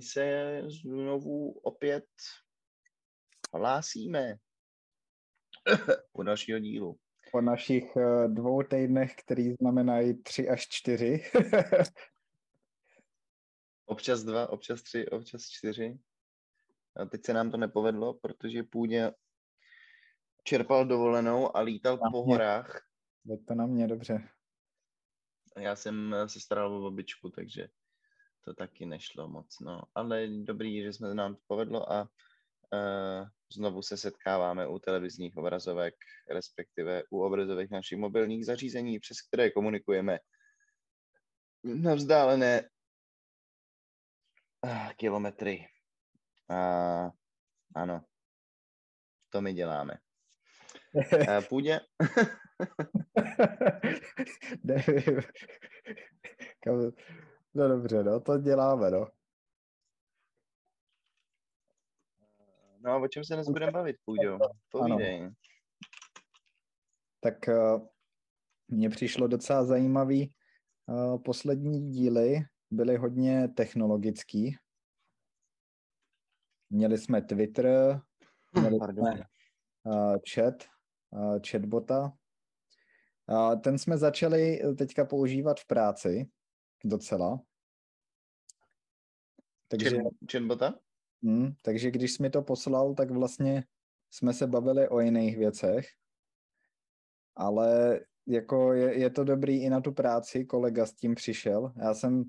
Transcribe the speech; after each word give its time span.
my 0.00 0.04
se 0.04 0.62
znovu 0.66 1.52
opět 1.52 2.04
hlásíme 3.54 4.36
u 6.12 6.22
dalšího 6.22 6.58
dílu. 6.58 6.98
Po 7.32 7.40
našich 7.40 7.96
eh, 7.96 8.28
dvou 8.28 8.62
týdnech, 8.62 9.14
který 9.14 9.54
znamenají 9.54 10.22
tři 10.22 10.48
až 10.48 10.68
čtyři. 10.68 11.22
občas 13.86 14.22
dva, 14.22 14.50
občas 14.50 14.82
tři, 14.82 15.08
občas 15.08 15.48
čtyři. 15.48 15.98
A 16.96 17.04
teď 17.04 17.24
se 17.24 17.32
nám 17.32 17.50
to 17.50 17.56
nepovedlo, 17.56 18.14
protože 18.14 18.62
půdě 18.62 19.12
čerpal 20.44 20.86
dovolenou 20.86 21.56
a 21.56 21.60
lítal 21.60 21.96
na 21.96 22.10
po 22.10 22.24
mě. 22.24 22.34
horách. 22.34 22.86
Je 23.24 23.38
to 23.38 23.54
na 23.54 23.66
mě 23.66 23.88
dobře. 23.88 24.28
Já 25.58 25.76
jsem 25.76 26.14
se 26.26 26.40
staral 26.40 26.76
o 26.76 26.82
babičku, 26.82 27.30
takže 27.30 27.68
to 28.44 28.54
taky 28.54 28.86
nešlo 28.86 29.28
moc. 29.28 29.60
No. 29.60 29.82
Ale 29.94 30.28
dobrý, 30.28 30.82
že 30.82 30.92
jsme 30.92 31.14
nám 31.14 31.34
to 31.34 31.40
povedlo 31.46 31.92
a 31.92 32.02
uh, 32.02 33.28
znovu 33.52 33.82
se 33.82 33.96
setkáváme 33.96 34.66
u 34.66 34.78
televizních 34.78 35.36
obrazovek, 35.36 35.94
respektive 36.30 37.02
u 37.10 37.22
obrazovek 37.22 37.70
našich 37.70 37.98
mobilních 37.98 38.46
zařízení, 38.46 38.98
přes 38.98 39.16
které 39.22 39.50
komunikujeme 39.50 40.18
na 41.64 41.94
vzdálené 41.94 42.70
uh, 44.64 44.92
kilometry. 44.96 45.66
Uh, 46.50 47.10
ano, 47.74 48.04
to 49.30 49.40
my 49.40 49.52
děláme. 49.52 49.94
Uh, 50.94 51.44
půjde. 51.48 51.80
no 57.54 57.68
dobře, 57.68 58.04
no, 58.04 58.20
to 58.20 58.38
děláme, 58.38 58.90
no. 58.90 59.06
No 62.80 62.90
a 62.90 62.96
o 62.96 63.08
čem 63.08 63.24
se 63.24 63.34
dnes 63.34 63.48
budeme 63.48 63.72
bavit, 63.72 63.96
Půjďo? 64.04 64.38
Povídej. 64.70 65.20
Ano. 65.20 65.32
Tak 67.20 67.34
uh, 67.48 67.86
mně 68.68 68.90
přišlo 68.90 69.26
docela 69.26 69.64
zajímavý. 69.64 70.34
Uh, 70.86 71.22
poslední 71.22 71.90
díly 71.90 72.40
byly 72.70 72.96
hodně 72.96 73.48
technologický. 73.48 74.56
Měli 76.70 76.98
jsme 76.98 77.22
Twitter, 77.22 78.00
měli 78.52 78.78
Pardon. 78.78 79.06
jsme 79.06 79.24
uh, 79.82 80.16
chat, 80.34 80.54
uh, 81.10 81.38
chatbota. 81.50 82.12
Uh, 83.26 83.60
ten 83.60 83.78
jsme 83.78 83.98
začali 83.98 84.60
teďka 84.78 85.04
používat 85.04 85.60
v 85.60 85.66
práci 85.66 86.30
docela. 86.84 87.40
Takže, 89.68 89.96
chatbota? 90.32 90.74
Hmm, 91.22 91.52
takže 91.62 91.90
když 91.90 92.12
jsi 92.12 92.22
mi 92.22 92.30
to 92.30 92.42
poslal, 92.42 92.94
tak 92.94 93.10
vlastně 93.10 93.64
jsme 94.10 94.32
se 94.32 94.46
bavili 94.46 94.88
o 94.88 95.00
jiných 95.00 95.38
věcech, 95.38 95.86
ale 97.36 98.00
jako 98.26 98.72
je, 98.72 98.98
je 98.98 99.10
to 99.10 99.24
dobrý 99.24 99.62
i 99.62 99.70
na 99.70 99.80
tu 99.80 99.92
práci, 99.92 100.44
kolega 100.44 100.86
s 100.86 100.94
tím 100.94 101.14
přišel. 101.14 101.72
Já 101.76 101.94
jsem 101.94 102.24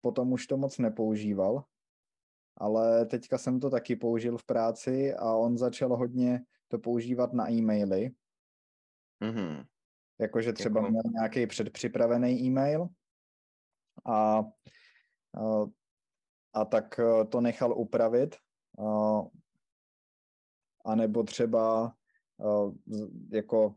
potom 0.00 0.32
už 0.32 0.46
to 0.46 0.56
moc 0.56 0.78
nepoužíval, 0.78 1.64
ale 2.56 3.06
teďka 3.06 3.38
jsem 3.38 3.60
to 3.60 3.70
taky 3.70 3.96
použil 3.96 4.38
v 4.38 4.44
práci 4.44 5.14
a 5.14 5.34
on 5.34 5.58
začal 5.58 5.96
hodně 5.96 6.40
to 6.68 6.78
používat 6.78 7.32
na 7.32 7.50
e-maily. 7.50 8.10
Mm-hmm. 9.22 9.66
Jakože 10.20 10.52
třeba 10.52 10.80
jako... 10.80 10.90
měl 10.90 11.02
nějaký 11.12 11.46
předpřipravený 11.46 12.42
e-mail 12.42 12.88
a, 14.06 14.42
a 16.54 16.64
tak 16.64 16.98
eh, 16.98 17.24
to 17.24 17.40
nechal 17.40 17.78
upravit. 17.78 18.36
A 20.84 20.94
nebo 20.94 21.22
třeba 21.22 21.94
eh, 22.40 22.96
jako 23.36 23.74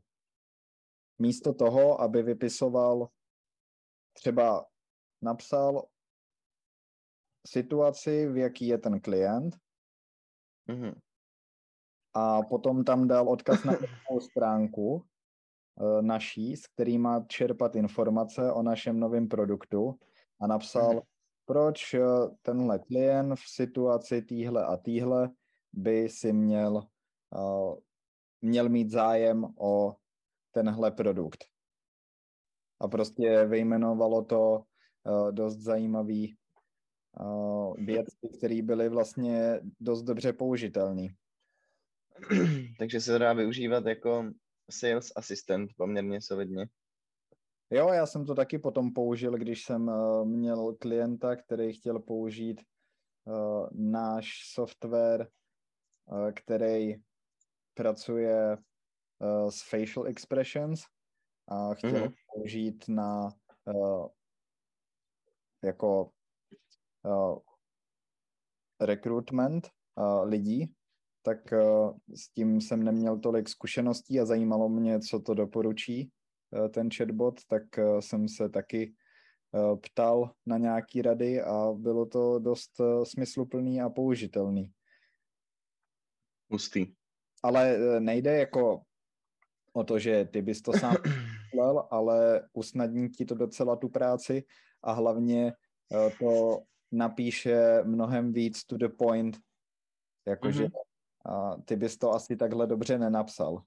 místo 1.20 1.54
toho, 1.54 2.02
aby 2.02 2.24
vypisoval, 2.24 3.10
třeba 4.14 4.66
napsal 5.22 5.88
situaci, 7.48 8.28
v 8.28 8.38
jaký 8.38 8.68
je 8.68 8.78
ten 8.78 9.00
klient 9.02 9.56
mm-hmm. 10.70 10.96
a 12.14 12.42
potom 12.42 12.84
tam 12.84 13.08
dal 13.08 13.30
odkaz 13.30 13.64
na 13.64 13.74
stránku 14.20 15.04
eh, 15.04 15.17
naší, 16.02 16.56
s 16.56 16.68
který 16.68 16.98
má 16.98 17.26
čerpat 17.28 17.76
informace 17.76 18.52
o 18.52 18.62
našem 18.62 19.00
novém 19.00 19.28
produktu 19.28 20.00
a 20.42 20.48
napsal, 20.48 20.94
mm-hmm 20.94 21.18
proč 21.48 21.94
eh, 21.94 22.02
tenhle 22.42 22.80
klient 22.80 23.36
v 23.36 23.44
situaci 23.46 24.22
týhle 24.22 24.66
a 24.66 24.78
týhle 24.78 25.30
by 25.74 26.10
si 26.10 26.34
měl, 26.34 26.84
uh, 27.36 27.76
měl 28.42 28.70
mít 28.70 28.90
zájem 28.90 29.46
o 29.60 29.96
tenhle 30.52 30.92
produkt. 30.92 31.46
A 32.82 32.88
prostě 32.88 33.46
vyjmenovalo 33.46 34.26
to 34.26 34.64
dost 35.32 35.58
zajímavý 35.58 36.38
věci, 37.78 38.28
které 38.38 38.62
byly 38.62 38.90
vlastně 38.90 39.62
dost 39.80 40.04
dobře 40.04 40.34
použitelné. 40.34 41.08
Takže 42.80 43.02
se 43.02 43.20
dá 43.20 43.34
využívat 43.34 43.86
jako 43.86 44.32
sales 44.72 45.12
assistant 45.16 45.72
poměrně 45.78 46.22
solidně. 46.22 46.68
Jo, 47.70 47.90
já 47.90 48.06
jsem 48.06 48.26
to 48.26 48.36
taky 48.36 48.60
potom 48.60 48.94
použil, 48.94 49.32
když 49.32 49.64
jsem 49.64 49.88
uh, 49.88 50.26
měl 50.26 50.76
klienta, 50.76 51.36
který 51.36 51.74
chtěl 51.74 52.00
použít 52.00 52.62
uh, 53.26 53.68
náš 53.72 54.52
software, 54.54 55.28
uh, 56.06 56.32
který 56.32 56.96
pracuje 57.74 58.58
uh, 58.58 59.50
s 59.50 59.70
facial 59.70 60.08
expressions 60.08 60.82
a 61.48 61.74
chtěl 61.74 61.92
mm-hmm. 61.92 62.14
použít 62.34 62.86
na 62.90 63.30
uh, 63.66 64.08
jako 65.64 66.12
uh, 67.04 67.40
recruitment 68.82 69.70
uh, 69.96 70.24
lidí, 70.24 70.76
tak 71.28 71.52
uh, 71.52 71.98
s 72.16 72.30
tím 72.30 72.62
jsem 72.62 72.84
neměl 72.84 73.20
tolik 73.20 73.50
zkušeností 73.50 74.20
a 74.20 74.26
zajímalo 74.26 74.70
mě, 74.70 75.00
co 75.00 75.20
to 75.20 75.34
doporučí. 75.34 76.12
Eh, 76.56 76.70
ten 76.70 76.90
chatbot, 76.92 77.46
tak 77.46 77.78
eh, 77.78 78.02
jsem 78.02 78.30
se 78.30 78.50
taky 78.50 78.94
eh, 79.56 79.76
ptal 79.76 80.32
na 80.46 80.58
nějaký 80.58 81.02
rady 81.02 81.42
a 81.42 81.74
bylo 81.74 82.06
to 82.06 82.40
dost 82.40 82.72
smysluplný 83.04 83.82
a 83.82 83.90
použitelný. 83.90 84.72
Hustý. 86.52 86.94
Ale 87.44 87.78
nejde 88.00 88.38
jako 88.38 88.82
o 89.74 89.84
to, 89.84 90.00
že 90.00 90.26
ty 90.26 90.42
bys 90.42 90.62
to 90.62 90.74
sám 90.74 90.96
myslel, 91.54 91.88
ale 91.92 92.48
usnadní 92.54 93.10
ti 93.10 93.26
to 93.26 93.36
docela 93.36 93.76
tu 93.76 93.90
práci 93.90 94.44
a 94.84 94.92
hlavně 94.92 95.54
to 96.20 96.60
napíše 96.92 97.84
mnohem 97.84 98.34
víc 98.34 98.64
to 98.64 98.78
the 98.78 98.90
point, 98.90 99.38
jakože 100.28 100.64
mm-hmm. 100.64 100.87
Ty 101.66 101.76
bys 101.76 101.98
to 101.98 102.12
asi 102.12 102.36
takhle 102.36 102.68
dobře 102.68 102.98
nenapsal. 102.98 103.64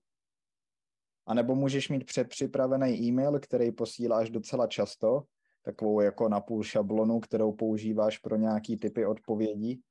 A 1.26 1.34
nebo 1.34 1.54
můžeš 1.54 1.88
mít 1.88 2.04
předpřipravený 2.04 3.02
e-mail, 3.02 3.40
který 3.40 3.72
posíláš 3.72 4.30
docela 4.30 4.66
často, 4.66 5.22
takovou 5.62 6.00
jako 6.00 6.28
napůl 6.28 6.62
šablonu, 6.62 7.20
kterou 7.20 7.52
používáš 7.52 8.18
pro 8.18 8.36
nějaký 8.36 8.76
typy 8.76 9.06
odpovědí 9.06 9.82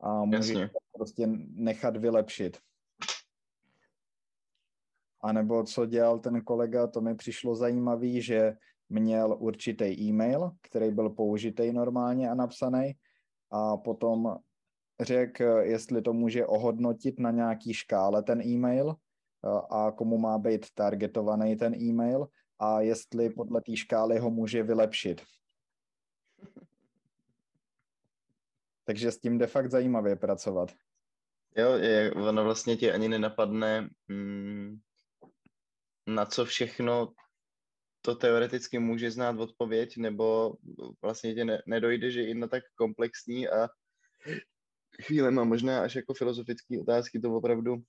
a 0.00 0.24
můžeš 0.24 0.48
Jasně. 0.48 0.68
to 0.68 0.78
prostě 0.98 1.26
nechat 1.48 1.96
vylepšit. 1.96 2.58
A 5.20 5.32
nebo 5.32 5.64
co 5.64 5.86
dělal 5.86 6.18
ten 6.18 6.40
kolega, 6.40 6.86
to 6.86 7.00
mi 7.00 7.14
přišlo 7.14 7.56
zajímavý, 7.56 8.22
že 8.22 8.56
měl 8.88 9.36
určitý 9.40 9.84
e-mail, 9.84 10.50
který 10.62 10.90
byl 10.90 11.10
použitý 11.10 11.72
normálně 11.72 12.30
a 12.30 12.34
napsaný 12.34 12.92
a 13.50 13.76
potom 13.76 14.38
řekl, 15.00 15.44
jestli 15.44 16.02
to 16.02 16.12
může 16.12 16.46
ohodnotit 16.46 17.18
na 17.20 17.30
nějaký 17.30 17.74
škále 17.74 18.22
ten 18.22 18.42
e-mail 18.42 18.94
a 19.70 19.90
komu 19.90 20.18
má 20.18 20.38
být 20.38 20.66
targetovaný 20.74 21.56
ten 21.56 21.74
e-mail 21.74 22.28
a 22.58 22.80
jestli 22.80 23.30
podle 23.30 23.60
té 23.60 23.76
škály 23.76 24.18
ho 24.18 24.30
může 24.30 24.62
vylepšit. 24.62 25.22
Takže 28.84 29.12
s 29.12 29.18
tím 29.18 29.38
jde 29.38 29.46
fakt 29.46 29.70
zajímavě 29.70 30.16
pracovat. 30.16 30.72
Jo, 31.56 31.72
je, 31.72 32.12
ono 32.12 32.44
vlastně 32.44 32.76
ti 32.76 32.92
ani 32.92 33.08
nenapadne, 33.08 33.90
mm, 34.08 34.78
na 36.06 36.26
co 36.26 36.44
všechno 36.44 37.12
to 38.00 38.14
teoreticky 38.14 38.78
může 38.78 39.10
znát 39.10 39.40
odpověď, 39.40 39.96
nebo 39.96 40.54
vlastně 41.02 41.34
tě 41.34 41.44
ne, 41.44 41.62
nedojde, 41.66 42.10
že 42.10 42.22
i 42.22 42.34
na 42.34 42.46
tak 42.46 42.62
komplexní 42.74 43.48
a 43.48 43.68
chvíle 45.02 45.30
má 45.30 45.44
možná 45.44 45.82
až 45.82 45.94
jako 45.94 46.14
filozofické 46.14 46.80
otázky 46.80 47.20
to 47.20 47.36
opravdu 47.36 47.74
uh, 47.74 47.82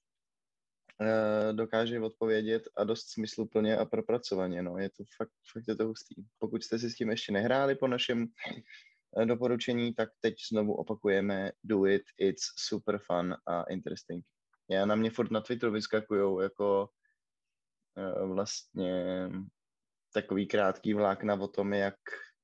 dokáže 1.51 1.99
odpovědět 1.99 2.63
a 2.77 2.83
dost 2.83 3.09
smysluplně 3.09 3.77
a 3.77 3.85
propracovaně. 3.85 4.63
No. 4.63 4.77
Je 4.77 4.89
to 4.89 5.03
fakt, 5.17 5.31
fakt 5.53 5.63
je 5.67 5.75
to 5.75 5.87
hustý. 5.87 6.15
Pokud 6.39 6.63
jste 6.63 6.79
si 6.79 6.89
s 6.89 6.95
tím 6.95 7.09
ještě 7.09 7.31
nehráli 7.31 7.75
po 7.75 7.87
našem 7.87 8.27
uh, 9.17 9.25
doporučení, 9.25 9.93
tak 9.93 10.09
teď 10.21 10.35
znovu 10.51 10.73
opakujeme 10.73 11.51
do 11.63 11.85
it, 11.85 12.03
it's 12.17 12.43
super 12.57 12.99
fun 12.99 13.35
a 13.47 13.63
interesting. 13.63 14.25
Já 14.69 14.85
na 14.85 14.95
mě 14.95 15.09
furt 15.09 15.31
na 15.31 15.41
Twitteru 15.41 15.71
vyskakujou 15.71 16.39
jako 16.39 16.89
uh, 17.97 18.33
vlastně 18.33 19.29
takový 20.13 20.47
krátký 20.47 20.93
vlákna 20.93 21.33
o 21.33 21.47
tom, 21.47 21.73
jak 21.73 21.95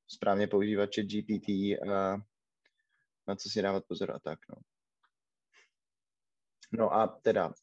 správně 0.07 0.47
používat 0.47 0.89
chat 0.95 1.05
GPT 1.05 1.49
a 1.91 2.17
na 3.27 3.35
co 3.35 3.49
si 3.49 3.61
dávat 3.61 3.83
pozor 3.87 4.11
a 4.11 4.19
tak. 4.19 4.39
No. 4.49 4.55
no 6.71 6.93
a 6.93 7.07
teda, 7.07 7.53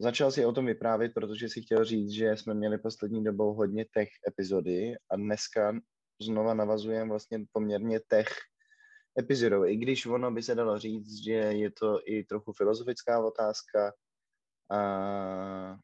začal 0.00 0.32
si 0.32 0.44
o 0.44 0.52
tom 0.52 0.66
vyprávět, 0.66 1.14
protože 1.14 1.48
si 1.48 1.62
chtěl 1.62 1.84
říct, 1.84 2.10
že 2.10 2.36
jsme 2.36 2.54
měli 2.54 2.78
poslední 2.78 3.24
dobou 3.24 3.54
hodně 3.54 3.84
tech 3.94 4.08
epizody 4.28 4.94
a 5.10 5.16
dneska 5.16 5.80
znova 6.22 6.54
navazujeme 6.54 7.10
vlastně 7.10 7.44
poměrně 7.52 8.00
tech 8.00 8.28
epizodou, 9.18 9.64
i 9.64 9.76
když 9.76 10.06
ono 10.06 10.30
by 10.30 10.42
se 10.42 10.54
dalo 10.54 10.78
říct, 10.78 11.24
že 11.24 11.32
je 11.32 11.70
to 11.70 12.00
i 12.04 12.24
trochu 12.24 12.52
filozofická 12.52 13.26
otázka 13.26 13.92
a 14.70 15.78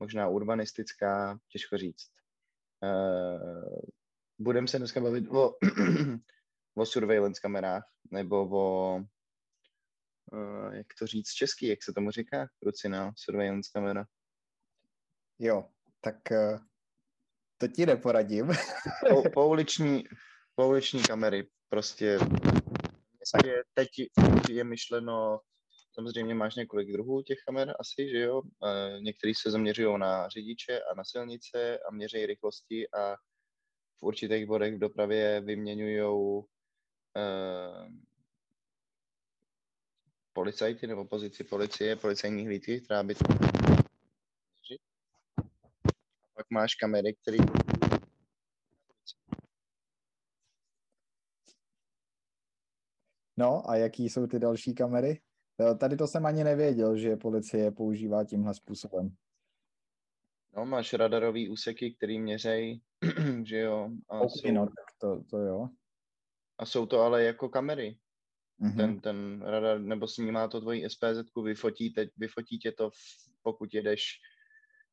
možná 0.00 0.28
urbanistická, 0.28 1.38
těžko 1.52 1.78
říct. 1.78 2.08
Uh, 2.82 3.78
Budeme 4.40 4.68
se 4.68 4.78
dneska 4.78 5.00
bavit 5.00 5.28
o, 5.28 5.54
o 6.78 6.86
surveillance 6.86 7.40
kamerách, 7.40 7.84
nebo 8.10 8.48
o, 8.50 8.96
uh, 10.32 10.74
jak 10.74 10.86
to 10.98 11.06
říct 11.06 11.30
český, 11.30 11.66
jak 11.66 11.82
se 11.82 11.92
tomu 11.92 12.10
říká, 12.10 12.48
krucina, 12.62 13.12
surveillance 13.16 13.70
kamera. 13.74 14.04
Jo, 15.38 15.68
tak 16.00 16.16
uh, 16.30 16.58
to 17.58 17.68
ti 17.68 17.86
neporadím. 17.86 18.46
po, 19.08 19.22
pouliční, 19.34 20.04
pouliční 20.54 21.02
kamery, 21.02 21.48
prostě 21.68 22.18
je, 23.44 23.62
teď 23.74 23.88
je 24.50 24.64
myšleno, 24.64 25.40
samozřejmě 25.92 26.34
máš 26.34 26.54
několik 26.54 26.92
druhů 26.92 27.22
těch 27.22 27.38
kamer 27.46 27.74
asi, 27.80 28.10
že 28.10 28.18
jo, 28.18 28.42
některý 29.00 29.34
se 29.34 29.50
zaměřují 29.50 29.98
na 29.98 30.28
řidiče 30.28 30.80
a 30.80 30.94
na 30.94 31.04
silnice 31.04 31.78
a 31.78 31.92
měří 31.92 32.26
rychlosti 32.26 32.90
a 32.90 33.16
v 33.98 34.02
určitých 34.02 34.46
bodech 34.46 34.74
v 34.74 34.78
dopravě 34.78 35.40
vyměňují 35.40 36.44
uh, 37.16 37.92
policajti 40.32 40.86
nebo 40.86 41.04
pozici 41.04 41.44
policie, 41.44 41.96
policajní 41.96 42.46
hlídky, 42.46 42.80
která 42.80 43.02
by 43.02 43.14
to 43.14 43.24
a 45.38 45.42
pak 46.34 46.50
máš 46.50 46.74
kamery, 46.74 47.14
které 47.14 47.38
No 53.36 53.70
a 53.70 53.76
jaký 53.76 54.08
jsou 54.08 54.26
ty 54.26 54.38
další 54.38 54.74
kamery? 54.74 55.20
Eh, 55.60 55.74
tady 55.74 55.96
to 55.96 56.06
jsem 56.06 56.26
ani 56.26 56.44
nevěděl, 56.44 56.96
že 56.96 57.16
policie 57.16 57.70
používá 57.70 58.24
tímhle 58.24 58.54
způsobem. 58.54 59.14
No, 60.56 60.66
máš 60.66 60.92
radarový 60.92 61.48
úseky, 61.48 61.94
který 61.94 62.20
měřej, 62.20 62.80
že 63.44 63.58
jo. 63.58 63.90
A 64.08 64.16
okay, 64.20 64.28
jsou, 64.28 64.52
no, 64.52 64.66
tak 64.66 64.86
to, 65.00 65.22
to 65.30 65.38
jo. 65.38 65.68
A 66.58 66.66
jsou 66.66 66.86
to 66.86 67.00
ale 67.00 67.22
jako 67.24 67.48
kamery. 67.48 67.98
Mm-hmm. 68.60 68.76
Ten, 68.76 69.00
ten 69.00 69.42
radar, 69.42 69.80
nebo 69.80 70.08
snímá 70.08 70.48
to 70.48 70.60
tvoji 70.60 70.90
SPZ, 70.90 71.42
vyfotí, 71.44 71.92
teď, 71.92 72.10
vyfotí 72.16 72.58
tě 72.58 72.72
to, 72.72 72.90
pokud 73.42 73.74
jedeš 73.74 74.04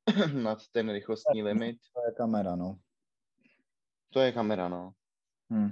nad 0.33 0.59
ten 0.71 0.91
rychlostní 0.91 1.43
limit. 1.43 1.77
To 1.93 2.01
je 2.05 2.11
kamera, 2.17 2.55
no. 2.55 2.79
To 4.13 4.19
je 4.19 4.31
kamera, 4.31 4.69
no. 4.69 4.91
Hmm. 5.51 5.71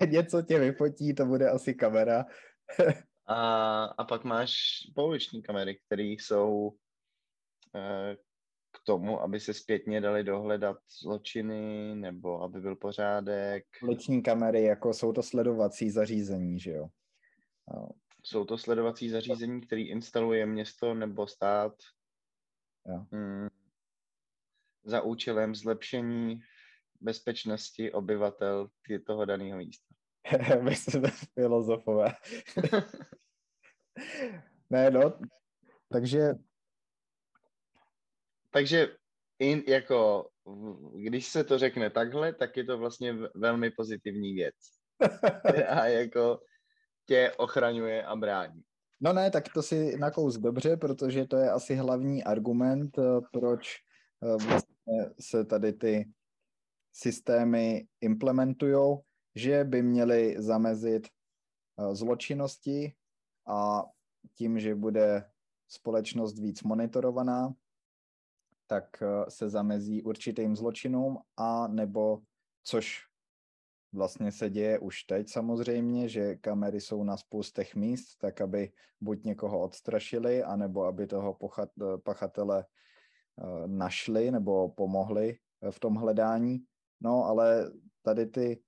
Něco 0.10 0.42
tě 0.42 0.58
vyfotí, 0.58 1.14
to 1.14 1.26
bude 1.26 1.50
asi 1.50 1.74
kamera. 1.74 2.24
a, 3.26 3.84
a 3.84 4.04
pak 4.04 4.24
máš 4.24 4.52
pouliční 4.94 5.42
kamery, 5.42 5.80
které 5.86 6.02
jsou 6.02 6.72
Eh, 7.74 8.16
k 8.72 8.78
tomu, 8.86 9.20
aby 9.20 9.40
se 9.40 9.54
zpětně 9.54 10.00
dali 10.00 10.24
dohledat 10.24 10.76
zločiny 11.00 11.94
nebo 11.94 12.42
aby 12.42 12.60
byl 12.60 12.76
pořádek. 12.76 13.64
Uliční 13.82 14.22
kamery, 14.22 14.62
jako 14.62 14.94
jsou 14.94 15.12
to 15.12 15.22
sledovací 15.22 15.90
zařízení, 15.90 16.60
že 16.60 16.70
jo? 16.70 16.88
Jsou 18.24 18.44
to 18.44 18.58
sledovací 18.58 19.08
zařízení, 19.08 19.60
které 19.60 19.82
instaluje 19.82 20.46
město 20.46 20.94
nebo 20.94 21.26
stát 21.26 21.72
jo. 22.88 23.06
Hmm, 23.12 23.48
za 24.84 25.00
účelem 25.00 25.54
zlepšení 25.54 26.40
bezpečnosti 27.00 27.92
obyvatel 27.92 28.68
toho 29.06 29.24
daného 29.24 29.58
místa. 29.58 29.94
My 30.62 30.76
jsme 30.76 31.10
filozofové. 31.34 32.14
ne, 34.70 34.90
no, 34.90 35.18
takže 35.92 36.34
takže 38.50 38.88
in, 39.38 39.62
jako, 39.68 40.28
když 40.94 41.26
se 41.26 41.44
to 41.44 41.58
řekne 41.58 41.90
takhle, 41.90 42.32
tak 42.32 42.56
je 42.56 42.64
to 42.64 42.78
vlastně 42.78 43.16
velmi 43.34 43.70
pozitivní 43.70 44.34
věc. 44.34 44.54
a 45.68 45.86
jako 45.86 46.40
tě 47.06 47.32
ochraňuje 47.36 48.04
a 48.04 48.16
brání. 48.16 48.62
No 49.00 49.12
ne, 49.12 49.30
tak 49.30 49.44
to 49.54 49.62
si 49.62 49.96
nakous 49.96 50.36
dobře, 50.36 50.76
protože 50.76 51.26
to 51.26 51.36
je 51.36 51.50
asi 51.50 51.74
hlavní 51.74 52.24
argument, 52.24 52.98
eh, 52.98 53.02
proč 53.32 53.76
eh, 54.22 54.46
vlastně 54.46 55.10
se 55.20 55.44
tady 55.44 55.72
ty 55.72 56.10
systémy 56.92 57.86
implementují, 58.00 58.98
že 59.34 59.64
by 59.64 59.82
měly 59.82 60.34
zamezit 60.38 61.06
eh, 61.06 61.94
zločinnosti 61.94 62.94
a 63.46 63.84
tím, 64.34 64.58
že 64.58 64.74
bude 64.74 65.30
společnost 65.68 66.38
víc 66.38 66.62
monitorovaná, 66.62 67.54
tak 68.70 69.02
eh, 69.02 69.30
se 69.30 69.48
zamezí 69.48 70.02
určitým 70.02 70.56
zločinům 70.56 71.18
a 71.36 71.66
nebo, 71.66 72.18
což 72.62 73.06
vlastně 73.92 74.32
se 74.32 74.50
děje 74.50 74.78
už 74.78 75.04
teď 75.04 75.28
samozřejmě, 75.28 76.08
že 76.08 76.36
kamery 76.36 76.80
jsou 76.80 77.04
na 77.04 77.16
spoustech 77.16 77.74
míst, 77.74 78.16
tak 78.16 78.40
aby 78.40 78.72
buď 79.00 79.24
někoho 79.24 79.60
odstrašili, 79.60 80.42
anebo 80.42 80.84
aby 80.84 81.06
toho 81.06 81.38
eh, 81.58 81.66
pachatele 82.04 82.64
eh, 82.64 83.66
našli 83.66 84.30
nebo 84.30 84.68
pomohli 84.68 85.38
v 85.70 85.80
tom 85.80 85.94
hledání. 85.94 86.58
No, 87.00 87.24
ale 87.24 87.72
tady 88.02 88.26
ty, 88.26 88.62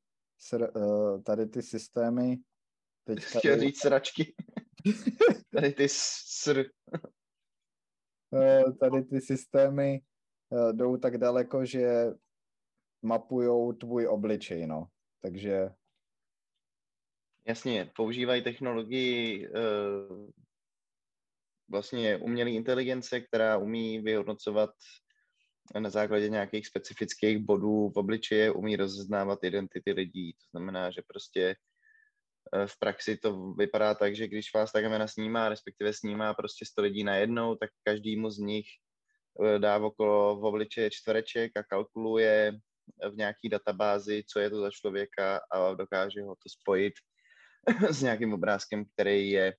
tady 1.23 1.47
ty 1.47 1.63
systémy 1.63 2.39
teďka... 3.05 3.39
Chtěl 3.39 3.61
říct 3.61 3.81
sračky. 3.81 4.35
tady 5.55 5.73
ty 5.73 5.89
sr... 5.89 6.65
Eh, 8.35 8.73
tady 8.73 9.03
ty 9.03 9.21
systémy 9.21 10.01
eh, 10.53 10.73
jdou 10.73 10.97
tak 10.97 11.19
daleko, 11.19 11.65
že 11.65 12.07
mapujou 13.03 13.73
tvůj 13.73 14.07
obličej, 14.07 14.67
no. 14.67 14.87
Takže... 15.23 15.71
Jasně, 17.47 17.91
používají 17.97 18.43
technologii 18.43 19.47
eh, 19.47 19.51
vlastně 21.69 22.17
umělé 22.17 22.51
inteligence, 22.51 23.21
která 23.21 23.59
umí 23.59 24.01
vyhodnocovat 24.01 24.71
na 25.79 25.91
základě 25.91 26.29
nějakých 26.29 26.67
specifických 26.67 27.39
bodů 27.39 27.89
v 27.89 27.97
obličeje, 27.97 28.53
umí 28.53 28.77
rozeznávat 28.77 29.45
identity 29.45 29.93
lidí. 29.93 30.33
To 30.33 30.47
znamená, 30.51 30.91
že 30.91 31.03
prostě 31.07 31.57
v 32.67 32.79
praxi 32.79 33.17
to 33.17 33.53
vypadá 33.53 33.95
tak, 33.95 34.17
že 34.17 34.29
když 34.29 34.55
vás 34.55 34.73
ta 34.73 34.83
kamera 34.83 35.09
snímá, 35.09 35.49
respektive 35.49 35.93
snímá 35.93 36.35
prostě 36.35 36.65
100 36.65 36.83
lidí 36.83 37.05
najednou, 37.05 37.55
tak 37.55 37.71
každému 37.83 38.31
z 38.31 38.39
nich 38.39 38.67
eh, 39.45 39.59
dá 39.59 39.79
okolo 39.79 40.37
v 40.37 40.45
obličeje 40.45 40.91
čtvereček 40.91 41.57
a 41.57 41.63
kalkuluje 41.63 42.53
v 43.11 43.17
nějaký 43.17 43.49
databázi, 43.49 44.25
co 44.33 44.41
je 44.41 44.51
to 44.51 44.61
za 44.61 44.71
člověka 44.71 45.41
a 45.51 45.75
dokáže 45.75 46.23
ho 46.23 46.35
to 46.35 46.49
spojit 46.61 46.95
s 47.91 48.03
nějakým 48.03 48.33
obrázkem, 48.33 48.85
který 48.95 49.31
je 49.31 49.55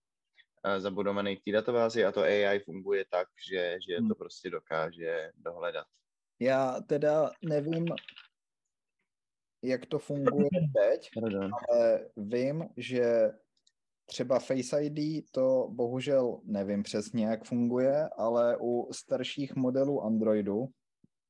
eh, 0.65 0.79
zabudovaný 0.79 1.35
v 1.35 1.41
té 1.45 1.51
databázi 1.51 2.05
a 2.05 2.12
to 2.12 2.21
AI 2.21 2.59
funguje 2.59 3.05
tak, 3.09 3.27
že, 3.50 3.77
že 3.89 3.95
to 3.95 4.01
hmm. 4.01 4.15
prostě 4.17 4.50
dokáže 4.50 5.31
dohledat. 5.35 5.88
Já 6.39 6.81
teda 6.88 7.31
nevím, 7.43 7.85
jak 9.63 9.86
to 9.86 10.00
funguje 10.00 10.50
teď, 10.82 11.10
ale 11.70 12.10
vím, 12.17 12.70
že 12.77 13.32
třeba 14.05 14.39
Face 14.39 14.84
ID 14.84 15.25
to 15.32 15.67
bohužel 15.72 16.41
nevím 16.43 16.84
přesně, 16.84 17.25
jak 17.25 17.46
funguje, 17.46 18.10
ale 18.17 18.58
u 18.62 18.93
starších 18.93 19.55
modelů 19.55 20.01
Androidu 20.01 20.65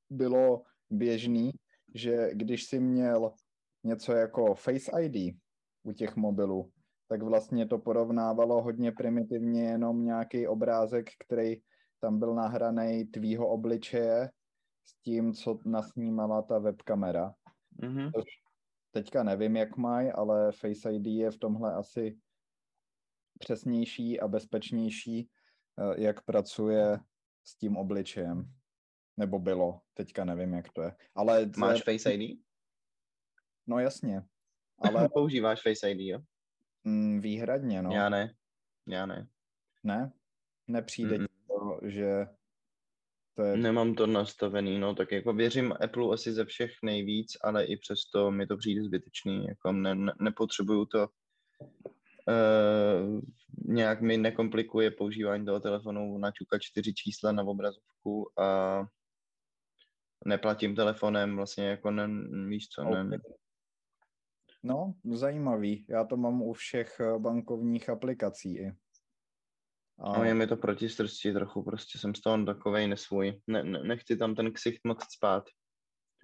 bylo 0.09 0.61
běžný, 0.89 1.51
že 1.95 2.29
když 2.33 2.63
si 2.63 2.79
měl 2.79 3.33
něco 3.83 4.13
jako 4.13 4.55
Face 4.55 4.91
ID 5.01 5.35
u 5.83 5.91
těch 5.91 6.15
mobilů, 6.15 6.71
tak 7.07 7.23
vlastně 7.23 7.67
to 7.67 7.77
porovnávalo 7.77 8.61
hodně 8.61 8.91
primitivně 8.91 9.63
jenom 9.63 10.05
nějaký 10.05 10.47
obrázek, 10.47 11.09
který 11.25 11.55
tam 11.99 12.19
byl 12.19 12.35
nahraný 12.35 13.05
tvýho 13.05 13.47
obličeje 13.47 14.29
s 14.85 15.01
tím, 15.01 15.33
co 15.33 15.59
nasnímala 15.65 16.41
ta 16.41 16.59
webkamera. 16.59 17.33
Mm-hmm. 17.79 18.11
teďka 18.91 19.23
nevím, 19.23 19.55
jak 19.55 19.77
mají, 19.77 20.11
ale 20.11 20.51
Face 20.51 20.93
ID 20.93 21.07
je 21.07 21.31
v 21.31 21.37
tomhle 21.37 21.73
asi 21.73 22.17
přesnější 23.39 24.19
a 24.19 24.27
bezpečnější, 24.27 25.29
eh, 25.79 26.01
jak 26.01 26.21
pracuje 26.21 26.99
s 27.43 27.55
tím 27.55 27.77
obličejem. 27.77 28.53
Nebo 29.17 29.39
bylo, 29.39 29.81
teďka 29.93 30.25
nevím, 30.25 30.53
jak 30.53 30.71
to 30.71 30.81
je. 30.81 30.95
Ale 31.15 31.49
Máš 31.57 31.83
Face 31.83 32.13
ID? 32.13 32.39
No 33.67 33.79
jasně. 33.79 34.23
Ale... 34.77 35.09
Používáš 35.09 35.61
Face 35.61 35.91
ID, 35.91 35.99
jo? 35.99 36.19
Mm, 36.83 37.21
výhradně, 37.21 37.81
no. 37.81 37.91
Já 37.91 38.09
ne. 38.09 38.35
Já 38.87 39.05
ne. 39.05 39.27
Ne? 39.83 40.11
Nepřijde 40.67 41.17
mm 41.17 41.27
to, 41.47 41.79
že 41.83 42.27
to 43.35 43.43
je... 43.43 43.57
Nemám 43.57 43.95
to 43.95 44.07
nastavený, 44.07 44.79
no, 44.79 44.95
tak 44.95 45.11
jako 45.11 45.33
věřím 45.33 45.73
Apple 45.83 46.13
asi 46.13 46.33
ze 46.33 46.45
všech 46.45 46.71
nejvíc, 46.83 47.37
ale 47.43 47.65
i 47.65 47.77
přesto 47.77 48.31
mi 48.31 48.47
to 48.47 48.57
přijde 48.57 48.83
zbytečný, 48.83 49.45
jako 49.45 49.71
ne, 49.71 49.95
ne, 49.95 50.13
nepotřebuju 50.21 50.85
to, 50.85 51.07
uh, 52.27 53.21
nějak 53.65 54.01
mi 54.01 54.17
nekomplikuje 54.17 54.91
používání 54.91 55.45
toho 55.45 55.59
telefonu, 55.59 56.17
načukat 56.17 56.61
čtyři 56.61 56.93
čísla 56.93 57.31
na 57.31 57.43
obrazovku 57.43 58.39
a 58.39 58.81
neplatím 60.25 60.75
telefonem, 60.75 61.35
vlastně 61.35 61.67
jako 61.67 61.91
ne, 61.91 62.07
víš 62.47 62.67
co, 62.67 62.81
okay. 62.81 63.03
ne, 63.03 63.17
No, 64.63 64.93
zajímavý. 65.11 65.85
Já 65.89 66.03
to 66.03 66.17
mám 66.17 66.41
u 66.41 66.53
všech 66.53 66.99
eh, 66.99 67.19
bankovních 67.19 67.89
aplikací 67.89 68.57
i. 68.57 68.71
A... 69.99 70.25
Je 70.25 70.33
mi 70.33 70.47
to 70.47 70.57
proti 70.57 70.89
strsti 70.89 71.33
trochu, 71.33 71.63
prostě 71.63 71.99
jsem 71.99 72.15
z 72.15 72.21
toho 72.21 72.45
takovej 72.45 72.87
nesvůj. 72.87 73.41
Ne, 73.47 73.63
ne, 73.63 73.83
nechci 73.83 74.17
tam 74.17 74.35
ten 74.35 74.53
ksicht 74.53 74.79
moc 74.85 75.03
spát. 75.13 75.43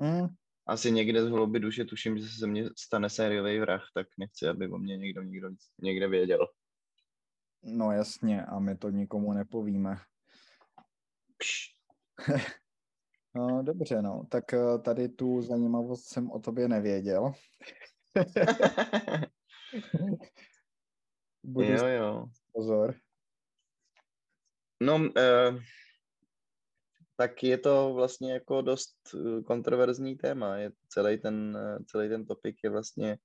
Mm. 0.01 0.27
Asi 0.67 0.91
někde 0.91 1.25
z 1.25 1.29
hlouby 1.29 1.59
duše 1.59 1.85
tuším, 1.85 2.17
že 2.17 2.27
se 2.39 2.47
mně 2.47 2.69
stane 2.77 3.09
sériový 3.09 3.59
vrah, 3.59 3.83
tak 3.93 4.07
nechci, 4.19 4.47
aby 4.47 4.69
o 4.69 4.77
mě 4.77 4.97
někdo, 4.97 5.21
někdo 5.21 5.49
někde 5.81 6.07
věděl. 6.07 6.47
No 7.63 7.91
jasně, 7.91 8.45
a 8.45 8.59
my 8.59 8.77
to 8.77 8.89
nikomu 8.89 9.33
nepovíme. 9.33 9.97
no, 13.35 13.63
dobře, 13.63 14.01
no. 14.01 14.23
Tak 14.29 14.53
eh, 14.53 14.79
tady 14.81 15.09
tu 15.09 15.41
zajímavost 15.41 16.05
jsem 16.05 16.31
o 16.31 16.39
tobě 16.39 16.67
nevěděl. 16.67 17.31
Budu 21.43 21.67
jo, 21.67 21.87
jo. 21.87 22.25
Pozor. 22.53 22.95
No, 24.81 24.95
uh, 24.95 25.59
tak 27.19 27.43
je 27.43 27.57
to 27.57 27.93
vlastně 27.93 28.33
jako 28.33 28.61
dost 28.61 28.95
eh, 29.13 29.43
kontroverzní 29.43 30.15
téma. 30.15 30.57
Je 30.57 30.71
celý 30.87 31.17
ten, 31.17 31.57
eh, 31.57 31.83
celý 31.85 32.09
ten 32.09 32.25
topik 32.25 32.55
je 32.63 32.69
vlastně 32.69 33.17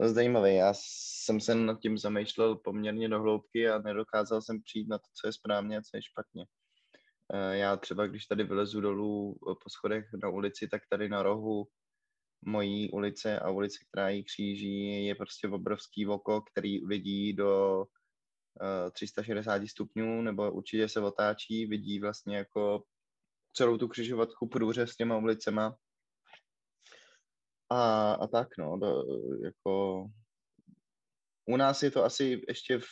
dost 0.00 0.12
zajímavý. 0.12 0.54
Já 0.54 0.72
jsem 0.76 1.40
se 1.40 1.54
nad 1.54 1.80
tím 1.80 1.98
zamýšlel 1.98 2.56
poměrně 2.56 3.08
do 3.08 3.20
hloubky 3.20 3.68
a 3.68 3.78
nedokázal 3.78 4.42
jsem 4.42 4.62
přijít 4.62 4.88
na 4.88 4.98
to, 4.98 5.04
co 5.20 5.28
je 5.28 5.32
správně 5.32 5.78
a 5.78 5.82
co 5.82 5.96
je 5.96 6.02
špatně. 6.02 6.46
Já 7.52 7.76
třeba, 7.76 8.06
když 8.06 8.26
tady 8.26 8.44
vylezu 8.44 8.80
dolů 8.80 9.38
po 9.44 9.70
schodech 9.70 10.04
na 10.22 10.28
ulici, 10.28 10.68
tak 10.68 10.82
tady 10.90 11.08
na 11.08 11.22
rohu 11.22 11.66
mojí 12.42 12.90
ulice 12.90 13.38
a 13.40 13.50
ulice, 13.50 13.78
která 13.88 14.08
ji 14.08 14.24
kříží, 14.24 15.06
je 15.06 15.14
prostě 15.14 15.48
obrovský 15.48 16.06
oko, 16.06 16.40
který 16.40 16.86
vidí 16.86 17.32
do 17.32 17.84
360 18.92 19.68
stupňů, 19.68 20.22
nebo 20.22 20.52
určitě 20.52 20.88
se 20.88 21.00
otáčí, 21.00 21.66
vidí 21.66 22.00
vlastně 22.00 22.36
jako 22.36 22.82
celou 23.52 23.78
tu 23.78 23.88
křižovatku 23.88 24.48
průřez 24.48 24.90
s 24.90 24.96
těma 24.96 25.16
ulicema. 25.16 25.76
A, 27.70 28.12
a 28.12 28.26
tak, 28.26 28.48
no, 28.58 28.78
do, 28.78 29.04
jako 29.44 30.06
u 31.46 31.56
nás 31.56 31.82
je 31.82 31.90
to 31.90 32.04
asi 32.04 32.42
ještě 32.48 32.78
v, 32.78 32.86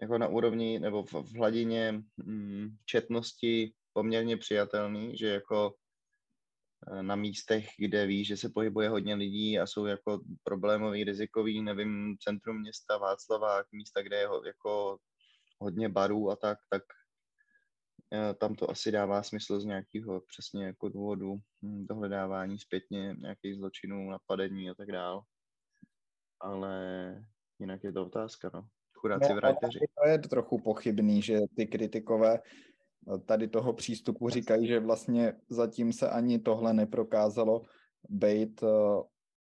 jako 0.00 0.18
na 0.18 0.28
úrovni 0.28 0.78
nebo 0.78 1.02
v, 1.02 1.12
v 1.12 1.36
hladině 1.36 2.02
mm, 2.16 2.76
četnosti 2.84 3.74
poměrně 3.92 4.36
přijatelný, 4.36 5.16
že 5.16 5.28
jako 5.28 5.74
Eh, 5.74 5.83
na 7.02 7.16
místech, 7.16 7.66
kde 7.78 8.06
ví, 8.06 8.24
že 8.24 8.36
se 8.36 8.48
pohybuje 8.48 8.88
hodně 8.88 9.14
lidí 9.14 9.58
a 9.58 9.66
jsou 9.66 9.86
jako 9.86 10.20
problémový, 10.42 11.04
rizikový, 11.04 11.62
nevím, 11.62 12.16
centrum 12.20 12.60
města, 12.60 12.98
Václavák, 12.98 13.66
místa, 13.72 14.02
kde 14.02 14.16
je 14.16 14.28
jako 14.46 14.98
hodně 15.58 15.88
barů 15.88 16.30
a 16.30 16.36
tak, 16.36 16.58
tak 16.70 16.82
eh, 18.12 18.34
tam 18.34 18.54
to 18.54 18.70
asi 18.70 18.92
dává 18.92 19.22
smysl 19.22 19.60
z 19.60 19.64
nějakého 19.64 20.20
přesně 20.20 20.64
jako 20.64 20.88
důvodu 20.88 21.36
hm, 21.62 21.86
dohledávání 21.86 22.58
zpětně 22.58 23.16
nějakých 23.18 23.56
zločinů, 23.56 24.10
napadení 24.10 24.70
a 24.70 24.74
tak 24.74 24.92
dál. 24.92 25.22
Ale 26.40 27.24
jinak 27.58 27.84
je 27.84 27.92
to 27.92 28.06
otázka, 28.06 28.50
no. 28.54 28.66
Chudáci 28.92 29.28
no, 29.28 29.36
vrajteři. 29.36 29.78
To 29.78 30.08
je 30.08 30.18
trochu 30.18 30.58
pochybný, 30.58 31.22
že 31.22 31.38
ty 31.56 31.66
kritikové 31.66 32.38
tady 33.26 33.48
toho 33.48 33.72
přístupu 33.72 34.28
říkají, 34.28 34.66
že 34.66 34.80
vlastně 34.80 35.32
zatím 35.48 35.92
se 35.92 36.10
ani 36.10 36.38
tohle 36.38 36.72
neprokázalo 36.72 37.62
být 38.08 38.62
eh, 38.62 38.66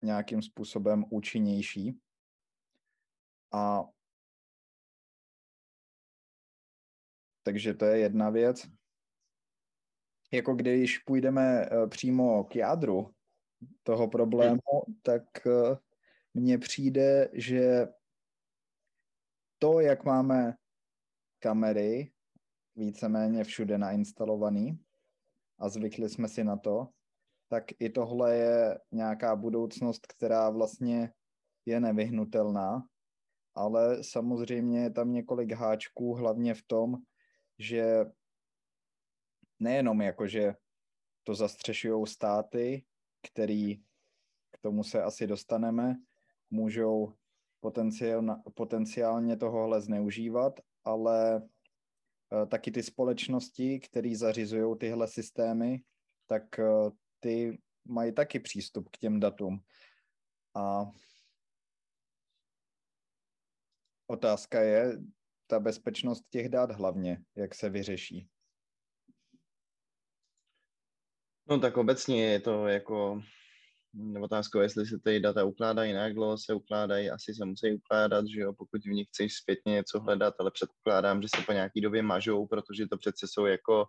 nějakým 0.02 0.42
způsobem 0.42 1.04
účinnější. 1.10 1.98
A 3.52 3.84
takže 7.42 7.74
to 7.74 7.84
je 7.84 7.98
jedna 7.98 8.30
věc. 8.30 8.66
Jako 10.32 10.54
když 10.54 10.98
půjdeme 10.98 11.62
eh, 11.64 11.86
přímo 11.86 12.44
k 12.44 12.56
jádru 12.56 13.14
toho 13.82 14.08
problému, 14.08 14.60
tak 15.02 15.46
eh, 15.46 15.76
mně 16.34 16.58
přijde, 16.58 17.30
že 17.32 17.86
to, 19.58 19.80
jak 19.80 20.04
máme 20.04 20.54
kamery 21.38 22.13
víceméně 22.76 23.44
všude 23.44 23.78
nainstalovaný 23.78 24.78
a 25.58 25.68
zvykli 25.68 26.08
jsme 26.08 26.28
si 26.28 26.44
na 26.44 26.56
to, 26.56 26.88
tak 27.48 27.64
i 27.78 27.90
tohle 27.90 28.36
je 28.36 28.80
nějaká 28.92 29.36
budoucnost, 29.36 30.06
která 30.06 30.50
vlastně 30.50 31.12
je 31.66 31.80
nevyhnutelná, 31.80 32.88
ale 33.54 34.04
samozřejmě 34.04 34.82
je 34.82 34.90
tam 34.90 35.12
několik 35.12 35.52
háčků, 35.52 36.14
hlavně 36.14 36.54
v 36.54 36.62
tom, 36.66 36.96
že 37.58 38.04
nejenom 39.60 40.02
jako, 40.02 40.26
že 40.26 40.54
to 41.22 41.34
zastřešují 41.34 42.06
státy, 42.06 42.84
který 43.22 43.76
k 44.50 44.58
tomu 44.60 44.84
se 44.84 45.02
asi 45.02 45.26
dostaneme, 45.26 45.96
můžou 46.50 47.12
potenciálně 48.54 49.36
tohohle 49.36 49.80
zneužívat, 49.80 50.60
ale 50.84 51.42
taky 52.50 52.70
ty 52.70 52.82
společnosti, 52.82 53.80
které 53.80 54.16
zařizují 54.16 54.78
tyhle 54.78 55.08
systémy, 55.08 55.82
tak 56.26 56.58
eh, 56.58 56.90
ty 57.20 57.58
mají 57.84 58.12
taky 58.12 58.40
přístup 58.40 58.88
k 58.88 58.98
těm 58.98 59.20
datům. 59.20 59.60
A 60.54 60.84
otázka 64.06 64.60
je, 64.60 64.98
ta 65.46 65.60
bezpečnost 65.60 66.24
těch 66.30 66.48
dat 66.48 66.70
hlavně, 66.70 67.24
jak 67.36 67.54
se 67.54 67.70
vyřeší. 67.70 68.28
No 71.48 71.60
tak 71.60 71.76
obecně 71.76 72.24
je 72.24 72.40
to 72.40 72.68
jako 72.68 73.22
otázkou, 74.22 74.60
jestli 74.60 74.86
se 74.86 74.98
ty 75.04 75.20
data 75.20 75.44
ukládají, 75.44 75.92
na 75.92 76.02
jak 76.02 76.14
dlouho 76.14 76.38
se 76.38 76.54
ukládají, 76.54 77.10
asi 77.10 77.34
se 77.34 77.44
musí 77.44 77.74
ukládat, 77.74 78.24
že 78.26 78.40
jo, 78.40 78.52
pokud 78.52 78.84
v 78.84 78.90
nich 78.90 79.08
chceš 79.08 79.36
zpětně 79.36 79.72
něco 79.72 80.00
hledat, 80.00 80.34
ale 80.38 80.50
předpokládám, 80.50 81.22
že 81.22 81.28
se 81.36 81.42
po 81.46 81.52
nějaký 81.52 81.80
době 81.80 82.02
mažou, 82.02 82.46
protože 82.46 82.86
to 82.86 82.96
přece 82.98 83.26
jsou 83.28 83.46
jako 83.46 83.86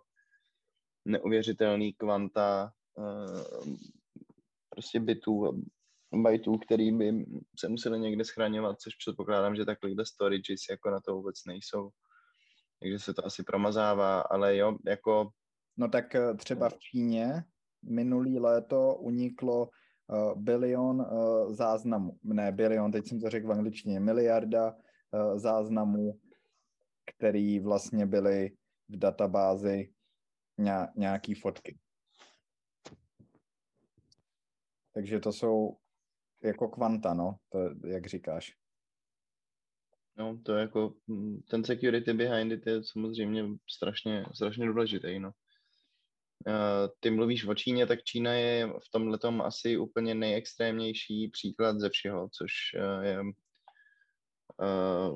neuvěřitelný 1.04 1.92
kvanta 1.92 2.72
uh, 2.94 3.76
prostě 4.70 5.00
bitů, 5.00 5.62
bajtů, 6.14 6.58
který 6.58 6.92
by 6.92 7.26
se 7.58 7.68
museli 7.68 7.98
někde 7.98 8.24
schraňovat, 8.24 8.80
což 8.80 8.94
předpokládám, 8.94 9.56
že 9.56 9.64
takovýhle 9.64 10.06
storages 10.06 10.60
jako 10.70 10.90
na 10.90 11.00
to 11.00 11.14
vůbec 11.14 11.44
nejsou. 11.44 11.90
Takže 12.80 12.98
se 12.98 13.14
to 13.14 13.26
asi 13.26 13.42
promazává, 13.42 14.20
ale 14.20 14.56
jo, 14.56 14.76
jako... 14.86 15.30
No 15.76 15.88
tak 15.88 16.14
eh, 16.14 16.34
třeba 16.34 16.68
v 16.68 16.78
Číně 16.78 17.44
minulý 17.82 18.38
léto 18.38 18.94
uniklo 18.94 19.70
uh, 20.08 20.42
bilion 20.42 21.00
uh, 21.00 21.52
záznamů, 21.52 22.18
ne 22.22 22.52
bilion, 22.52 22.92
teď 22.92 23.06
jsem 23.06 23.20
to 23.20 23.30
řekl 23.30 23.46
v 23.48 23.52
angličtině, 23.52 24.00
miliarda 24.00 24.72
uh, 24.72 25.38
záznamů, 25.38 26.20
který 27.16 27.60
vlastně 27.60 28.06
byly 28.06 28.56
v 28.88 28.96
databázi 28.96 29.92
nějaký 30.96 31.34
fotky. 31.34 31.78
Takže 34.94 35.20
to 35.20 35.32
jsou 35.32 35.76
jako 36.42 36.68
kvanta, 36.68 37.14
no, 37.14 37.36
to, 37.48 37.58
jak 37.86 38.06
říkáš. 38.06 38.56
No, 40.16 40.38
to 40.42 40.54
je 40.54 40.60
jako, 40.60 40.94
hm, 41.08 41.40
ten 41.50 41.64
security 41.64 42.12
behind 42.12 42.52
it 42.52 42.66
je 42.66 42.84
samozřejmě 42.84 43.44
strašně, 43.70 44.24
strašně 44.34 44.66
důležitý, 44.66 45.18
no. 45.18 45.32
Ty 47.00 47.10
mluvíš 47.10 47.44
o 47.44 47.54
Číně, 47.54 47.86
tak 47.86 48.02
Čína 48.02 48.32
je 48.32 48.66
v 48.66 48.90
tomhle 48.90 49.18
asi 49.44 49.76
úplně 49.76 50.14
nejextrémnější 50.14 51.28
příklad 51.28 51.80
ze 51.80 51.90
všeho, 51.90 52.28
což 52.32 52.52
eh, 52.74 53.06
je 53.06 53.18
eh, 54.62 55.10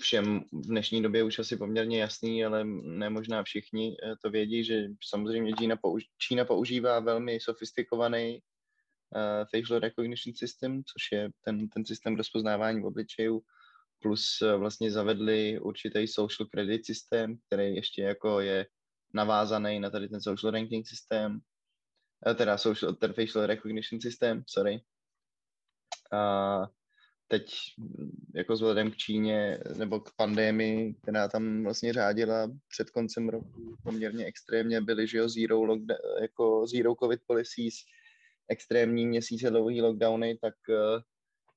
všem 0.00 0.40
v 0.40 0.66
dnešní 0.66 1.02
době 1.02 1.24
už 1.24 1.38
asi 1.38 1.56
poměrně 1.56 2.00
jasný, 2.00 2.44
ale 2.44 2.64
ne 2.82 3.10
možná 3.10 3.42
všichni 3.42 3.96
eh, 4.02 4.14
to 4.22 4.30
vědí, 4.30 4.64
že 4.64 4.88
samozřejmě 5.04 5.52
Čína, 5.52 5.76
použ- 5.76 6.08
Čína 6.18 6.44
používá 6.44 7.00
velmi 7.00 7.40
sofistikovaný 7.40 8.42
uh, 9.14 9.46
facial 9.50 9.80
recognition 9.80 10.34
system, 10.34 10.82
což 10.84 11.12
je 11.12 11.30
ten, 11.44 11.68
ten 11.68 11.84
systém 11.84 12.16
rozpoznávání 12.16 12.84
obličejů, 12.84 13.42
plus 14.02 14.42
vlastně 14.56 14.90
zavedli 14.90 15.60
určitý 15.60 16.06
social 16.06 16.46
credit 16.46 16.86
systém, 16.86 17.36
který 17.46 17.74
ještě 17.74 18.02
jako 18.02 18.40
je 18.40 18.66
navázaný 19.14 19.80
na 19.80 19.90
tady 19.90 20.08
ten 20.08 20.20
social 20.20 20.50
ranking 20.50 20.88
systém, 20.88 21.40
uh, 22.26 22.34
teda 22.34 22.58
social, 22.58 22.94
ten 22.94 23.12
facial 23.12 23.46
recognition 23.46 24.00
systém, 24.00 24.44
sorry. 24.46 24.82
Uh, 26.12 26.66
teď 27.28 27.50
jako 28.34 28.52
vzhledem 28.52 28.90
k 28.90 28.96
Číně 28.96 29.58
nebo 29.76 30.00
k 30.00 30.10
pandemii, 30.16 30.94
která 30.94 31.28
tam 31.28 31.64
vlastně 31.64 31.92
řádila 31.92 32.50
před 32.68 32.90
koncem 32.90 33.28
roku 33.28 33.76
poměrně 33.82 34.24
extrémně, 34.24 34.80
byly, 34.80 35.06
že 35.06 35.18
jo, 35.18 35.28
zero, 35.28 35.76
jako 36.20 36.66
zero 36.66 36.94
covid 36.94 37.20
policies, 37.26 37.74
extrémní 38.48 39.06
měsíce 39.06 39.50
dlouhý 39.50 39.82
lockdowny, 39.82 40.38
tak 40.42 40.54
uh, 40.68 41.02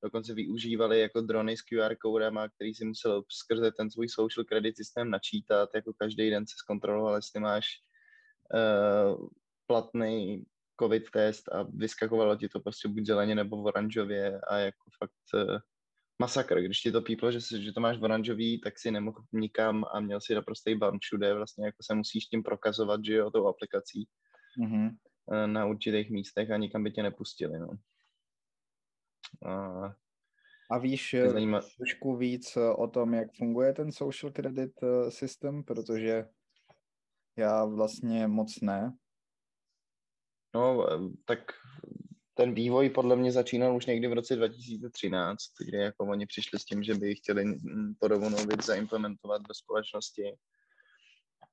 dokonce 0.03 0.33
využívali 0.33 0.99
jako 0.99 1.21
drony 1.21 1.57
s 1.57 1.61
QR 1.61 1.95
kódama, 1.95 2.49
který 2.49 2.73
si 2.73 2.85
musel 2.85 3.23
skrze 3.29 3.71
ten 3.71 3.91
svůj 3.91 4.09
social 4.09 4.45
credit 4.45 4.77
systém 4.77 5.09
načítat, 5.09 5.69
jako 5.75 5.93
každý 5.93 6.29
den 6.29 6.47
se 6.47 6.53
zkontroloval, 6.57 7.15
jestli 7.15 7.39
máš 7.39 7.65
uh, 8.53 9.27
platný 9.67 10.43
covid 10.81 11.11
test 11.11 11.49
a 11.51 11.63
vyskakovalo 11.63 12.35
ti 12.35 12.49
to 12.49 12.59
prostě 12.59 12.87
buď 12.87 13.05
zeleně 13.05 13.35
nebo 13.35 13.61
v 13.61 13.65
oranžově 13.65 14.41
a 14.41 14.57
jako 14.57 14.89
fakt 14.99 15.45
uh, 15.49 15.57
masakr. 16.19 16.61
Když 16.61 16.79
ti 16.79 16.91
to 16.91 17.01
píplo, 17.01 17.31
že, 17.31 17.39
že 17.61 17.73
to 17.73 17.81
máš 17.81 17.97
v 17.97 18.03
oranžový, 18.03 18.61
tak 18.61 18.79
si 18.79 18.91
nemohl 18.91 19.23
nikam 19.31 19.85
a 19.93 19.99
měl 19.99 20.21
si 20.21 20.35
naprostý 20.35 20.75
ban 20.75 20.97
všude, 21.01 21.33
vlastně 21.33 21.65
jako 21.65 21.77
se 21.81 21.95
musíš 21.95 22.25
tím 22.25 22.43
prokazovat, 22.43 23.05
že 23.05 23.13
jo, 23.13 23.31
tou 23.31 23.47
aplikací 23.47 24.07
mm-hmm. 24.59 24.89
na 25.45 25.65
určitých 25.65 26.09
místech 26.09 26.51
a 26.51 26.57
nikam 26.57 26.83
by 26.83 26.91
tě 26.91 27.03
nepustili, 27.03 27.59
no. 27.59 27.67
A, 29.45 29.95
a 30.71 30.77
víš 30.77 31.13
eh, 31.13 31.29
zajímá... 31.29 31.61
trošku 31.77 32.17
víc 32.17 32.57
o 32.75 32.87
tom, 32.87 33.13
jak 33.13 33.27
funguje 33.37 33.73
ten 33.73 33.91
social 33.91 34.31
credit 34.31 34.71
systém, 35.09 35.63
protože 35.63 36.25
já 37.37 37.65
vlastně 37.65 38.27
moc 38.27 38.61
ne. 38.61 38.93
No, 40.55 40.87
tak 41.25 41.39
ten 42.33 42.53
vývoj 42.53 42.89
podle 42.89 43.15
mě 43.15 43.31
začínal 43.31 43.75
už 43.75 43.85
někdy 43.85 44.07
v 44.07 44.13
roce 44.13 44.35
2013, 44.35 45.43
kdy 45.65 45.77
jako 45.77 46.05
oni 46.05 46.25
přišli 46.25 46.59
s 46.59 46.65
tím, 46.65 46.83
že 46.83 46.95
by 46.95 47.15
chtěli 47.15 47.59
podobnou 47.99 48.37
věc 48.37 48.65
zaimplementovat 48.65 49.41
do 49.41 49.53
společnosti. 49.53 50.35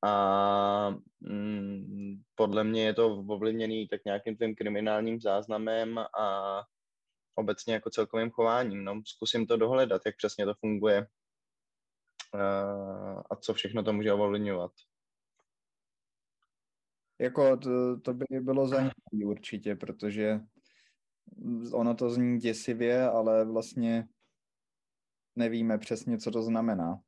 A 0.05 0.95
mm, 1.21 2.23
podle 2.35 2.65
mě 2.65 2.85
je 2.85 2.95
to 2.95 3.09
ovlivněný 3.09 3.89
tak 3.89 4.05
nějakým 4.05 4.37
tím 4.37 4.55
kriminálním 4.55 5.21
záznamem 5.21 5.99
a 5.99 6.63
obecně 7.35 7.75
jako 7.75 7.91
celkovým 7.91 8.31
chováním. 8.31 8.85
No, 8.85 9.03
zkusím 9.07 9.47
to 9.47 9.57
dohledat, 9.57 10.03
jak 10.07 10.17
přesně 10.17 10.45
to 10.45 10.55
funguje 10.55 11.07
a 13.31 13.37
co 13.37 13.55
všechno 13.55 13.83
to 13.83 13.93
může 13.93 14.13
ovlivňovat. 14.13 14.73
Jako 17.19 17.57
to, 17.57 18.01
to 18.01 18.15
by 18.15 18.25
bylo 18.41 18.69
zajímavé 18.69 19.27
určitě, 19.27 19.77
protože 19.77 20.41
ono 21.73 21.95
to 21.95 22.11
zní 22.11 22.39
děsivě, 22.39 23.09
ale 23.09 23.45
vlastně 23.45 24.09
nevíme 25.37 25.79
přesně, 25.79 26.19
co 26.19 26.31
to 26.31 26.43
znamená. 26.43 27.01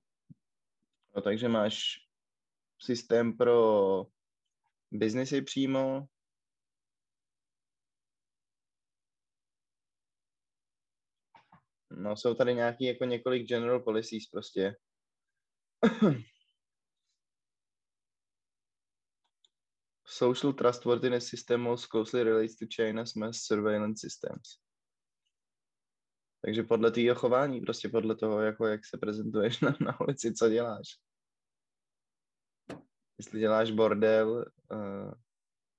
No, 1.16 1.22
takže 1.22 1.48
máš 1.48 1.94
systém 2.78 3.36
pro 3.36 4.06
biznesy 4.90 5.42
přímo, 5.42 6.06
No, 11.96 12.16
jsou 12.16 12.34
tady 12.34 12.54
nějaký 12.54 12.84
jako 12.84 13.04
několik 13.04 13.48
general 13.48 13.80
policies 13.80 14.26
prostě. 14.26 14.76
social 20.06 20.52
trustworthiness 20.52 21.26
system 21.26 21.60
most 21.60 21.86
closely 21.86 22.24
relates 22.24 22.56
to 22.56 22.66
China's 22.66 23.14
mass 23.14 23.46
surveillance 23.46 24.00
systems. 24.00 24.58
Takže 26.44 26.62
podle 26.62 26.90
tvýho 26.90 27.14
chování, 27.14 27.60
prostě 27.60 27.88
podle 27.88 28.16
toho, 28.16 28.40
jako 28.40 28.66
jak 28.66 28.86
se 28.86 28.98
prezentuješ 28.98 29.60
na, 29.62 29.76
na 29.80 30.00
ulici, 30.00 30.32
co 30.34 30.48
děláš. 30.48 30.88
Jestli 33.18 33.40
děláš 33.40 33.70
bordel... 33.70 34.44
Uh... 34.72 35.12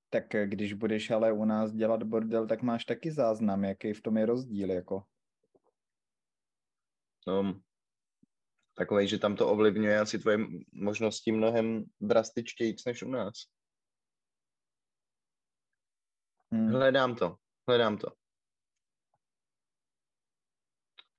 Tak 0.10 0.26
když 0.46 0.74
budeš 0.74 1.12
ale 1.12 1.34
u 1.34 1.46
nás 1.46 1.72
dělat 1.72 2.04
bordel, 2.04 2.48
tak 2.48 2.62
máš 2.62 2.86
taky 2.86 3.12
záznam, 3.12 3.64
jaký 3.64 3.94
v 3.94 4.02
tom 4.02 4.18
je 4.18 4.26
rozdíl, 4.26 4.72
jako. 4.72 5.04
No, 7.28 7.62
takovej, 8.74 9.08
že 9.08 9.20
tam 9.20 9.36
to 9.36 9.48
ovlivňuje 9.48 10.00
asi 10.00 10.20
tvoje 10.20 10.38
možnosti 10.74 11.32
mnohem 11.32 11.86
drastičtějíc 12.02 12.86
než 12.86 13.04
u 13.04 13.10
nás. 13.10 13.34
Hmm. 16.52 16.70
Hledám 16.70 17.16
to, 17.16 17.36
hledám 17.68 17.98
to. 17.98 18.08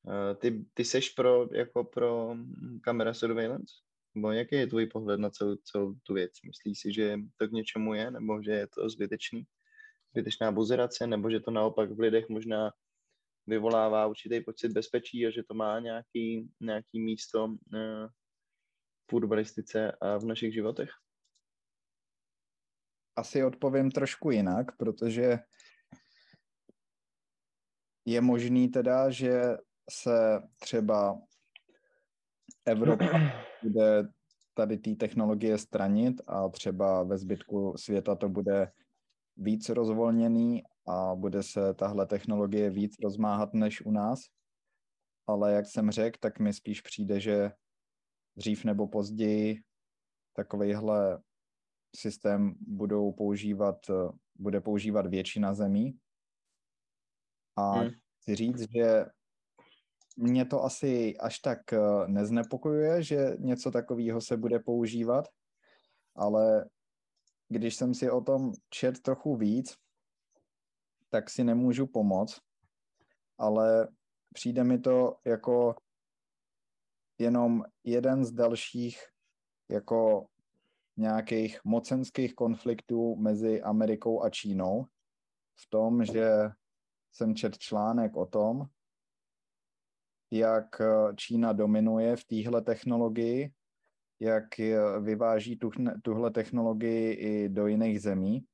Uh, 0.03 0.35
ty, 0.38 0.64
ty 0.75 0.85
seš 0.85 1.09
pro, 1.09 1.49
jako 1.55 1.85
pro 1.85 2.37
kamera 2.83 3.14
surveillance? 3.14 3.75
Nebo 4.14 4.33
jaký 4.33 4.55
je 4.55 4.67
tvůj 4.67 4.87
pohled 4.87 5.21
na 5.21 5.31
celou, 5.31 5.57
celou 5.57 5.95
tu 6.03 6.14
věc? 6.14 6.33
Myslíš 6.47 6.79
si, 6.79 6.93
že 6.93 7.17
to 7.37 7.49
k 7.49 7.53
něčemu 7.53 7.95
je, 7.95 8.11
nebo 8.11 8.43
že 8.43 8.51
je 8.51 8.67
to 8.67 8.88
zbytečný? 8.88 9.45
Zbytečná 10.11 10.53
buzerace, 10.53 11.07
nebo 11.07 11.31
že 11.31 11.40
to 11.40 11.51
naopak 11.51 11.90
v 11.90 12.01
lidech 12.01 12.29
možná 12.29 12.73
vyvolává 13.47 14.07
určitý 14.07 14.41
pocit 14.41 14.73
bezpečí 14.73 15.27
a 15.27 15.31
že 15.31 15.43
to 15.43 15.55
má 15.55 15.81
nějaký, 15.81 16.51
nějaký 16.61 17.01
místo 17.01 17.45
uh, 17.45 17.57
v 19.11 19.13
urbanistice 19.13 19.93
a 20.01 20.19
v 20.19 20.25
našich 20.25 20.55
životech? 20.55 20.91
asi 23.17 23.45
odpovím 23.45 23.91
trošku 23.91 24.31
jinak, 24.31 24.77
protože 24.77 25.39
je 28.05 28.21
možný 28.21 28.69
teda, 28.69 29.11
že 29.11 29.43
se 29.91 30.41
třeba 30.61 31.21
Evropa 32.65 33.05
bude 33.63 34.09
tady 34.55 34.79
té 34.79 34.95
technologie 34.95 35.59
stranit 35.59 36.21
a 36.27 36.49
třeba 36.49 37.03
ve 37.03 37.19
zbytku 37.19 37.75
světa 37.77 38.15
to 38.15 38.29
bude 38.29 38.73
víc 39.37 39.69
rozvolněný 39.69 40.63
a 40.87 41.14
bude 41.14 41.42
se 41.42 41.75
tahle 41.75 42.07
technologie 42.07 42.70
víc 42.70 42.94
rozmáhat 43.03 43.55
než 43.55 43.87
u 43.87 43.90
nás. 43.90 44.20
Ale 45.27 45.53
jak 45.53 45.66
jsem 45.66 45.90
řekl, 45.90 46.18
tak 46.20 46.38
mi 46.38 46.53
spíš 46.53 46.81
přijde, 46.81 47.20
že 47.20 47.53
dřív 48.37 48.64
nebo 48.64 48.88
později 48.88 49.62
takovejhle 50.33 51.23
systém 51.97 52.55
budou 52.61 53.12
používat, 53.12 53.77
bude 54.35 54.61
používat 54.61 55.07
většina 55.07 55.55
zemí. 55.55 55.99
A 57.57 57.73
hmm. 57.73 57.90
chci 58.20 58.35
říct, 58.35 58.61
že 58.77 59.05
mě 60.16 60.44
to 60.44 60.64
asi 60.64 61.16
až 61.16 61.38
tak 61.38 61.73
eh, 61.73 61.79
neznepokojuje, 62.07 63.03
že 63.03 63.37
něco 63.38 63.70
takového 63.70 64.20
se 64.20 64.37
bude 64.37 64.59
používat, 64.59 65.29
ale 66.14 66.68
když 67.49 67.75
jsem 67.75 67.94
si 67.94 68.11
o 68.11 68.20
tom 68.20 68.53
čet 68.70 69.03
trochu 69.03 69.37
víc, 69.37 69.75
tak 71.14 71.31
si 71.31 71.44
nemůžu 71.44 71.87
pomoct, 71.87 72.40
ale 73.38 73.88
přijde 74.33 74.64
mi 74.64 74.79
to 74.79 75.16
jako 75.24 75.74
jenom 77.18 77.64
jeden 77.85 78.24
z 78.24 78.33
dalších 78.33 78.98
jako 79.68 80.27
nějakých 80.96 81.64
mocenských 81.64 82.35
konfliktů 82.35 83.16
mezi 83.16 83.62
Amerikou 83.62 84.22
a 84.22 84.31
Čínou 84.31 84.85
v 85.55 85.70
tom, 85.70 86.05
že 86.05 86.31
jsem 87.12 87.35
čet 87.35 87.59
článek 87.59 88.16
o 88.16 88.27
tom, 88.27 88.66
jak 90.31 90.83
Čína 91.16 91.53
dominuje 91.53 92.16
v 92.16 92.24
téhle 92.24 92.62
technologii, 92.62 93.53
jak 94.20 94.44
vyváží 95.00 95.59
tuhle 96.03 96.31
technologii 96.31 97.12
i 97.12 97.48
do 97.48 97.66
jiných 97.66 98.00
zemí, 98.00 98.46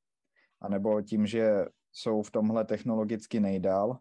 anebo 0.61 1.03
tím, 1.03 1.27
že 1.27 1.65
jsou 1.93 2.23
v 2.23 2.31
tomhle 2.31 2.65
technologicky 2.65 3.41
nejdál, 3.41 3.99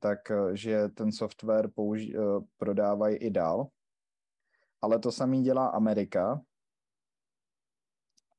tak 0.00 0.18
že 0.52 0.88
ten 0.88 1.12
software 1.12 1.66
použi- 1.66 2.46
prodávají 2.56 3.16
i 3.16 3.30
dál. 3.30 3.68
Ale 4.82 4.98
to 4.98 5.12
samý 5.12 5.42
dělá 5.42 5.68
Amerika. 5.68 6.40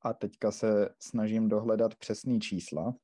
A 0.02 0.12
teďka 0.12 0.50
se 0.50 0.94
snažím 0.98 1.48
dohledat 1.48 1.94
přesný 1.94 2.40
čísla. 2.40 2.94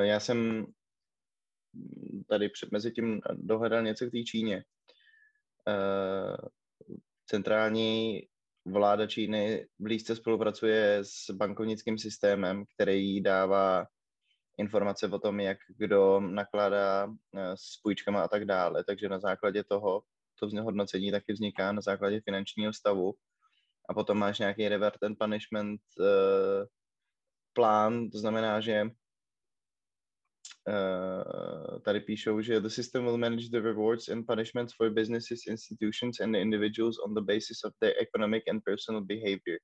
Já 0.00 0.20
jsem 0.20 0.66
tady 2.28 2.48
před 2.48 2.72
mezi 2.72 2.92
tím 2.92 3.20
dohledal 3.32 3.82
něco 3.82 4.06
k 4.06 4.10
té 4.10 4.22
Číně. 4.22 4.64
Centrální 7.26 8.28
vláda 8.64 9.06
Číny 9.06 9.66
blízce 9.78 10.16
spolupracuje 10.16 10.98
s 11.02 11.30
bankovnickým 11.30 11.98
systémem, 11.98 12.64
který 12.74 13.20
dává 13.20 13.86
informace 14.58 15.08
o 15.08 15.18
tom, 15.18 15.40
jak 15.40 15.58
kdo 15.78 16.20
nakládá 16.20 17.08
eh, 17.36 17.56
s 17.56 17.80
půjčkama 17.82 18.22
a 18.22 18.28
tak 18.28 18.44
dále. 18.44 18.84
Takže 18.84 19.08
na 19.08 19.18
základě 19.18 19.64
toho 19.64 20.02
to 20.50 20.62
hodnocení 20.62 21.10
taky 21.10 21.32
vzniká 21.32 21.72
na 21.72 21.80
základě 21.80 22.20
finančního 22.20 22.72
stavu. 22.72 23.14
A 23.88 23.94
potom 23.94 24.18
máš 24.18 24.38
nějaký 24.38 24.68
revert 24.68 25.02
and 25.02 25.18
punishment 25.18 25.80
uh, 25.98 26.66
plán, 27.52 28.10
to 28.10 28.18
znamená, 28.18 28.60
že 28.60 28.90
Eh, 30.68 32.42
že 32.42 32.60
the 32.62 32.70
system 32.70 33.04
will 33.04 33.18
manage 33.18 33.50
the 33.50 33.60
rewards 33.60 34.08
and 34.08 34.26
punishments 34.26 34.72
for 34.72 34.90
businesses, 34.90 35.46
institutions 35.48 36.20
and 36.20 36.36
individuals 36.36 37.00
on 37.02 37.14
the 37.14 37.20
basis 37.20 37.64
of 37.64 37.74
their 37.80 37.98
economic 38.00 38.44
and 38.46 38.62
personal 38.64 39.00
behavior. 39.00 39.58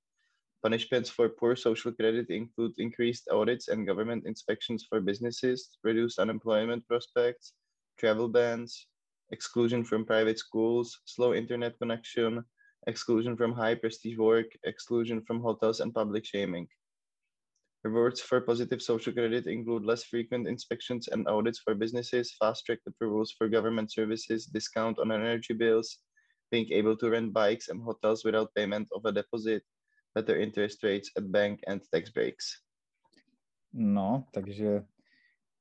Punishments 0.63 1.09
for 1.09 1.29
poor 1.29 1.55
social 1.55 1.93
credit 1.93 2.31
include 2.31 2.75
increased 2.79 3.29
audits 3.31 3.69
and 3.69 3.87
government 3.87 4.27
inspections 4.27 4.85
for 4.89 5.01
businesses, 5.01 5.79
reduced 5.85 6.19
unemployment 6.19 6.87
prospects, 6.89 7.55
travel 7.97 8.29
bans, 8.29 8.89
exclusion 9.31 9.85
from 9.85 10.05
private 10.05 10.39
schools, 10.39 10.99
slow 11.07 11.33
internet 11.33 11.79
connection, 11.79 12.43
exclusion 12.89 13.37
from 13.37 13.53
high 13.53 13.77
prestige 13.77 14.19
work, 14.19 14.51
exclusion 14.65 15.23
from 15.23 15.41
hotels, 15.43 15.79
and 15.79 15.95
public 15.95 16.25
shaming. 16.27 16.67
Rewards 17.85 18.21
for 18.21 18.41
positive 18.41 18.83
social 18.83 19.13
credit 19.13 19.47
include 19.47 19.85
less 19.85 20.05
frequent 20.05 20.49
inspections 20.49 21.09
and 21.09 21.29
audits 21.29 21.61
for 21.61 21.75
businesses, 21.75 22.35
fast-track 22.41 22.81
approvals 22.87 23.33
for 23.39 23.49
government 23.49 23.93
services, 23.93 24.47
discount 24.47 24.99
on 24.99 25.13
energy 25.13 25.55
bills, 25.55 25.99
being 26.51 26.67
able 26.73 26.97
to 26.97 27.11
rent 27.11 27.33
bikes 27.33 27.69
and 27.69 27.81
hotels 27.83 28.25
without 28.25 28.55
payment 28.55 28.89
of 28.93 29.05
a 29.05 29.13
deposit, 29.13 29.63
better 30.15 30.37
interest 30.37 30.83
rates 30.83 31.11
at 31.17 31.31
bank 31.31 31.61
and 31.69 31.81
tax 31.93 32.11
breaks. 32.11 32.63
No, 33.73 34.27
takže 34.33 34.85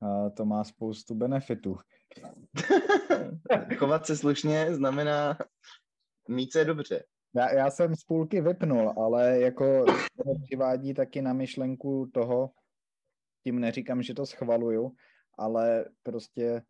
uh, 0.02 0.30
to 0.30 0.46
má 0.46 0.64
spoustu 0.64 1.16
benefitů. 1.16 1.78
Chovat 3.78 4.06
se 4.06 4.18
slušně 4.18 4.76
znamená 4.76 5.38
mít 6.30 6.52
se 6.52 6.66
dobře. 6.66 7.04
Já, 7.38 7.54
já 7.54 7.70
jsem 7.70 7.96
z 7.96 8.04
půlky 8.04 8.42
vypnul, 8.42 8.94
ale 8.98 9.40
jako 9.40 9.86
přivádí 10.44 10.94
taky 10.94 11.22
na 11.22 11.34
myšlenku 11.34 12.10
toho, 12.14 12.52
tím 13.44 13.60
neříkám, 13.60 14.02
že 14.02 14.14
to 14.14 14.26
schvaluju, 14.26 14.96
ale 15.38 15.86
prostě 16.04 16.62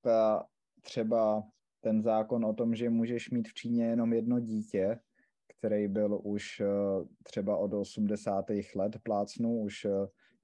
ta 0.00 0.46
třeba 0.80 1.42
ten 1.80 2.02
zákon 2.02 2.44
o 2.44 2.52
tom, 2.52 2.74
že 2.74 2.90
můžeš 2.90 3.30
mít 3.30 3.48
v 3.48 3.54
Číně 3.54 3.86
jenom 3.86 4.12
jedno 4.12 4.40
dítě, 4.40 5.00
který 5.46 5.88
byl 5.88 6.20
už 6.24 6.60
eh, 6.60 6.66
třeba 7.22 7.56
od 7.56 7.72
80. 7.72 8.44
let 8.76 8.96
plácnu, 9.02 9.60
už 9.60 9.84
eh, 9.84 9.90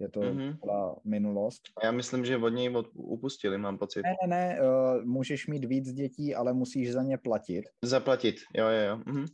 je 0.00 0.08
to 0.08 0.20
mm-hmm. 0.20 0.56
minulost. 1.04 1.62
Já 1.84 1.92
myslím, 1.92 2.24
že 2.24 2.36
od 2.36 2.48
něj 2.48 2.76
upustili, 2.94 3.58
mám 3.58 3.78
pocit. 3.78 4.02
Ne, 4.02 4.16
ne, 4.22 4.28
ne, 4.28 4.60
uh, 4.60 5.04
můžeš 5.04 5.46
mít 5.46 5.64
víc 5.64 5.92
dětí, 5.92 6.34
ale 6.34 6.52
musíš 6.52 6.92
za 6.92 7.02
ně 7.02 7.18
platit. 7.18 7.64
Zaplatit, 7.84 8.36
jo, 8.56 8.66
jo, 8.68 8.88
jo. 8.88 8.96
Mm-hmm. 8.96 9.26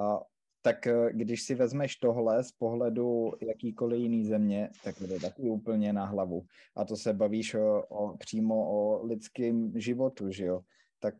A 0.00 0.20
tak 0.62 0.86
uh, 0.86 1.08
když 1.10 1.42
si 1.42 1.54
vezmeš 1.54 1.96
tohle 1.96 2.44
z 2.44 2.52
pohledu 2.52 3.32
jakýkoliv 3.40 4.00
jiný 4.00 4.24
země, 4.26 4.70
tak 4.84 4.98
to 4.98 5.04
je 5.04 5.20
taky 5.20 5.42
úplně 5.42 5.92
na 5.92 6.04
hlavu. 6.04 6.42
A 6.76 6.84
to 6.84 6.96
se 6.96 7.12
bavíš 7.12 7.54
o, 7.54 7.82
o, 7.88 8.16
přímo 8.16 8.54
o 8.70 9.06
lidském 9.06 9.72
životu, 9.80 10.30
že 10.30 10.44
jo. 10.44 10.60
Tak 11.00 11.14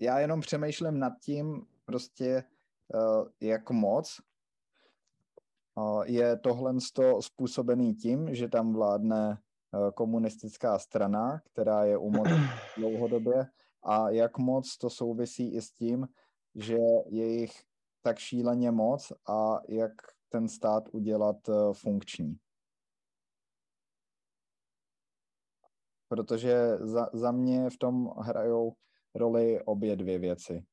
já 0.00 0.20
jenom 0.20 0.40
přemýšlím 0.40 0.98
nad 0.98 1.12
tím, 1.20 1.66
prostě 1.84 2.44
jak 3.40 3.70
moc 3.70 4.20
je 6.04 6.38
tohle 6.38 6.74
způsobený 7.20 7.94
tím, 7.94 8.34
že 8.34 8.48
tam 8.48 8.72
vládne 8.72 9.30
e, 9.32 9.92
komunistická 9.92 10.78
strana, 10.78 11.40
která 11.52 11.84
je 11.84 11.98
u 11.98 12.10
moci 12.10 12.30
dlouhodobě 12.78 13.46
a 13.82 14.10
jak 14.10 14.38
moc 14.38 14.76
to 14.76 14.90
souvisí 14.90 15.54
i 15.54 15.62
s 15.62 15.72
tím, 15.72 16.08
že 16.54 16.76
je 17.06 17.26
jich 17.26 17.52
tak 18.02 18.18
šíleně 18.18 18.70
moc 18.70 19.12
a 19.28 19.60
jak 19.68 19.92
ten 20.28 20.48
stát 20.48 20.88
udělat 20.92 21.48
e, 21.48 21.52
funkční. 21.72 22.36
Protože 26.08 26.76
za, 26.76 27.10
za 27.12 27.32
mě 27.32 27.70
v 27.70 27.78
tom 27.78 28.10
hrajou 28.18 28.72
roli 29.14 29.64
obě 29.64 29.96
dvě 29.96 30.18
věci. 30.18 30.64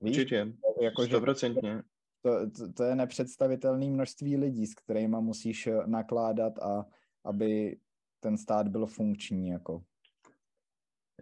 Víš? 0.00 0.16
Určitě, 0.16 0.52
jako, 0.80 1.02
100% 1.02 1.82
to, 2.22 2.50
to, 2.50 2.72
to 2.72 2.84
je 2.84 2.94
nepředstavitelné 2.94 3.90
množství 3.90 4.36
lidí, 4.36 4.66
s 4.66 4.74
kterými 4.74 5.16
musíš 5.20 5.66
eh, 5.66 5.86
nakládat 5.86 6.58
a 6.58 6.86
aby 7.24 7.76
ten 8.20 8.38
stát 8.38 8.68
byl 8.68 8.86
funkční. 8.86 9.48
Jako. 9.48 9.82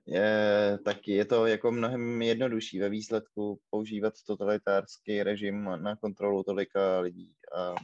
Je, 0.07 0.79
tak 0.85 1.09
je 1.09 1.25
to 1.25 1.47
jako 1.47 1.73
mnohem 1.73 2.23
jednodušší 2.23 2.79
ve 2.79 2.89
výsledku 2.89 3.61
používat 3.71 4.15
totalitárský 4.27 5.23
režim 5.23 5.65
na 5.77 5.97
kontrolu 5.97 6.43
tolika 6.43 7.01
lidí. 7.01 7.35
A, 7.55 7.63
a 7.63 7.75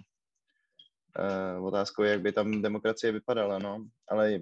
otázkou 1.61 2.03
je, 2.03 2.11
jak 2.11 2.21
by 2.21 2.33
tam 2.33 2.63
demokracie 2.63 3.13
vypadala, 3.13 3.59
no. 3.59 3.87
Ale 4.09 4.39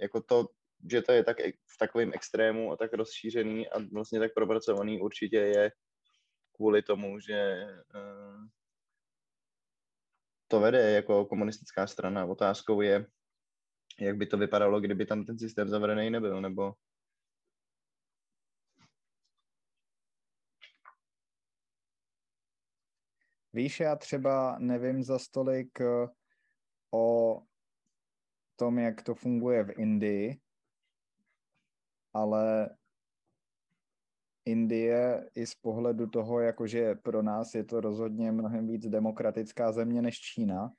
jako 0.00 0.20
to, 0.20 0.48
že 0.90 1.02
to 1.02 1.12
je 1.12 1.24
tak 1.24 1.36
v 1.74 1.78
takovém 1.78 2.10
extrému 2.14 2.72
a 2.72 2.76
tak 2.76 2.92
rozšířený 2.92 3.68
a 3.68 3.78
vlastně 3.92 4.20
tak 4.20 4.34
propracovaný, 4.34 5.00
určitě 5.00 5.36
je 5.36 5.72
kvůli 6.56 6.82
tomu, 6.82 7.20
že 7.20 7.34
eh, 7.94 8.48
to 10.48 10.60
vede 10.60 10.90
jako 10.90 11.24
komunistická 11.24 11.86
strana. 11.86 12.24
Otázkou 12.24 12.80
je, 12.80 13.06
jak 14.00 14.16
by 14.16 14.26
to 14.26 14.38
vypadalo, 14.38 14.80
kdyby 14.80 15.06
tam 15.06 15.24
ten 15.24 15.38
systém 15.38 15.68
zavedený 15.68 16.10
nebyl, 16.10 16.40
nebo 16.40 16.74
Víš, 23.52 23.80
já 23.80 23.96
třeba 23.96 24.58
nevím 24.58 25.02
za 25.02 25.18
stolik 25.18 25.80
eh, 25.80 26.08
o 26.94 27.40
tom, 28.56 28.78
jak 28.78 29.02
to 29.02 29.14
funguje 29.14 29.64
v 29.64 29.78
Indii, 29.78 30.40
ale 32.12 32.76
Indie 34.46 35.30
i 35.34 35.46
z 35.46 35.54
pohledu 35.54 36.06
toho, 36.06 36.40
jakože 36.40 36.94
pro 36.94 37.22
nás 37.22 37.54
je 37.54 37.64
to 37.64 37.80
rozhodně 37.80 38.32
mnohem 38.32 38.66
víc 38.66 38.88
demokratická 38.88 39.72
země 39.72 40.02
než 40.02 40.20
Čína, 40.20 40.70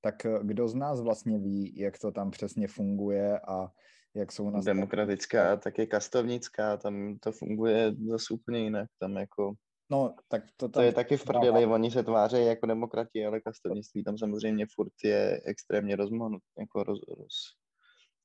tak 0.00 0.26
eh, 0.26 0.38
kdo 0.42 0.68
z 0.68 0.74
nás 0.74 1.00
vlastně 1.00 1.38
ví, 1.38 1.78
jak 1.78 1.98
to 1.98 2.12
tam 2.12 2.30
přesně 2.30 2.68
funguje 2.68 3.40
a 3.40 3.68
jak 4.14 4.32
jsou 4.32 4.50
na 4.50 4.60
Demokratická, 4.60 5.60
je 5.78 5.86
kastovnická, 5.86 6.76
tam 6.76 7.18
to 7.20 7.32
funguje 7.32 7.94
zase 8.08 8.34
úplně 8.34 8.58
jinak, 8.58 8.88
tam 8.98 9.16
jako... 9.16 9.52
No, 9.90 10.14
tak 10.28 10.42
to, 10.56 10.68
tam... 10.68 10.72
to 10.72 10.80
je 10.80 10.92
taky 10.92 11.16
v 11.16 11.24
prdeli, 11.24 11.66
oni 11.66 11.90
se 11.90 12.02
tváří 12.02 12.44
jako 12.44 12.66
demokrati, 12.66 13.26
ale 13.26 13.40
kastovnictví 13.40 14.04
tam 14.04 14.18
samozřejmě 14.18 14.66
furt 14.74 14.92
je 15.04 15.40
extrémně 15.44 15.96
rozmohnut, 15.96 16.42
jako 16.58 16.82
roz, 16.82 17.00
roz, 17.08 17.34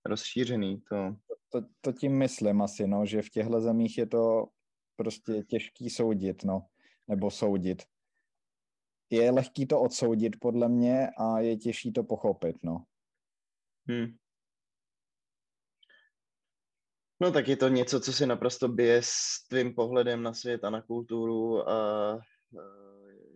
rozšířený. 0.05 0.81
To... 0.89 1.15
To, 1.49 1.61
to 1.81 1.91
tím 1.91 2.17
myslím 2.17 2.61
asi, 2.61 2.87
no, 2.87 3.05
že 3.05 3.21
v 3.21 3.29
těchto 3.29 3.61
zemích 3.61 3.97
je 3.97 4.05
to 4.05 4.47
prostě 4.97 5.43
těžký 5.43 5.89
soudit, 5.89 6.43
no, 6.43 6.67
nebo 7.07 7.31
soudit. 7.31 7.83
Je 9.09 9.31
lehký 9.31 9.67
to 9.67 9.81
odsoudit, 9.81 10.39
podle 10.39 10.69
mě, 10.69 11.09
a 11.17 11.39
je 11.39 11.57
těžší 11.57 11.93
to 11.93 12.03
pochopit, 12.03 12.55
no. 12.63 12.83
Hmm. 13.89 14.17
No 17.21 17.31
tak 17.31 17.47
je 17.47 17.57
to 17.57 17.67
něco, 17.67 17.99
co 17.99 18.13
si 18.13 18.25
naprosto 18.25 18.67
bije 18.67 19.01
s 19.03 19.47
tvým 19.49 19.75
pohledem 19.75 20.23
na 20.23 20.33
svět 20.33 20.63
a 20.63 20.69
na 20.69 20.81
kulturu 20.81 21.69
a, 21.69 22.11
a 22.13 22.21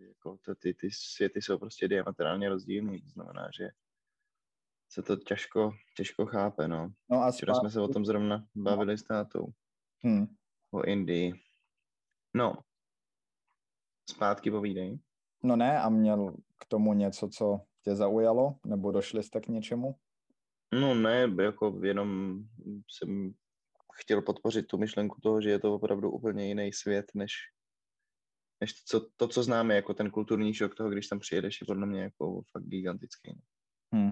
jako 0.08 0.38
to, 0.46 0.56
ty, 0.56 0.74
ty 0.74 0.90
světy 0.92 1.42
jsou 1.42 1.58
prostě 1.58 1.88
diametrálně 1.88 2.50
rozdílný, 2.50 3.02
to 3.02 3.10
znamená, 3.10 3.50
že 3.58 3.70
se 4.90 5.02
to 5.02 5.16
těžko, 5.16 5.72
těžko 5.98 6.26
chápe, 6.26 6.68
no. 6.68 6.94
no 7.10 7.18
a 7.18 7.32
Včera 7.32 7.54
jsme 7.54 7.70
se 7.70 7.82
o 7.82 7.88
tom 7.88 8.06
zrovna 8.06 8.48
bavili 8.56 8.94
no. 8.94 8.98
s 8.98 9.04
tátou. 9.04 9.48
Hmm. 10.04 10.28
O 10.72 10.84
Indii. 10.84 11.34
No, 12.34 12.58
zpátky 14.10 14.52
povídej. 14.52 15.00
No 15.44 15.56
ne, 15.56 15.80
a 15.80 15.90
měl 15.90 16.36
k 16.58 16.66
tomu 16.68 16.94
něco, 16.94 17.30
co 17.30 17.60
tě 17.82 17.96
zaujalo, 17.96 18.56
nebo 18.66 18.92
došli 18.92 19.24
jste 19.24 19.42
k 19.42 19.48
něčemu? 19.48 19.96
No 20.74 20.96
ne, 20.96 21.36
jako 21.42 21.80
jenom 21.84 22.40
jsem 22.92 23.34
chtěl 24.02 24.22
podpořit 24.22 24.68
tu 24.68 24.78
myšlenku 24.78 25.22
toho, 25.22 25.42
že 25.42 25.50
je 25.50 25.60
to 25.60 25.76
opravdu 25.76 26.12
úplně 26.12 26.48
jiný 26.48 26.74
svět, 26.74 27.06
než, 27.16 27.34
než 28.62 28.74
to, 28.74 29.10
to, 29.16 29.28
co 29.28 29.44
známe, 29.44 29.76
jako 29.76 29.94
ten 29.94 30.12
kulturní 30.12 30.54
šok 30.54 30.76
toho, 30.76 30.90
když 30.90 31.08
tam 31.08 31.20
přijedeš, 31.20 31.62
je 31.62 31.66
podle 31.66 31.88
mě 31.88 32.02
jako 32.02 32.42
fakt 32.52 32.64
gigantický. 32.64 33.42
Hmm. 33.94 34.12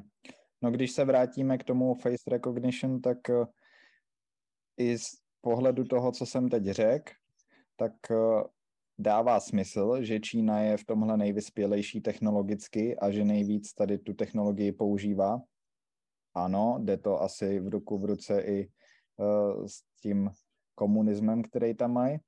No 0.62 0.72
když 0.72 0.92
se 0.92 1.06
vrátíme 1.06 1.58
k 1.58 1.64
tomu 1.64 1.96
face 1.96 2.30
recognition, 2.30 3.02
tak 3.02 3.18
uh, 3.30 3.46
i 4.78 4.98
z 4.98 5.06
pohledu 5.42 5.84
toho, 5.84 6.12
co 6.12 6.26
jsem 6.26 6.50
teď 6.50 6.66
řekl, 6.66 7.14
tak 7.80 7.94
uh, 8.12 8.44
dává 8.98 9.40
smysl, 9.40 10.04
že 10.04 10.20
Čína 10.20 10.60
je 10.60 10.78
v 10.78 10.86
tomhle 10.86 11.18
nejvyspělejší 11.18 12.02
technologicky 12.02 12.98
a 13.00 13.12
že 13.12 13.26
nejvíc 13.26 13.74
tady 13.74 13.98
tu 13.98 14.14
technologii 14.14 14.72
používá. 14.72 15.42
Ano, 16.34 16.80
jde 16.84 16.98
to 16.98 17.22
asi 17.22 17.60
v 17.60 17.68
ruku 17.68 17.98
v 17.98 18.06
ruce 18.06 18.42
i 18.42 18.68
uh, 19.18 19.66
s 19.66 19.84
tím 20.02 20.30
komunismem, 20.76 21.44
který 21.44 21.76
tam 21.76 21.94
mají. 21.94 22.20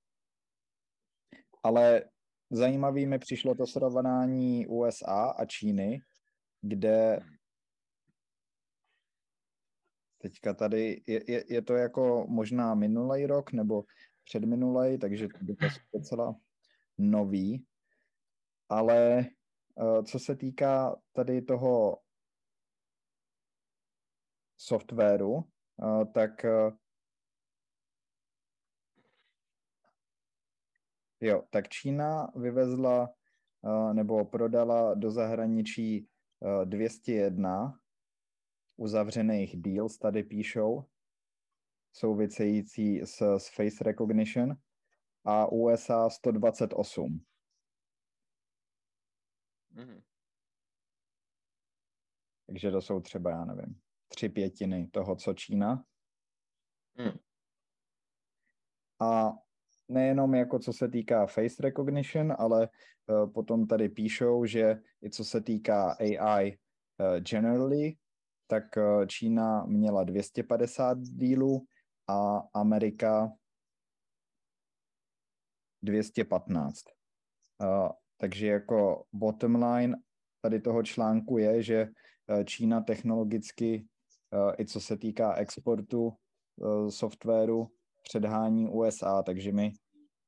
Ale 1.64 2.04
zajímavý 2.50 3.06
mi 3.06 3.20
přišlo 3.20 3.56
to 3.56 3.68
srovnání 3.68 4.68
USA 4.68 5.36
a 5.38 5.46
Číny, 5.46 6.02
kde 6.62 7.20
teďka 10.18 10.54
tady 10.54 11.02
je, 11.08 11.32
je, 11.32 11.44
je 11.50 11.62
to 11.62 11.76
jako 11.76 12.26
možná 12.28 12.76
minulý 12.76 13.26
rok 13.26 13.52
nebo 13.52 13.84
předminulý, 14.24 15.00
takže 15.00 15.28
to 15.28 15.38
by 15.42 15.56
to 15.56 15.68
docela 15.94 16.36
nový, 16.98 17.66
ale 18.70 19.26
uh, 19.76 20.04
co 20.04 20.20
se 20.20 20.36
týká 20.36 21.02
tady 21.14 21.42
toho 21.42 21.98
softwaru, 24.58 25.34
uh, 25.34 26.06
tak 26.14 26.46
uh, 26.46 26.78
jo, 31.22 31.44
tak 31.50 31.70
Čína 31.70 32.32
vyvezla 32.36 33.10
nebo 33.94 34.26
prodala 34.26 34.94
do 34.94 35.12
zahraničí 35.12 36.08
uh, 36.40 36.66
201 36.66 37.80
uzavřených 38.78 39.62
deals, 39.62 39.98
tady 39.98 40.24
píšou, 40.24 40.86
související 41.94 43.02
s, 43.02 43.22
s 43.22 43.56
face 43.56 43.84
recognition 43.84 44.56
a 45.26 45.52
USA 45.52 46.10
128. 46.10 47.26
Mm-hmm. 49.76 50.02
Takže 52.48 52.72
to 52.72 52.82
jsou 52.82 53.00
třeba, 53.00 53.32
já 53.32 53.46
nevím, 53.46 53.80
tři 54.08 54.30
pětiny 54.30 54.88
toho, 54.88 55.16
co 55.16 55.34
Čína. 55.34 55.86
Mm. 56.98 57.18
A 59.00 59.32
nejenom 59.90 60.36
jako 60.36 60.60
co 60.60 60.74
se 60.74 60.90
týká 60.90 61.26
face 61.26 61.64
recognition, 61.64 62.34
ale 62.38 62.70
uh, 63.08 63.32
potom 63.34 63.68
tady 63.68 63.90
píšou, 63.90 64.46
že 64.46 64.82
i 65.04 65.10
co 65.10 65.24
se 65.24 65.42
týká 65.42 65.92
AI 65.92 66.58
uh, 66.58 67.18
generally, 67.20 67.96
tak 68.48 68.64
uh, 68.78 69.06
Čína 69.06 69.66
měla 69.66 70.04
250 70.04 70.98
dílů 71.00 71.66
a 72.12 72.42
Amerika 72.54 73.32
215. 75.84 76.84
Uh, 77.64 77.90
takže 78.18 78.48
jako 78.48 79.06
bottom 79.14 79.64
line 79.64 79.98
tady 80.42 80.62
toho 80.62 80.84
článku 80.84 81.38
je, 81.38 81.64
že 81.64 81.88
uh, 81.88 82.44
Čína 82.44 82.82
technologicky, 82.82 83.88
uh, 84.34 84.52
i 84.60 84.66
co 84.66 84.82
se 84.82 84.98
týká 84.98 85.34
exportu 85.36 86.08
uh, 86.08 86.90
softwaru, 86.90 87.68
předhání 88.04 88.70
USA, 88.70 89.24
takže 89.24 89.52
mi 89.52 89.72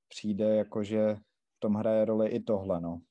přijde 0.08 0.56
jako, 0.56 0.84
že 0.84 1.16
v 1.16 1.60
tom 1.60 1.74
hraje 1.74 2.06
roli 2.06 2.30
i 2.30 2.40
tohle, 2.40 2.82
no. 2.82 3.02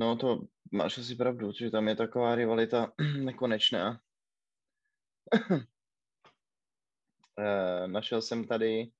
No 0.00 0.16
to 0.16 0.40
máš 0.72 0.98
asi 0.98 1.14
pravdu, 1.14 1.52
že 1.52 1.70
tam 1.70 1.88
je 1.88 1.96
taková 1.96 2.34
rivalita 2.34 2.92
nekonečná. 3.24 4.00
našel 7.86 8.22
jsem 8.22 8.44
tady 8.44 8.90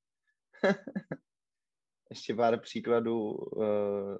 ještě 2.10 2.34
pár 2.34 2.60
příkladů 2.60 3.32
uh, 3.32 4.16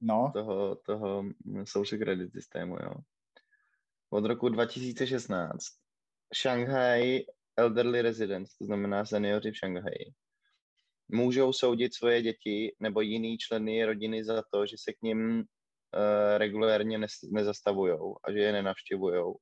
no. 0.00 0.30
toho, 0.34 0.76
toho 0.76 1.24
social 1.64 1.98
credit 1.98 2.32
systému. 2.32 2.76
Jo. 2.82 2.92
Od 4.10 4.24
roku 4.24 4.48
2016 4.48 5.64
Shanghai 6.42 7.24
Elderly 7.56 8.02
Residents, 8.02 8.56
to 8.58 8.64
znamená 8.64 9.04
seniori 9.04 9.50
v 9.50 9.56
Šanghaji, 9.56 10.12
můžou 11.08 11.52
soudit 11.52 11.94
svoje 11.94 12.22
děti 12.22 12.76
nebo 12.80 13.00
jiný 13.00 13.38
členy 13.38 13.84
rodiny 13.84 14.24
za 14.24 14.42
to, 14.52 14.66
že 14.66 14.76
se 14.78 14.92
k 14.92 15.02
ním 15.02 15.36
uh, 15.38 15.44
regulérně 16.36 17.00
nezastavují 17.30 17.98
a 18.24 18.32
že 18.32 18.38
je 18.38 18.52
nenavštěvují. 18.52 19.34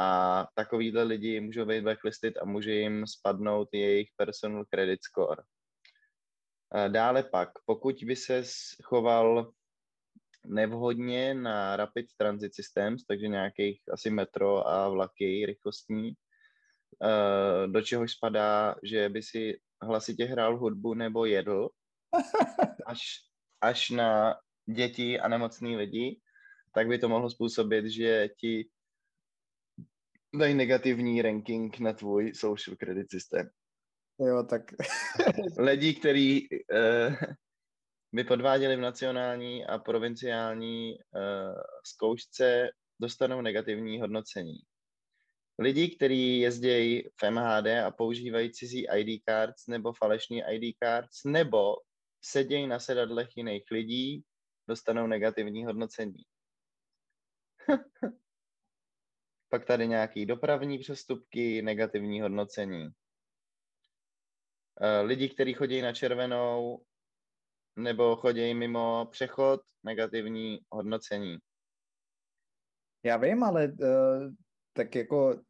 A 0.00 0.46
takovýhle 0.54 1.02
lidi 1.02 1.40
můžou 1.40 1.64
být 1.64 1.82
blacklisted 1.82 2.34
a 2.42 2.44
může 2.44 2.72
jim 2.72 3.06
spadnout 3.06 3.68
jejich 3.72 4.08
personal 4.16 4.64
credit 4.64 5.00
score. 5.02 5.42
Dále 6.88 7.22
pak, 7.22 7.48
pokud 7.66 7.96
by 8.04 8.16
se 8.16 8.42
choval 8.84 9.52
nevhodně 10.46 11.34
na 11.34 11.76
Rapid 11.76 12.06
Transit 12.16 12.54
Systems, 12.54 13.04
takže 13.04 13.28
nějakých 13.28 13.80
asi 13.92 14.10
metro 14.10 14.68
a 14.68 14.88
vlaky 14.88 15.46
rychlostní, 15.46 16.12
do 17.66 17.82
čehož 17.82 18.12
spadá, 18.12 18.74
že 18.82 19.08
by 19.08 19.22
si 19.22 19.60
hlasitě 19.82 20.24
hrál 20.24 20.58
hudbu 20.58 20.94
nebo 20.94 21.24
jedl, 21.24 21.68
až, 22.86 23.00
až 23.60 23.90
na 23.90 24.36
děti 24.66 25.20
a 25.20 25.28
nemocný 25.28 25.76
lidi, 25.76 26.20
tak 26.74 26.88
by 26.88 26.98
to 26.98 27.08
mohlo 27.08 27.30
způsobit, 27.30 27.84
že 27.86 28.28
ti 28.40 28.68
dají 30.34 30.54
negativní 30.54 31.22
ranking 31.22 31.78
na 31.78 31.92
tvůj 31.92 32.34
social 32.34 32.76
credit 32.76 33.10
systém. 33.10 33.50
Jo, 34.20 34.42
tak... 34.50 34.62
Lidi, 35.58 35.94
kteří 35.94 36.48
uh, 36.50 37.14
by 38.12 38.24
podváděli 38.24 38.76
v 38.76 38.80
nacionální 38.80 39.66
a 39.66 39.78
provinciální 39.78 40.94
uh, 40.94 41.60
zkoušce, 41.84 42.70
dostanou 43.00 43.40
negativní 43.40 44.00
hodnocení. 44.00 44.58
Lidi, 45.58 45.96
kteří 45.96 46.40
jezdí 46.40 47.02
v 47.02 47.30
MHD 47.30 47.66
a 47.66 47.90
používají 47.90 48.52
cizí 48.52 48.86
ID 48.96 49.22
cards 49.28 49.66
nebo 49.66 49.92
falešní 49.92 50.42
ID 50.50 50.76
cards, 50.82 51.24
nebo 51.24 51.74
sedějí 52.24 52.66
na 52.66 52.78
sedadlech 52.78 53.28
jiných 53.36 53.64
lidí, 53.70 54.22
dostanou 54.68 55.06
negativní 55.06 55.64
hodnocení. 55.64 56.22
Pak 59.48 59.64
tady 59.64 59.88
nějaký 59.88 60.26
dopravní 60.26 60.78
přestupky, 60.78 61.62
negativní 61.62 62.20
hodnocení. 62.20 62.88
Eh, 64.80 65.00
lidi, 65.00 65.28
kteří 65.28 65.54
chodí 65.54 65.82
na 65.82 65.92
červenou 65.92 66.82
nebo 67.76 68.16
chodí 68.16 68.54
mimo 68.54 69.06
přechod, 69.10 69.60
negativní 69.84 70.58
hodnocení. 70.72 71.38
Já 73.04 73.16
vím, 73.16 73.44
ale 73.44 73.66
uh, 73.68 74.32
tak 74.72 74.94
jako 74.94 75.40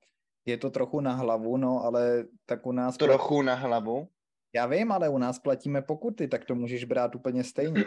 je 0.46 0.56
to 0.58 0.70
trochu 0.70 1.00
na 1.00 1.12
hlavu, 1.12 1.56
no, 1.56 1.84
ale 1.84 2.24
tak 2.46 2.66
u 2.66 2.72
nás... 2.72 2.96
Trochu 2.96 3.34
platí... 3.34 3.46
na 3.46 3.54
hlavu? 3.54 4.08
Já 4.54 4.66
vím, 4.66 4.92
ale 4.92 5.08
u 5.08 5.18
nás 5.18 5.38
platíme 5.38 5.82
pokuty, 5.82 6.28
tak 6.28 6.44
to 6.44 6.54
můžeš 6.54 6.84
brát 6.84 7.14
úplně 7.14 7.44
stejně. 7.44 7.84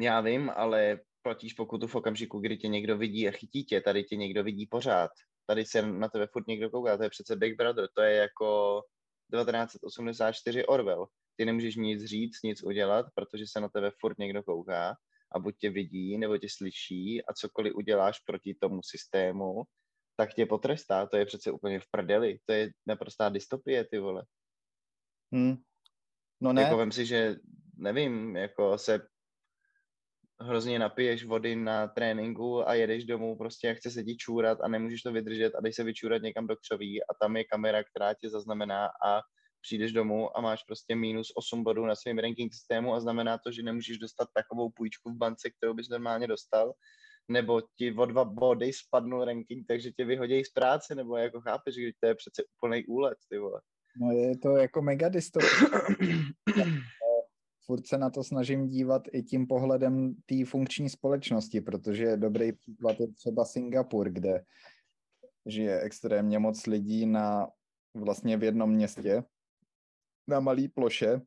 Já 0.00 0.20
vím, 0.20 0.50
ale 0.50 1.00
platíš 1.24 1.52
pokutu 1.52 1.86
v 1.86 1.94
okamžiku, 1.94 2.38
kdy 2.40 2.56
tě 2.56 2.68
někdo 2.68 2.98
vidí 2.98 3.28
a 3.28 3.30
chytí 3.30 3.64
tě, 3.64 3.80
tady 3.80 4.04
tě 4.04 4.16
někdo 4.16 4.44
vidí 4.44 4.66
pořád. 4.66 5.10
Tady 5.46 5.64
se 5.64 5.82
na 5.82 6.08
tebe 6.08 6.26
furt 6.32 6.46
někdo 6.46 6.70
kouká, 6.70 6.96
to 6.96 7.02
je 7.02 7.10
přece 7.10 7.36
Big 7.36 7.56
Brother, 7.56 7.88
to 7.94 8.02
je 8.02 8.16
jako 8.16 8.80
1984 9.32 10.66
Orwell. 10.66 11.06
Ty 11.36 11.44
nemůžeš 11.44 11.76
nic 11.76 12.04
říct, 12.04 12.42
nic 12.44 12.62
udělat, 12.62 13.06
protože 13.14 13.44
se 13.46 13.60
na 13.60 13.68
tebe 13.68 13.90
furt 14.00 14.18
někdo 14.18 14.42
kouká 14.42 14.96
a 15.34 15.38
buď 15.38 15.54
tě 15.58 15.70
vidí, 15.70 16.18
nebo 16.18 16.38
tě 16.38 16.48
slyší 16.50 17.24
a 17.24 17.34
cokoliv 17.34 17.74
uděláš 17.74 18.18
proti 18.20 18.54
tomu 18.60 18.80
systému, 18.84 19.62
tak 20.16 20.34
tě 20.34 20.46
potrestá. 20.46 21.06
To 21.06 21.16
je 21.16 21.26
přece 21.26 21.50
úplně 21.50 21.80
v 21.80 21.90
prdeli. 21.90 22.38
To 22.44 22.52
je 22.52 22.70
naprostá 22.86 23.28
dystopie, 23.28 23.84
ty 23.84 23.98
vole. 23.98 24.24
Hmm. 25.32 25.56
No 26.40 26.52
ne. 26.52 26.62
Jako 26.62 26.76
vem 26.76 26.92
si, 26.92 27.06
že 27.06 27.36
nevím, 27.76 28.36
jako 28.36 28.78
se 28.78 29.06
hrozně 30.40 30.78
napiješ 30.78 31.24
vody 31.24 31.56
na 31.56 31.88
tréninku 31.88 32.68
a 32.68 32.74
jedeš 32.74 33.04
domů 33.04 33.36
prostě 33.36 33.66
jak 33.66 33.76
chce 33.76 33.90
se 33.90 34.04
ti 34.04 34.16
čůrat 34.16 34.58
a 34.60 34.68
nemůžeš 34.68 35.02
to 35.02 35.12
vydržet 35.12 35.54
a 35.54 35.60
jdeš 35.60 35.74
se 35.74 35.84
vyčůrat 35.84 36.22
někam 36.22 36.46
do 36.46 36.56
křoví 36.56 37.02
a 37.02 37.14
tam 37.20 37.36
je 37.36 37.44
kamera, 37.44 37.84
která 37.84 38.14
tě 38.14 38.30
zaznamená 38.30 38.86
a 38.86 39.20
přijdeš 39.60 39.92
domů 39.92 40.36
a 40.36 40.40
máš 40.40 40.62
prostě 40.62 40.96
minus 40.96 41.32
8 41.36 41.64
bodů 41.64 41.86
na 41.86 41.94
svém 41.94 42.18
ranking 42.18 42.54
systému 42.54 42.94
a 42.94 43.00
znamená 43.00 43.38
to, 43.38 43.52
že 43.52 43.62
nemůžeš 43.62 43.98
dostat 43.98 44.28
takovou 44.34 44.70
půjčku 44.70 45.10
v 45.10 45.16
bance, 45.16 45.50
kterou 45.50 45.74
bys 45.74 45.88
normálně 45.88 46.26
dostal, 46.26 46.72
nebo 47.28 47.62
ti 47.78 47.92
o 47.92 48.06
dva 48.06 48.24
body 48.24 48.72
spadnul 48.72 49.24
ranking, 49.24 49.66
takže 49.68 49.90
tě 49.90 50.04
vyhodí 50.04 50.44
z 50.44 50.52
práce, 50.52 50.94
nebo 50.94 51.16
jako 51.16 51.40
chápeš, 51.40 51.74
že 51.74 51.90
to 52.00 52.06
je 52.06 52.14
přece 52.14 52.42
úplný 52.56 52.86
úlet, 52.86 53.18
ty 53.30 53.38
vole. 53.38 53.60
No 54.00 54.12
je 54.12 54.38
to 54.38 54.56
jako 54.56 54.82
mega 54.82 55.08
dystopie. 55.08 55.50
Furt 57.66 57.86
se 57.86 57.98
na 57.98 58.10
to 58.10 58.24
snažím 58.24 58.68
dívat 58.68 59.02
i 59.12 59.22
tím 59.22 59.46
pohledem 59.46 60.14
té 60.26 60.44
funkční 60.44 60.90
společnosti, 60.90 61.60
protože 61.60 62.16
dobrý 62.16 62.52
příklad 62.52 63.00
je 63.00 63.12
třeba 63.12 63.44
Singapur, 63.44 64.10
kde 64.10 64.44
žije 65.46 65.80
extrémně 65.80 66.38
moc 66.38 66.66
lidí 66.66 67.06
na 67.06 67.48
vlastně 67.94 68.36
v 68.36 68.44
jednom 68.44 68.70
městě, 68.70 69.22
na 70.28 70.40
malý 70.40 70.68
ploše. 70.68 71.20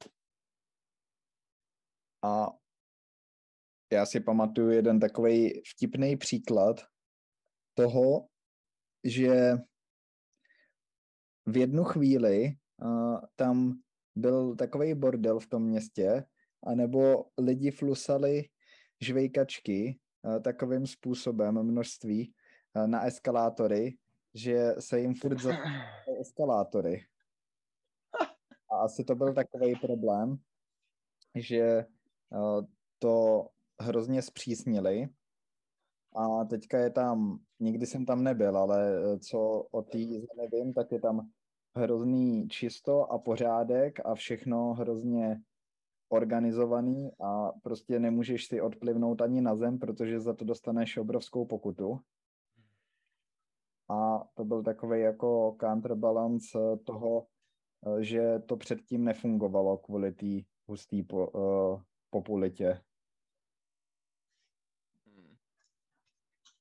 A 2.23 2.47
já 3.91 4.06
si 4.06 4.19
pamatuju 4.19 4.69
jeden 4.69 5.00
takový 5.00 5.62
vtipný 5.71 6.17
příklad 6.17 6.82
toho, 7.73 8.28
že 9.04 9.54
v 11.45 11.58
jednu 11.58 11.84
chvíli 11.84 12.52
uh, 12.82 13.19
tam 13.36 13.82
byl 14.17 14.56
takový 14.56 14.93
bordel 14.93 15.39
v 15.39 15.47
tom 15.47 15.63
městě, 15.63 16.23
anebo 16.63 17.25
lidi 17.38 17.71
flusali 17.71 18.49
žvejkačky 19.01 19.99
uh, 20.21 20.41
takovým 20.41 20.88
způsobem 20.88 21.63
množství 21.63 22.34
uh, 22.75 22.88
na 22.88 23.06
eskalátory, 23.06 23.97
že 24.34 24.75
se 24.80 24.99
jim 24.99 25.15
furt 25.15 25.38
eskalátory. 26.21 27.06
A 28.71 28.77
asi 28.77 29.03
to 29.03 29.15
byl 29.15 29.34
takový 29.34 29.75
problém, 29.75 30.38
že 31.36 31.86
uh, 32.30 32.65
to 32.99 33.47
hrozně 33.80 34.21
zpřísnili 34.21 35.10
a 36.15 36.45
teďka 36.45 36.80
je 36.80 36.89
tam, 36.89 37.39
nikdy 37.60 37.86
jsem 37.86 38.06
tam 38.06 38.23
nebyl, 38.23 38.58
ale 38.58 39.01
co 39.19 39.39
o 39.71 39.82
té 39.82 39.97
zemi 39.97 40.47
vím, 40.53 40.73
tak 40.73 40.91
je 40.91 40.99
tam 40.99 41.30
hrozný 41.77 42.49
čisto 42.49 43.11
a 43.11 43.17
pořádek 43.17 43.99
a 44.05 44.15
všechno 44.15 44.73
hrozně 44.73 45.41
organizovaný 46.09 47.11
a 47.19 47.51
prostě 47.63 47.99
nemůžeš 47.99 48.45
si 48.45 48.61
odplivnout 48.61 49.21
ani 49.21 49.41
na 49.41 49.55
zem, 49.55 49.79
protože 49.79 50.19
za 50.19 50.33
to 50.33 50.45
dostaneš 50.45 50.97
obrovskou 50.97 51.45
pokutu. 51.45 51.99
A 53.89 54.27
to 54.33 54.45
byl 54.45 54.63
takový 54.63 55.01
jako 55.01 55.57
counterbalance 55.61 56.59
toho, 56.85 57.27
že 57.99 58.39
to 58.39 58.57
předtím 58.57 59.03
nefungovalo 59.03 59.77
kvůli 59.77 60.11
té 60.11 60.49
husté 60.67 61.03
po, 61.03 61.27
uh, 61.27 61.81
populitě. 62.09 62.81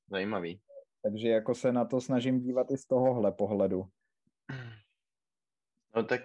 Zajímavý. 0.09 0.61
Takže 1.01 1.29
jako 1.29 1.55
se 1.55 1.71
na 1.71 1.85
to 1.85 2.01
snažím 2.01 2.39
dívat 2.39 2.71
i 2.71 2.77
z 2.77 2.85
tohohle 2.85 3.31
pohledu. 3.31 3.85
No 5.95 6.03
tak 6.03 6.21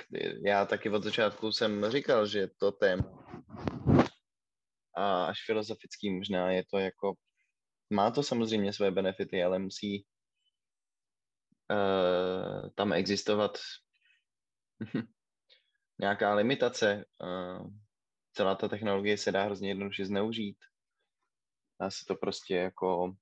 já 0.47 0.67
taky 0.67 0.91
od 0.91 1.03
začátku 1.03 1.53
jsem 1.53 1.91
říkal, 1.91 2.27
že 2.27 2.49
to 2.59 2.73
téma 2.73 3.23
a 4.95 5.25
až 5.25 5.39
filozofický 5.47 6.11
možná 6.11 6.51
je 6.51 6.65
to 6.71 6.79
jako, 6.79 7.15
má 7.91 8.11
to 8.11 8.23
samozřejmě 8.23 8.73
své 8.73 8.91
benefity, 8.91 9.43
ale 9.45 9.59
musí 9.59 10.07
uh, 11.71 12.71
tam 12.75 12.93
existovat 12.93 13.59
nějaká 16.01 16.35
limitace. 16.35 17.05
Uh, 17.23 17.71
celá 18.33 18.55
ta 18.55 18.69
technologie 18.69 19.19
se 19.19 19.33
dá 19.33 19.45
hrozně 19.45 19.69
jednoduše 19.69 20.07
zneužít. 20.07 20.59
Dá 21.81 21.91
se 21.91 22.05
to 22.09 22.15
prostě 22.15 22.57
jako 22.57 23.15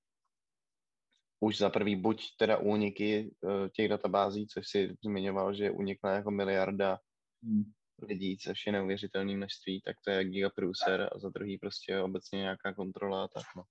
už 1.40 1.58
za 1.58 1.70
prvý 1.70 1.96
buď 1.96 2.22
teda 2.38 2.56
úniky 2.58 3.34
uh, 3.40 3.68
těch 3.68 3.88
databází, 3.88 4.46
což 4.46 4.68
si 4.68 4.96
zmiňoval, 5.04 5.54
že 5.54 5.70
unikla 5.70 6.10
jako 6.12 6.30
miliarda 6.30 6.98
hmm. 7.42 7.64
lidí, 8.02 8.38
což 8.38 8.66
je 8.66 8.72
neuvěřitelné 8.72 9.36
množství, 9.36 9.80
tak 9.80 9.96
to 10.04 10.10
je 10.10 10.24
gigaprůser 10.24 11.08
a 11.12 11.18
za 11.18 11.28
druhý 11.28 11.58
prostě 11.58 12.00
obecně 12.00 12.38
nějaká 12.38 12.74
kontrola 12.74 13.24
a 13.24 13.28
tak 13.28 13.44
no. 13.56 13.62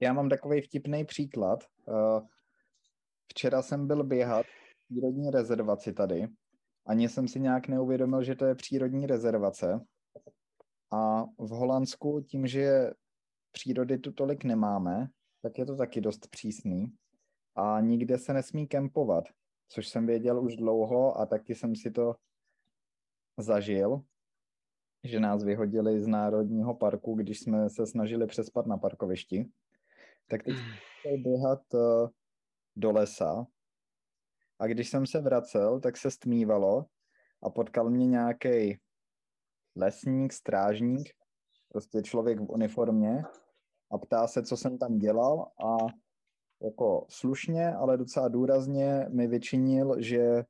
Já 0.00 0.12
mám 0.12 0.28
takový 0.28 0.60
vtipný 0.60 1.04
příklad. 1.04 1.64
Uh, 1.86 2.26
včera 3.28 3.62
jsem 3.62 3.86
byl 3.86 4.04
běhat 4.04 4.46
v 4.46 4.88
přírodní 4.88 5.30
rezervaci 5.30 5.92
tady. 5.92 6.28
Ani 6.86 7.08
jsem 7.08 7.28
si 7.28 7.40
nějak 7.40 7.68
neuvědomil, 7.68 8.22
že 8.22 8.34
to 8.34 8.44
je 8.44 8.54
přírodní 8.54 9.06
rezervace. 9.06 9.80
A 10.92 11.22
v 11.22 11.48
Holandsku 11.48 12.20
tím, 12.20 12.46
že 12.46 12.90
přírody 13.52 13.98
tu 13.98 14.12
tolik 14.12 14.44
nemáme, 14.44 15.08
tak 15.46 15.58
je 15.58 15.66
to 15.66 15.76
taky 15.76 16.00
dost 16.00 16.26
přísný. 16.30 16.92
A 17.54 17.80
nikde 17.80 18.18
se 18.18 18.32
nesmí 18.32 18.66
kempovat, 18.66 19.24
což 19.68 19.88
jsem 19.88 20.06
věděl 20.06 20.44
už 20.44 20.56
dlouho 20.56 21.20
a 21.20 21.26
taky 21.26 21.54
jsem 21.54 21.76
si 21.76 21.90
to 21.90 22.16
zažil, 23.38 24.02
že 25.04 25.20
nás 25.20 25.44
vyhodili 25.44 26.02
z 26.02 26.06
Národního 26.06 26.74
parku, 26.74 27.14
když 27.14 27.40
jsme 27.40 27.70
se 27.70 27.86
snažili 27.86 28.26
přespat 28.26 28.66
na 28.66 28.76
parkovišti. 28.76 29.50
Tak 30.28 30.42
teď 30.42 30.54
jsem 31.02 31.22
běhat 31.22 31.62
eh, 31.74 32.08
do 32.76 32.92
lesa 32.92 33.46
a 34.58 34.66
když 34.66 34.88
jsem 34.88 35.06
se 35.06 35.20
vracel, 35.20 35.80
tak 35.80 35.96
se 35.96 36.10
stmívalo 36.10 36.86
a 37.42 37.50
potkal 37.50 37.90
mě 37.90 38.06
nějaký 38.06 38.78
lesník, 39.76 40.32
strážník, 40.32 41.14
prostě 41.68 42.02
člověk 42.02 42.40
v 42.40 42.50
uniformě 42.50 43.22
a 43.90 43.98
ptá 43.98 44.26
se, 44.26 44.42
co 44.42 44.56
jsem 44.56 44.78
tam 44.78 44.98
dělal 44.98 45.46
a 45.64 45.76
jako 46.62 47.06
slušně, 47.08 47.74
ale 47.74 47.96
docela 47.96 48.28
důrazně 48.28 49.06
mi 49.08 49.26
vyčinil, 49.26 50.02
že 50.02 50.44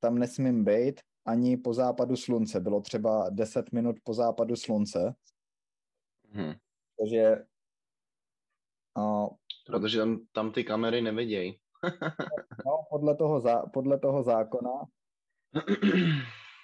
tam 0.00 0.18
nesmím 0.18 0.64
být 0.64 1.00
ani 1.26 1.56
po 1.56 1.74
západu 1.74 2.16
slunce. 2.16 2.60
Bylo 2.60 2.80
třeba 2.80 3.30
10 3.30 3.72
minut 3.72 3.96
po 4.04 4.14
západu 4.14 4.56
slunce. 4.56 5.14
Hmm. 6.30 6.52
Takže 6.98 7.44
a, 8.96 9.26
Protože 9.66 9.98
tam, 9.98 10.18
tam 10.32 10.52
ty 10.52 10.64
kamery 10.64 11.02
nevidějí. 11.02 11.58
no, 12.66 12.84
podle 12.90 13.16
toho, 13.16 13.40
zá, 13.40 13.66
podle 13.66 13.98
toho 13.98 14.22
zákona 14.22 14.70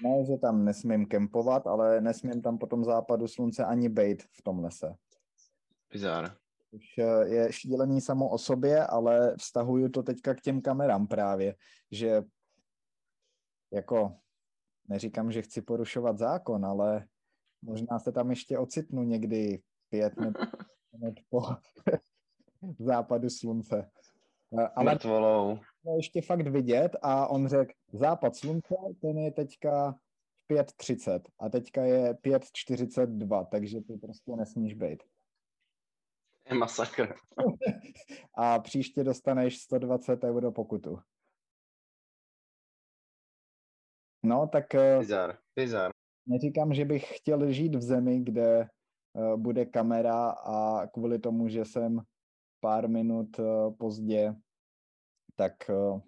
ne, 0.03 0.25
že 0.25 0.37
tam 0.37 0.65
nesmím 0.65 1.07
kempovat, 1.07 1.67
ale 1.67 2.01
nesmím 2.01 2.43
tam 2.43 2.59
po 2.59 2.67
tom 2.67 2.85
západu 2.85 3.29
slunce 3.29 3.65
ani 3.65 3.89
bejt 3.89 4.23
v 4.23 4.43
tom 4.43 4.59
lese. 4.59 4.97
Bizár. 5.93 6.37
Už 6.71 6.99
eh, 6.99 7.29
je 7.29 7.53
šílený 7.53 8.01
samo 8.01 8.29
o 8.29 8.39
sobě, 8.39 8.87
ale 8.87 9.37
vztahuju 9.37 9.89
to 9.89 10.03
teďka 10.03 10.35
k 10.35 10.41
těm 10.41 10.61
kamerám 10.61 11.07
právě, 11.07 11.55
že 11.91 12.23
jako 13.73 14.17
neříkám, 14.89 15.33
že 15.33 15.43
chci 15.43 15.63
porušovat 15.63 16.19
zákon, 16.19 16.67
ale 16.67 17.07
možná 17.63 17.99
se 17.99 18.13
tam 18.13 18.31
ještě 18.31 18.59
ocitnu 18.59 19.03
někdy 19.03 19.63
pět 19.89 20.13
minut 20.93 21.15
po 21.29 21.43
západu 22.79 23.31
slunce. 23.31 23.91
Eh, 24.59 24.69
ale 24.69 24.95
Mrtvolou. 24.95 25.59
ještě 25.97 26.23
fakt 26.23 26.47
vidět 26.47 26.97
a 27.03 27.27
on 27.27 27.49
řekl, 27.49 27.73
západ 27.93 28.37
slunce, 28.37 28.75
ten 29.01 29.19
je 29.19 29.33
teďka 29.33 29.99
5.30 30.51 31.21
a 31.39 31.49
teďka 31.49 31.85
je 31.85 32.13
5.42, 32.15 33.47
takže 33.47 33.81
ty 33.81 33.97
prostě 33.97 34.37
nesmíš 34.37 34.75
být 34.75 35.03
je 36.51 36.59
masakr. 36.59 37.15
a 38.35 38.59
příště 38.59 39.05
dostaneš 39.05 39.59
120 39.59 40.25
euro 40.25 40.53
pokutu. 40.53 40.99
No, 44.23 44.49
tak... 44.53 44.75
Eh, 44.75 44.99
bizar, 44.99 45.39
bizar. 45.57 45.91
Neříkám, 46.27 46.75
že 46.75 46.85
bych 46.85 47.17
chtěl 47.17 47.53
žít 47.53 47.75
v 47.75 47.83
zemi, 47.83 48.21
kde 48.21 48.69
uh, 49.13 49.37
bude 49.37 49.67
kamera 49.67 50.31
a 50.31 50.87
kvůli 50.87 51.19
tomu, 51.19 51.49
že 51.49 51.65
jsem 51.65 52.01
pár 52.61 52.89
minut 52.89 53.39
uh, 53.39 53.77
pozdě, 53.77 54.35
tak, 55.35 55.55
uh, 55.69 56.01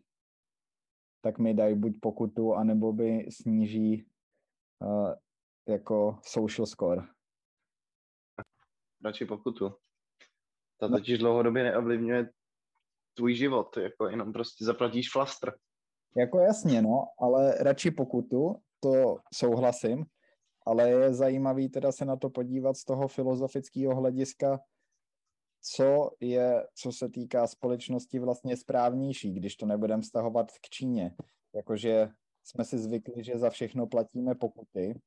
tak 1.20 1.38
mi 1.38 1.55
dají 1.55 1.74
buď 1.74 1.93
pokutu, 2.01 2.55
anebo 2.55 2.93
by 2.93 3.26
sníží 3.30 4.07
jako 5.68 6.18
social 6.22 6.66
score. 6.66 7.03
Radši 9.05 9.24
pokutu. 9.24 9.74
To 10.81 10.89
no. 10.89 10.99
totiž 10.99 11.18
dlouhodobě 11.18 11.62
neovlivňuje 11.62 12.31
tvůj 13.14 13.35
život, 13.35 13.76
jako 13.76 14.09
jenom 14.09 14.33
prostě 14.33 14.64
zaplatíš 14.64 15.12
flastr. 15.12 15.53
Jako 16.16 16.39
jasně, 16.39 16.83
no, 16.83 17.07
ale 17.18 17.55
radši 17.55 17.91
pokutu, 17.91 18.57
to 18.81 19.16
souhlasím, 19.35 20.05
ale 20.66 20.91
je 20.91 21.14
zajímavý 21.14 21.68
teda 21.68 21.93
se 21.93 22.05
na 22.05 22.16
to 22.16 22.31
podívat 22.31 22.76
z 22.76 22.85
toho 22.85 23.09
filozofického 23.09 23.95
hlediska, 23.95 24.61
co 25.62 26.11
je, 26.20 26.66
co 26.74 26.93
se 26.93 27.09
týká 27.09 27.47
společnosti 27.47 28.18
vlastně 28.18 28.57
správnější, 28.57 29.33
když 29.33 29.57
to 29.57 29.66
nebudeme 29.66 30.03
vztahovat 30.03 30.53
k 30.53 30.68
Číně. 30.70 31.14
Jakože 31.55 32.09
jsme 32.45 32.64
si 32.64 32.78
zvykli, 32.78 33.24
že 33.24 33.39
za 33.39 33.51
všechno 33.51 33.87
platíme 33.87 34.35
pokuty 34.35 35.01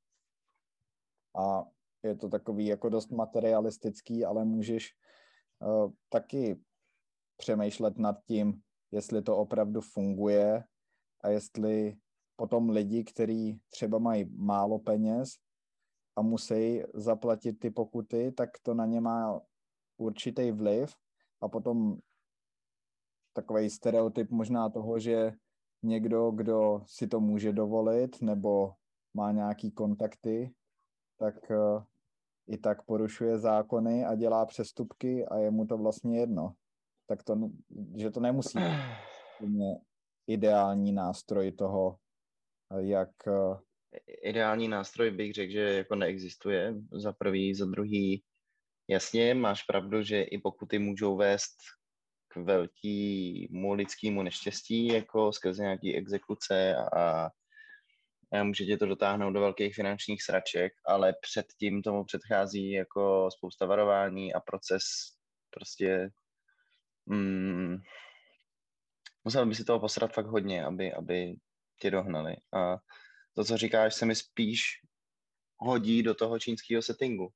a 1.37 1.65
je 2.03 2.15
to 2.15 2.29
takový 2.29 2.65
jako 2.65 2.89
dost 2.89 3.11
materialistický, 3.11 4.25
ale 4.25 4.45
můžeš 4.45 4.95
taky 6.09 6.61
přemýšlet 7.37 7.97
nad 7.97 8.15
tím, 8.25 8.61
jestli 8.91 9.21
to 9.21 9.37
opravdu 9.37 9.81
funguje 9.81 10.63
a 11.21 11.29
jestli 11.29 11.97
potom 12.35 12.69
lidi, 12.69 13.03
kteří 13.03 13.61
třeba 13.69 13.97
mají 13.97 14.25
málo 14.35 14.79
peněz 14.79 15.29
a 16.15 16.21
musí 16.21 16.83
zaplatit 16.93 17.53
ty 17.53 17.69
pokuty, 17.69 18.31
tak 18.31 18.49
to 18.61 18.73
na 18.73 18.85
ně 18.85 19.01
má 19.01 19.41
určitý 19.97 20.51
vliv 20.51 20.95
a 21.41 21.47
potom 21.47 21.97
takový 23.33 23.69
stereotyp 23.69 24.29
možná 24.29 24.69
toho, 24.69 24.99
že 24.99 25.31
někdo, 25.83 26.31
kdo 26.31 26.83
si 26.85 27.07
to 27.07 27.19
může 27.19 27.53
dovolit 27.53 28.21
nebo 28.21 28.73
má 29.13 29.31
nějaký 29.31 29.71
kontakty, 29.71 30.53
tak 31.17 31.35
uh, 31.49 31.83
i 32.47 32.57
tak 32.57 32.85
porušuje 32.85 33.37
zákony 33.37 34.05
a 34.05 34.15
dělá 34.15 34.45
přestupky 34.45 35.25
a 35.25 35.37
je 35.37 35.51
mu 35.51 35.65
to 35.65 35.77
vlastně 35.77 36.19
jedno. 36.19 36.53
Tak 37.07 37.23
to, 37.23 37.49
že 37.97 38.11
to 38.11 38.19
nemusí 38.19 38.59
být 39.41 39.57
ideální 40.27 40.91
nástroj 40.91 41.51
toho, 41.51 41.97
jak... 42.77 43.09
Uh, 43.27 43.57
ideální 44.23 44.67
nástroj 44.67 45.11
bych 45.11 45.33
řekl, 45.33 45.51
že 45.51 45.59
jako 45.59 45.95
neexistuje. 45.95 46.75
Za 46.91 47.13
prvý, 47.13 47.55
za 47.55 47.65
druhý, 47.65 48.23
jasně, 48.87 49.33
máš 49.33 49.63
pravdu, 49.63 50.03
že 50.03 50.21
i 50.21 50.37
pokuty 50.37 50.79
můžou 50.79 51.17
vést 51.17 51.55
k 52.27 52.35
velkému 52.35 53.73
lidskému 53.73 54.23
neštěstí, 54.23 54.87
jako 54.87 55.31
skrze 55.31 55.63
nějaký 55.63 55.95
exekuce 55.95 56.75
a 56.75 57.29
může 58.41 58.65
tě 58.65 58.77
to 58.77 58.85
dotáhnout 58.85 59.31
do 59.31 59.39
velkých 59.39 59.75
finančních 59.75 60.23
sraček, 60.23 60.73
ale 60.85 61.13
předtím 61.21 61.81
tomu 61.81 62.03
předchází 62.03 62.71
jako 62.71 63.29
spousta 63.31 63.65
varování 63.65 64.33
a 64.33 64.39
proces 64.39 64.83
prostě 65.49 66.09
mm, 67.05 67.77
musel 69.23 69.45
by 69.45 69.55
si 69.55 69.63
toho 69.63 69.79
posrat 69.79 70.13
fakt 70.13 70.25
hodně, 70.25 70.65
aby, 70.65 70.93
aby 70.93 71.35
tě 71.81 71.91
dohnali. 71.91 72.35
A 72.53 72.77
to, 73.35 73.43
co 73.43 73.57
říkáš, 73.57 73.95
se 73.95 74.05
mi 74.05 74.15
spíš 74.15 74.61
hodí 75.57 76.03
do 76.03 76.13
toho 76.13 76.39
čínského 76.39 76.81
settingu. 76.81 77.29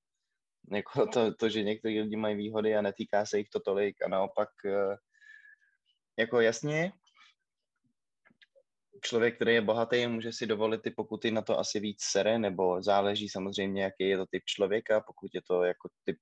Jako 0.72 1.08
to, 1.08 1.34
to, 1.34 1.50
že 1.50 1.64
někteří 1.64 2.02
lidi 2.02 2.16
mají 2.16 2.36
výhody 2.36 2.76
a 2.76 2.82
netýká 2.82 3.26
se 3.26 3.38
jich 3.38 3.50
to 3.50 3.60
tolik 3.60 4.02
a 4.02 4.08
naopak 4.08 4.50
eh, 4.66 4.96
jako 6.18 6.42
jasně, 6.42 6.92
člověk, 9.02 9.36
který 9.36 9.54
je 9.54 9.62
bohatý, 9.62 10.08
může 10.08 10.32
si 10.32 10.48
dovolit 10.48 10.82
ty 10.82 10.92
pokuty 10.92 11.32
na 11.32 11.42
to 11.42 11.60
asi 11.60 11.80
víc 11.80 12.04
sere, 12.04 12.40
nebo 12.40 12.82
záleží 12.82 13.30
samozřejmě, 13.30 13.84
jaký 13.84 14.04
je 14.04 14.18
to 14.18 14.26
typ 14.26 14.44
člověka, 14.46 15.02
pokud 15.02 15.32
je 15.34 15.42
to 15.42 15.64
jako 15.64 15.90
typ 16.04 16.18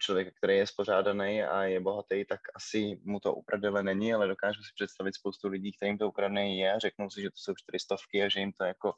člověka, 0.00 0.30
který 0.36 0.56
je 0.56 0.66
spořádaný 0.66 1.42
a 1.42 1.62
je 1.62 1.80
bohatý, 1.80 2.24
tak 2.24 2.40
asi 2.54 3.00
mu 3.04 3.20
to 3.20 3.34
ukradele 3.34 3.82
není, 3.82 4.14
ale 4.14 4.28
dokážu 4.28 4.62
si 4.62 4.70
představit 4.74 5.14
spoustu 5.14 5.48
lidí, 5.48 5.72
kterým 5.72 5.98
to 5.98 6.08
ukradené 6.08 6.56
je 6.56 6.72
a 6.72 6.78
řeknou 6.78 7.10
si, 7.10 7.22
že 7.22 7.30
to 7.30 7.36
jsou 7.36 7.54
čtyřistovky 7.54 8.22
a 8.22 8.28
že 8.28 8.40
jim 8.40 8.52
to 8.52 8.64
jako 8.64 8.92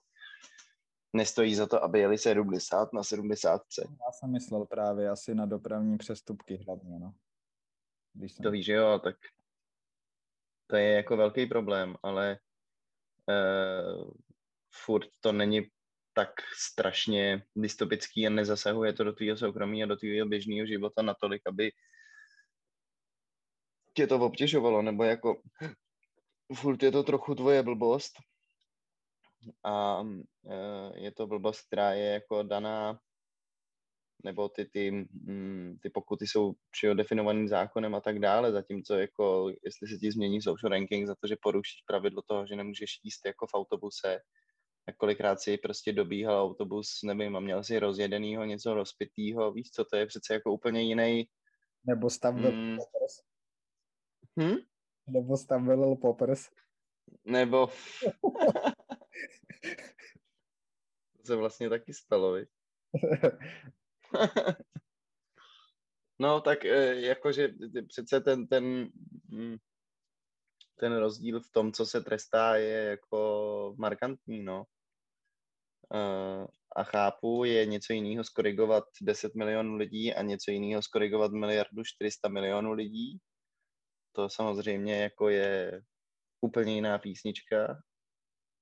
nestojí 1.12 1.54
za 1.54 1.66
to, 1.66 1.84
aby 1.84 1.98
jeli 1.98 2.18
70 2.18 2.92
na 2.92 3.02
70. 3.02 3.62
Já 3.78 4.12
jsem 4.12 4.32
myslel 4.32 4.64
právě 4.64 5.10
asi 5.10 5.34
na 5.34 5.46
dopravní 5.46 5.98
přestupky 5.98 6.56
hlavně, 6.66 6.98
no. 6.98 7.14
Když 8.12 8.32
jsem... 8.32 8.42
To 8.42 8.50
víš, 8.50 8.66
jo, 8.66 9.00
tak 9.04 9.16
to 10.66 10.76
je 10.76 10.92
jako 10.92 11.16
velký 11.16 11.46
problém, 11.46 11.96
ale 12.02 12.38
uh, 13.28 14.10
furt 14.84 15.08
to 15.20 15.32
není 15.32 15.70
tak 16.12 16.30
strašně 16.56 17.42
dystopický 17.56 18.26
a 18.26 18.30
nezasahuje 18.30 18.92
to 18.92 19.04
do 19.04 19.12
tvýho 19.12 19.36
soukromí 19.36 19.82
a 19.82 19.86
do 19.86 19.96
tvýho 19.96 20.26
běžného 20.26 20.66
života 20.66 21.02
natolik, 21.02 21.42
aby 21.46 21.72
tě 23.94 24.06
to 24.06 24.16
obtěžovalo, 24.16 24.82
nebo 24.82 25.04
jako 25.04 25.42
furt 26.54 26.82
je 26.82 26.92
to 26.92 27.02
trochu 27.02 27.34
tvoje 27.34 27.62
blbost. 27.62 28.12
A 29.64 30.00
uh, 30.00 30.92
je 30.94 31.12
to 31.12 31.26
blbost, 31.26 31.66
která 31.66 31.92
je 31.92 32.12
jako 32.12 32.42
daná 32.42 32.98
nebo 34.24 34.48
ty, 34.48 34.64
ty, 34.64 34.90
mm, 34.90 35.78
ty 35.82 35.90
pokuty 35.90 36.26
jsou 36.26 36.54
všeho 36.70 36.94
definovaným 36.94 37.48
zákonem 37.48 37.94
a 37.94 38.00
tak 38.00 38.18
dále, 38.18 38.52
zatímco 38.52 38.94
jako 38.94 39.52
jestli 39.64 39.88
se 39.88 39.98
ti 39.98 40.12
změní 40.12 40.42
social 40.42 40.70
ranking 40.70 41.06
za 41.06 41.14
to, 41.14 41.26
že 41.26 41.36
porušíš 41.42 41.82
pravidlo 41.86 42.22
toho, 42.22 42.46
že 42.46 42.56
nemůžeš 42.56 43.00
jíst 43.02 43.26
jako 43.26 43.46
v 43.46 43.54
autobuse, 43.54 44.20
tak 44.86 44.96
kolikrát 44.96 45.40
si 45.40 45.58
prostě 45.58 45.92
dobíhal 45.92 46.42
autobus, 46.42 47.00
nevím, 47.04 47.36
a 47.36 47.40
měl 47.40 47.64
si 47.64 47.78
rozjedenýho, 47.78 48.44
něco 48.44 48.74
rozpitýho, 48.74 49.52
víš 49.52 49.70
co, 49.70 49.84
to 49.84 49.96
je 49.96 50.06
přece 50.06 50.34
jako 50.34 50.52
úplně 50.52 50.82
jiný. 50.82 51.28
Nebo 51.86 52.10
stavil 52.10 52.52
mm. 52.52 52.76
poppers. 52.76 53.22
Hm? 54.40 54.56
Nebo 55.06 55.36
stavil 55.36 55.96
poppers. 55.96 56.48
Nebo... 57.24 57.66
to 61.16 61.24
se 61.24 61.36
vlastně 61.36 61.68
taky 61.68 61.94
stalo? 61.94 62.36
no, 66.18 66.40
tak 66.40 66.64
e, 66.64 67.00
jakože 67.00 67.48
přece 67.88 68.20
ten, 68.20 68.46
ten, 68.46 68.90
mm, 69.28 69.56
ten 70.78 70.96
rozdíl 70.96 71.40
v 71.40 71.50
tom, 71.50 71.72
co 71.72 71.86
se 71.86 72.00
trestá, 72.00 72.56
je 72.56 72.84
jako 72.84 73.74
markantní, 73.78 74.42
no. 74.42 74.64
E, 75.94 76.46
a 76.76 76.84
chápu, 76.84 77.44
je 77.44 77.66
něco 77.66 77.92
jiného 77.92 78.24
skorigovat 78.24 78.84
10 79.02 79.34
milionů 79.34 79.76
lidí 79.76 80.14
a 80.14 80.22
něco 80.22 80.50
jiného 80.50 80.82
skorigovat 80.82 81.32
miliardu 81.32 81.82
400 81.84 82.28
milionů 82.28 82.72
lidí. 82.72 83.18
To 84.12 84.28
samozřejmě 84.28 85.02
jako 85.02 85.28
je 85.28 85.82
úplně 86.40 86.74
jiná 86.74 86.98
písnička 86.98 87.82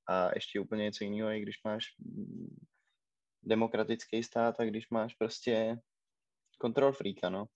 a 0.09 0.35
ještě 0.35 0.61
úplně 0.61 0.83
něco 0.83 1.05
jiného, 1.05 1.31
i 1.31 1.41
když 1.41 1.57
máš 1.65 1.85
demokratický 3.47 4.23
stát 4.23 4.61
a 4.61 4.65
když 4.65 4.91
máš 4.91 5.15
prostě 5.15 5.77
kontrol 6.59 6.93
freaka, 6.93 7.31
no. 7.31 7.47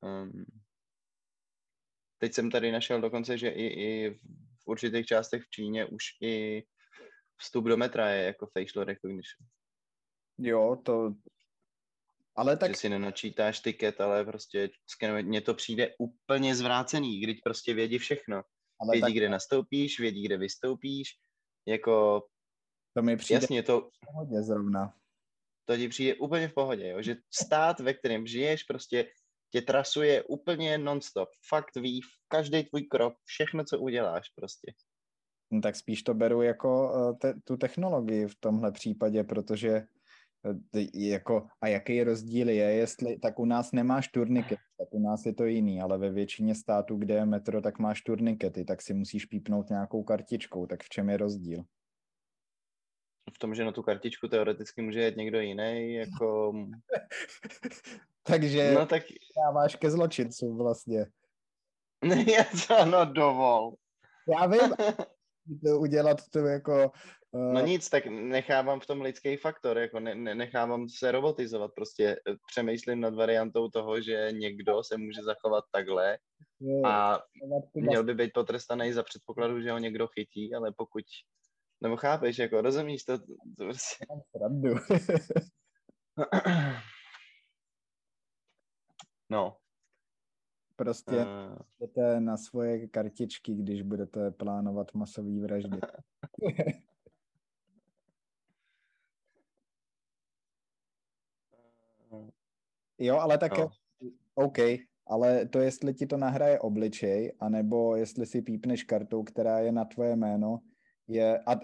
Um, 0.00 0.44
teď 2.18 2.34
jsem 2.34 2.50
tady 2.50 2.72
našel 2.72 3.00
dokonce, 3.00 3.38
že 3.38 3.48
i, 3.48 3.66
i 3.66 4.10
v 4.62 4.66
určitých 4.66 5.06
částech 5.06 5.42
v 5.42 5.50
Číně 5.50 5.84
už 5.84 6.02
i 6.22 6.64
vstup 7.36 7.64
do 7.64 7.76
metra 7.76 8.10
je 8.10 8.24
jako 8.24 8.46
facial 8.46 8.84
recognition. 8.84 9.46
Jo, 10.38 10.76
to... 10.84 11.14
Ale 12.36 12.56
tak... 12.56 12.70
Že 12.70 12.76
si 12.76 12.88
nenačítáš 12.88 13.60
tiket, 13.60 14.00
ale 14.00 14.24
prostě 14.24 14.70
mně 15.22 15.40
to 15.40 15.54
přijde 15.54 15.94
úplně 15.98 16.54
zvrácený, 16.54 17.20
když 17.20 17.40
prostě 17.40 17.74
vědí 17.74 17.98
všechno. 17.98 18.42
Ale 18.80 18.92
vědí, 18.92 19.00
tak... 19.00 19.12
kde 19.12 19.28
nastoupíš, 19.28 20.00
vědí, 20.00 20.22
kde 20.22 20.36
vystoupíš, 20.36 21.08
jako 21.66 22.26
to 22.92 23.02
mi 23.02 23.16
přijde 23.16 23.40
Jasně, 23.42 23.62
to, 23.62 23.80
v 23.80 24.06
pohodě 24.06 24.42
zrovna. 24.42 24.94
To 25.64 25.76
ti 25.76 25.88
přijde 25.88 26.14
úplně 26.14 26.48
v 26.48 26.54
pohodě, 26.54 26.88
jo? 26.88 27.02
že 27.02 27.16
stát, 27.30 27.80
ve 27.80 27.94
kterém 27.94 28.26
žiješ, 28.26 28.64
prostě 28.64 29.06
tě 29.50 29.62
trasuje 29.62 30.22
úplně 30.22 30.78
non-stop. 30.78 31.28
Fakt 31.48 31.76
ví 31.76 32.00
každý 32.28 32.64
tvůj 32.64 32.82
krok, 32.82 33.14
všechno, 33.24 33.64
co 33.64 33.78
uděláš 33.78 34.28
prostě. 34.28 34.72
No, 35.50 35.60
tak 35.60 35.76
spíš 35.76 36.02
to 36.02 36.14
beru 36.14 36.42
jako 36.42 36.92
eh, 36.94 37.14
te, 37.14 37.40
tu 37.44 37.56
technologii 37.56 38.26
v 38.26 38.34
tomhle 38.40 38.72
případě, 38.72 39.24
protože 39.24 39.70
eh, 39.70 40.86
jako, 40.94 41.46
a 41.60 41.66
jaký 41.66 42.04
rozdíl 42.04 42.48
je, 42.48 42.72
jestli, 42.72 43.18
tak 43.18 43.38
u 43.38 43.44
nás 43.44 43.72
nemáš 43.72 44.08
turniket, 44.08 44.58
tak 44.78 44.88
u 44.90 45.00
nás 45.00 45.26
je 45.26 45.34
to 45.34 45.44
jiný, 45.44 45.80
ale 45.80 45.98
ve 45.98 46.10
většině 46.10 46.54
států, 46.54 46.96
kde 46.96 47.14
je 47.14 47.26
metro, 47.26 47.62
tak 47.62 47.78
máš 47.78 48.02
turnikety, 48.02 48.64
tak 48.64 48.82
si 48.82 48.94
musíš 48.94 49.24
pípnout 49.24 49.70
nějakou 49.70 50.02
kartičkou, 50.02 50.66
tak 50.66 50.82
v 50.82 50.88
čem 50.88 51.10
je 51.10 51.16
rozdíl? 51.16 51.64
V 53.34 53.38
tom, 53.38 53.54
že 53.54 53.64
na 53.64 53.72
tu 53.72 53.82
kartičku 53.82 54.28
teoreticky 54.28 54.82
může 54.82 55.04
jít 55.04 55.16
někdo 55.16 55.40
jiný, 55.40 55.94
jako... 55.94 56.52
Takže 58.22 58.72
no, 58.74 58.86
tak... 58.86 59.02
dáváš 59.46 59.76
ke 59.76 59.90
zločincům 59.90 60.58
vlastně. 60.58 61.06
Já 62.36 62.44
to, 62.66 62.84
no 62.84 63.04
dovol. 63.04 63.74
Já 64.28 64.46
vím, 64.46 64.60
to 65.64 65.78
udělat 65.78 66.18
to 66.30 66.38
jako... 66.38 66.92
Uh... 67.30 67.52
No 67.52 67.60
nic, 67.60 67.88
tak 67.88 68.06
nechávám 68.06 68.80
v 68.80 68.86
tom 68.86 69.00
lidský 69.00 69.36
faktor, 69.36 69.78
jako 69.78 70.00
ne, 70.00 70.14
ne, 70.14 70.34
nechávám 70.34 70.88
se 70.88 71.12
robotizovat, 71.12 71.70
prostě 71.74 72.20
eh, 72.28 72.34
přemýšlím 72.46 73.00
nad 73.00 73.14
variantou 73.14 73.68
toho, 73.68 74.00
že 74.00 74.28
někdo 74.32 74.82
se 74.82 74.96
může 74.96 75.22
zachovat 75.22 75.64
takhle 75.72 76.18
a 76.84 77.18
měl 77.74 78.04
by 78.04 78.14
být 78.14 78.30
potrestaný 78.34 78.92
za 78.92 79.02
předpokladu, 79.02 79.60
že 79.60 79.72
ho 79.72 79.78
někdo 79.78 80.06
chytí, 80.06 80.54
ale 80.54 80.72
pokud 80.76 81.04
nebo 81.80 81.96
chápeš, 81.96 82.38
jako 82.38 82.60
rozumíš 82.60 83.04
to? 83.04 83.18
to 83.18 83.24
prostě... 83.56 84.04
no. 89.30 89.56
prostě 90.76 91.26
uh... 91.96 92.20
na 92.20 92.36
svoje 92.36 92.88
kartičky, 92.88 93.54
když 93.54 93.82
budete 93.82 94.30
plánovat 94.30 94.94
masový 94.94 95.40
vraždy. 95.40 95.80
jo, 102.98 103.16
ale 103.16 103.38
také, 103.38 103.60
no. 103.60 103.70
OK, 104.34 104.58
ale 105.06 105.46
to 105.46 105.58
jestli 105.60 105.94
ti 105.94 106.06
to 106.06 106.16
nahraje 106.16 106.58
obličej, 106.58 107.32
anebo 107.40 107.96
jestli 107.96 108.26
si 108.26 108.42
pípneš 108.42 108.84
kartou, 108.84 109.22
která 109.22 109.58
je 109.58 109.72
na 109.72 109.84
tvoje 109.84 110.16
jméno, 110.16 110.60
je, 111.10 111.38
a 111.46 111.60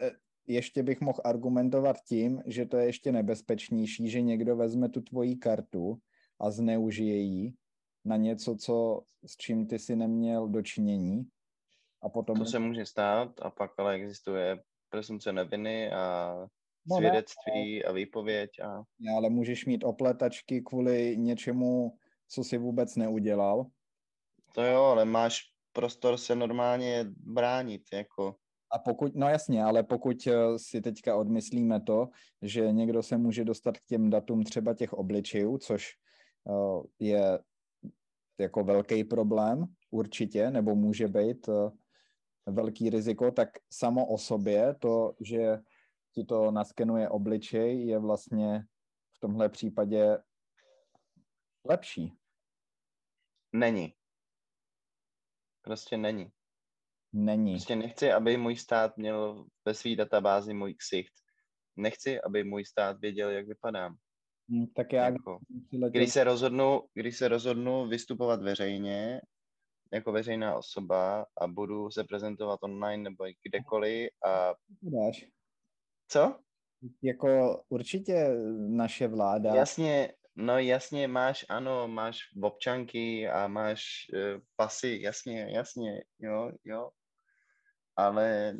ještě 0.46 0.82
bych 0.82 1.00
mohl 1.00 1.20
argumentovat 1.24 1.96
tím, 2.04 2.42
že 2.46 2.66
to 2.66 2.76
je 2.76 2.86
ještě 2.86 3.12
nebezpečnější, 3.12 4.10
že 4.10 4.20
někdo 4.20 4.56
vezme 4.56 4.88
tu 4.88 5.00
tvoji 5.00 5.36
kartu 5.36 5.98
a 6.40 6.50
zneužije 6.50 7.16
ji 7.16 7.52
na 8.04 8.16
něco, 8.16 8.56
co, 8.56 9.02
s 9.26 9.36
čím 9.36 9.66
ty 9.66 9.78
si 9.78 9.96
neměl 9.96 10.48
dočinění. 10.48 11.26
A 12.02 12.08
potom... 12.08 12.36
To 12.36 12.44
se 12.44 12.58
může 12.58 12.86
stát 12.86 13.40
a 13.42 13.50
pak 13.50 13.70
ale 13.78 13.94
existuje 13.94 14.62
presumce 14.88 15.32
neviny 15.32 15.92
a 15.92 16.34
no 16.86 16.96
svědectví 16.96 17.78
ne, 17.78 17.82
a 17.82 17.92
výpověď. 17.92 18.50
A... 18.64 18.82
Ne, 18.98 19.12
ale 19.16 19.30
můžeš 19.30 19.66
mít 19.66 19.84
opletačky 19.84 20.62
kvůli 20.62 21.16
něčemu, 21.16 21.96
co 22.28 22.44
si 22.44 22.58
vůbec 22.58 22.96
neudělal. 22.96 23.66
To 24.54 24.62
jo, 24.62 24.82
ale 24.82 25.04
máš 25.04 25.40
prostor 25.72 26.16
se 26.16 26.34
normálně 26.34 27.04
bránit, 27.08 27.82
jako. 27.92 28.36
A 28.72 28.78
pokud, 28.78 29.14
no 29.14 29.28
jasně, 29.28 29.64
ale 29.64 29.82
pokud 29.82 30.26
eh, 30.26 30.58
si 30.58 30.80
teďka 30.80 31.16
odmyslíme 31.16 31.80
to, 31.80 32.08
že 32.42 32.72
někdo 32.72 33.02
se 33.02 33.18
může 33.18 33.44
dostat 33.44 33.78
k 33.78 33.84
těm 33.86 34.10
datům 34.10 34.44
třeba 34.44 34.74
těch 34.74 34.92
obličejů, 34.92 35.58
což 35.58 35.92
uh, 36.44 36.84
je 36.98 37.38
jako 38.40 38.64
velký 38.64 39.04
problém 39.04 39.64
určitě, 39.90 40.50
nebo 40.50 40.74
může 40.74 41.08
být 41.08 41.48
uh, 41.48 41.70
velký 42.46 42.90
riziko, 42.90 43.30
tak 43.30 43.48
samo 43.70 44.06
o 44.06 44.18
sobě 44.18 44.74
to, 44.74 45.14
že 45.20 45.58
ti 46.12 46.24
to 46.24 46.50
naskenuje 46.50 47.08
obličej, 47.08 47.86
je 47.86 47.98
vlastně 47.98 48.64
v 49.16 49.20
tomhle 49.20 49.48
případě 49.48 50.18
lepší. 51.64 52.12
Není. 53.52 53.94
Prostě 55.62 55.96
není. 55.96 56.32
Není. 57.12 57.52
Prostě 57.52 57.76
nechci, 57.76 58.12
aby 58.12 58.36
můj 58.36 58.56
stát 58.56 58.96
měl 58.96 59.44
ve 59.64 59.74
své 59.74 59.96
databázi 59.96 60.54
můj 60.54 60.74
ksicht. 60.74 61.12
Nechci, 61.76 62.20
aby 62.20 62.44
můj 62.44 62.64
stát 62.64 63.00
věděl, 63.00 63.30
jak 63.30 63.46
vypadám. 63.46 63.96
Hmm, 64.48 64.66
tak 64.66 64.92
já... 64.92 65.04
Jako, 65.04 65.38
když, 65.90 66.12
se 66.12 66.24
rozhodnu, 66.24 66.82
když 66.94 67.16
se 67.16 67.28
rozhodnu 67.28 67.86
vystupovat 67.86 68.42
veřejně, 68.42 69.20
jako 69.92 70.12
veřejná 70.12 70.56
osoba 70.56 71.26
a 71.40 71.46
budu 71.46 71.90
se 71.90 72.04
prezentovat 72.04 72.58
online 72.62 73.02
nebo 73.02 73.24
kdekoliv 73.48 74.10
a... 74.26 74.54
Dáš. 74.82 75.26
Co? 76.08 76.38
Jako 77.02 77.60
určitě 77.68 78.28
naše 78.68 79.08
vláda... 79.08 79.54
Jasně, 79.54 80.12
no 80.36 80.58
jasně, 80.58 81.08
máš, 81.08 81.46
ano, 81.48 81.88
máš 81.88 82.18
občanky 82.42 83.28
a 83.28 83.48
máš 83.48 83.82
uh, 84.14 84.40
pasy, 84.56 84.98
jasně, 85.02 85.46
jasně, 85.50 86.04
jo, 86.18 86.50
jo, 86.64 86.90
ale... 87.96 88.56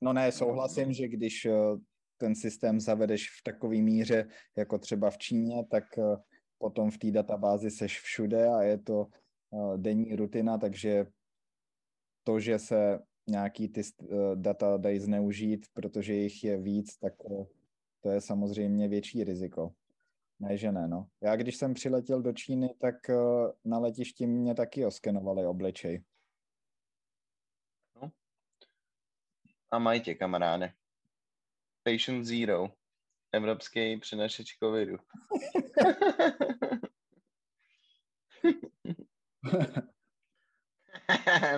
No 0.00 0.12
ne, 0.12 0.32
souhlasím, 0.32 0.92
že 0.92 1.08
když 1.08 1.44
uh, 1.46 1.78
ten 2.16 2.34
systém 2.34 2.80
zavedeš 2.80 3.30
v 3.30 3.42
takové 3.42 3.76
míře, 3.76 4.28
jako 4.56 4.78
třeba 4.78 5.10
v 5.10 5.18
Číně, 5.18 5.64
tak 5.70 5.84
uh, 5.96 6.16
potom 6.58 6.90
v 6.90 6.98
té 6.98 7.10
databázi 7.10 7.70
seš 7.70 8.00
všude 8.00 8.48
a 8.48 8.62
je 8.62 8.78
to 8.78 9.06
denní 9.76 10.16
rutina, 10.16 10.58
takže 10.58 11.06
to, 12.24 12.40
že 12.40 12.58
se 12.58 12.98
nějaký 13.26 13.68
ty 13.68 13.82
data 14.34 14.76
dají 14.76 14.98
zneužít, 14.98 15.66
protože 15.72 16.14
jich 16.14 16.44
je 16.44 16.56
víc, 16.56 16.96
tak 16.98 17.12
to 18.00 18.10
je 18.10 18.20
samozřejmě 18.20 18.88
větší 18.88 19.24
riziko. 19.24 19.72
Ne, 20.40 20.56
že 20.56 20.72
ne, 20.72 20.88
no. 20.88 21.08
Já 21.20 21.36
když 21.36 21.56
jsem 21.56 21.74
přiletěl 21.74 22.22
do 22.22 22.32
Číny, 22.32 22.74
tak 22.80 22.94
na 23.64 23.78
letišti 23.78 24.26
mě 24.26 24.54
taky 24.54 24.86
oskenovali 24.86 25.46
obličej. 25.46 26.04
No. 28.02 28.10
A 29.70 29.78
mají 29.78 30.00
tě, 30.00 30.14
kamaráde. 30.14 30.72
Patient 31.82 32.24
Zero. 32.24 32.68
Evropský 33.32 33.96
přenašeč 33.96 34.58
covidu. 34.58 34.96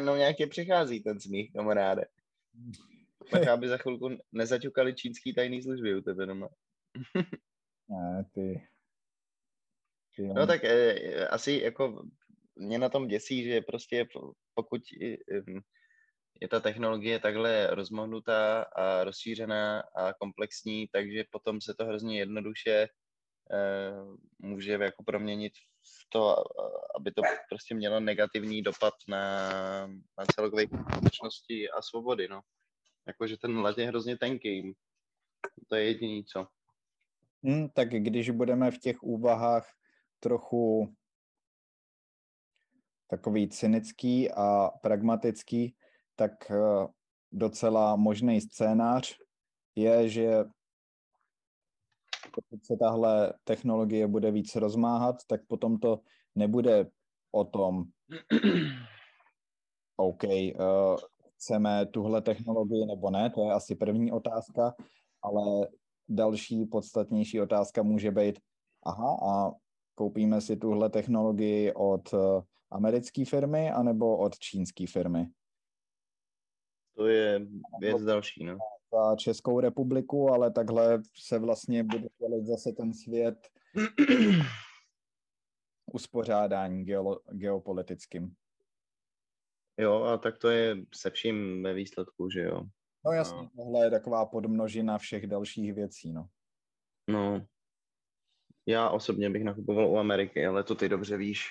no 0.04 0.16
nějaké 0.16 0.46
přichází 0.46 1.00
ten 1.00 1.20
smích, 1.20 1.52
kamaráde. 1.52 2.06
Tak 3.30 3.48
aby 3.48 3.68
za 3.68 3.76
chvilku 3.76 4.10
nezaťukali 4.32 4.94
čínský 4.94 5.34
tajný 5.34 5.62
služby 5.62 5.94
u 5.94 6.00
tebe 6.00 6.26
doma. 6.26 6.48
Ne, 7.88 8.24
ty. 8.34 8.68
ty 10.16 10.22
no 10.22 10.46
tak 10.46 10.64
eh, 10.64 11.28
asi 11.28 11.52
jako 11.52 12.02
mě 12.56 12.78
na 12.78 12.88
tom 12.88 13.08
děsí, 13.08 13.44
že 13.44 13.60
prostě 13.60 14.06
pokud 14.54 14.82
je 16.40 16.48
ta 16.48 16.60
technologie 16.60 17.18
takhle 17.18 17.66
rozmohnutá 17.70 18.62
a 18.62 19.04
rozšířená 19.04 19.80
a 19.80 20.12
komplexní, 20.12 20.88
takže 20.92 21.24
potom 21.30 21.60
se 21.60 21.74
to 21.74 21.84
hrozně 21.84 22.18
jednoduše 22.18 22.88
eh, 23.52 23.92
může 24.38 24.72
jako 24.72 25.04
proměnit 25.04 25.52
v 25.86 26.06
to, 26.08 26.36
aby 26.96 27.12
to 27.12 27.22
prostě 27.48 27.74
mělo 27.74 28.00
negativní 28.00 28.62
dopad 28.62 28.94
na, 29.08 29.46
na 29.86 30.24
celkové 30.34 30.62
společnosti 30.66 31.70
a 31.70 31.82
svobody, 31.82 32.28
no. 32.28 32.40
Jakože 33.06 33.36
ten 33.36 33.58
let 33.58 33.78
je 33.78 33.86
hrozně 33.86 34.18
tenký. 34.18 34.72
To 35.68 35.76
je 35.76 35.84
jediný, 35.84 36.24
co. 36.24 36.46
Hmm, 37.46 37.68
tak 37.68 37.88
když 37.88 38.30
budeme 38.30 38.70
v 38.70 38.78
těch 38.78 39.02
úvahách 39.02 39.68
trochu 40.20 40.94
takový 43.06 43.48
cynický 43.48 44.30
a 44.30 44.70
pragmatický, 44.82 45.74
tak 46.16 46.50
eh, 46.50 46.86
docela 47.32 47.96
možný 47.96 48.40
scénář 48.40 49.16
je, 49.76 50.08
že 50.08 50.44
pokud 52.34 52.64
se 52.64 52.76
tahle 52.80 53.34
technologie 53.44 54.06
bude 54.06 54.30
víc 54.30 54.56
rozmáhat, 54.56 55.16
tak 55.26 55.46
potom 55.46 55.78
to 55.78 56.00
nebude 56.34 56.86
o 57.32 57.44
tom, 57.44 57.84
OK, 59.96 60.24
uh, 60.24 60.96
chceme 61.34 61.86
tuhle 61.86 62.22
technologii 62.22 62.86
nebo 62.86 63.10
ne, 63.10 63.30
to 63.30 63.44
je 63.44 63.52
asi 63.52 63.74
první 63.74 64.12
otázka, 64.12 64.74
ale 65.22 65.68
další 66.08 66.64
podstatnější 66.64 67.40
otázka 67.40 67.82
může 67.82 68.10
být, 68.10 68.40
aha, 68.82 69.18
a 69.22 69.52
koupíme 69.94 70.40
si 70.40 70.56
tuhle 70.56 70.90
technologii 70.90 71.72
od 71.72 72.12
uh, 72.12 72.42
americké 72.70 73.24
firmy 73.24 73.70
anebo 73.70 74.18
od 74.18 74.38
čínské 74.38 74.86
firmy. 74.86 75.26
To 76.96 77.06
je 77.06 77.46
věc 77.80 78.02
další, 78.02 78.44
no 78.44 78.58
za 78.92 79.16
Českou 79.16 79.60
republiku, 79.60 80.28
ale 80.28 80.50
takhle 80.50 81.02
se 81.14 81.38
vlastně 81.38 81.84
bude 81.84 82.08
dělat 82.18 82.46
zase 82.46 82.72
ten 82.72 82.94
svět 82.94 83.48
uspořádání 85.92 86.84
geolo, 86.84 87.20
geopolitickým. 87.32 88.34
Jo, 89.78 90.02
a 90.02 90.18
tak 90.18 90.38
to 90.38 90.48
je 90.48 90.76
se 90.94 91.10
vším 91.10 91.62
ve 91.62 91.74
výsledku, 91.74 92.30
že 92.30 92.42
jo. 92.42 92.62
No 93.06 93.12
jasně, 93.12 93.42
no. 93.42 93.50
tohle 93.56 93.84
je 93.84 93.90
taková 93.90 94.26
podmnožina 94.26 94.98
všech 94.98 95.26
dalších 95.26 95.74
věcí, 95.74 96.12
no. 96.12 96.28
No, 97.08 97.46
já 98.66 98.90
osobně 98.90 99.30
bych 99.30 99.44
nakupoval 99.44 99.88
u 99.88 99.98
Ameriky, 99.98 100.46
ale 100.46 100.64
to 100.64 100.74
ty 100.74 100.88
dobře 100.88 101.16
víš. 101.16 101.46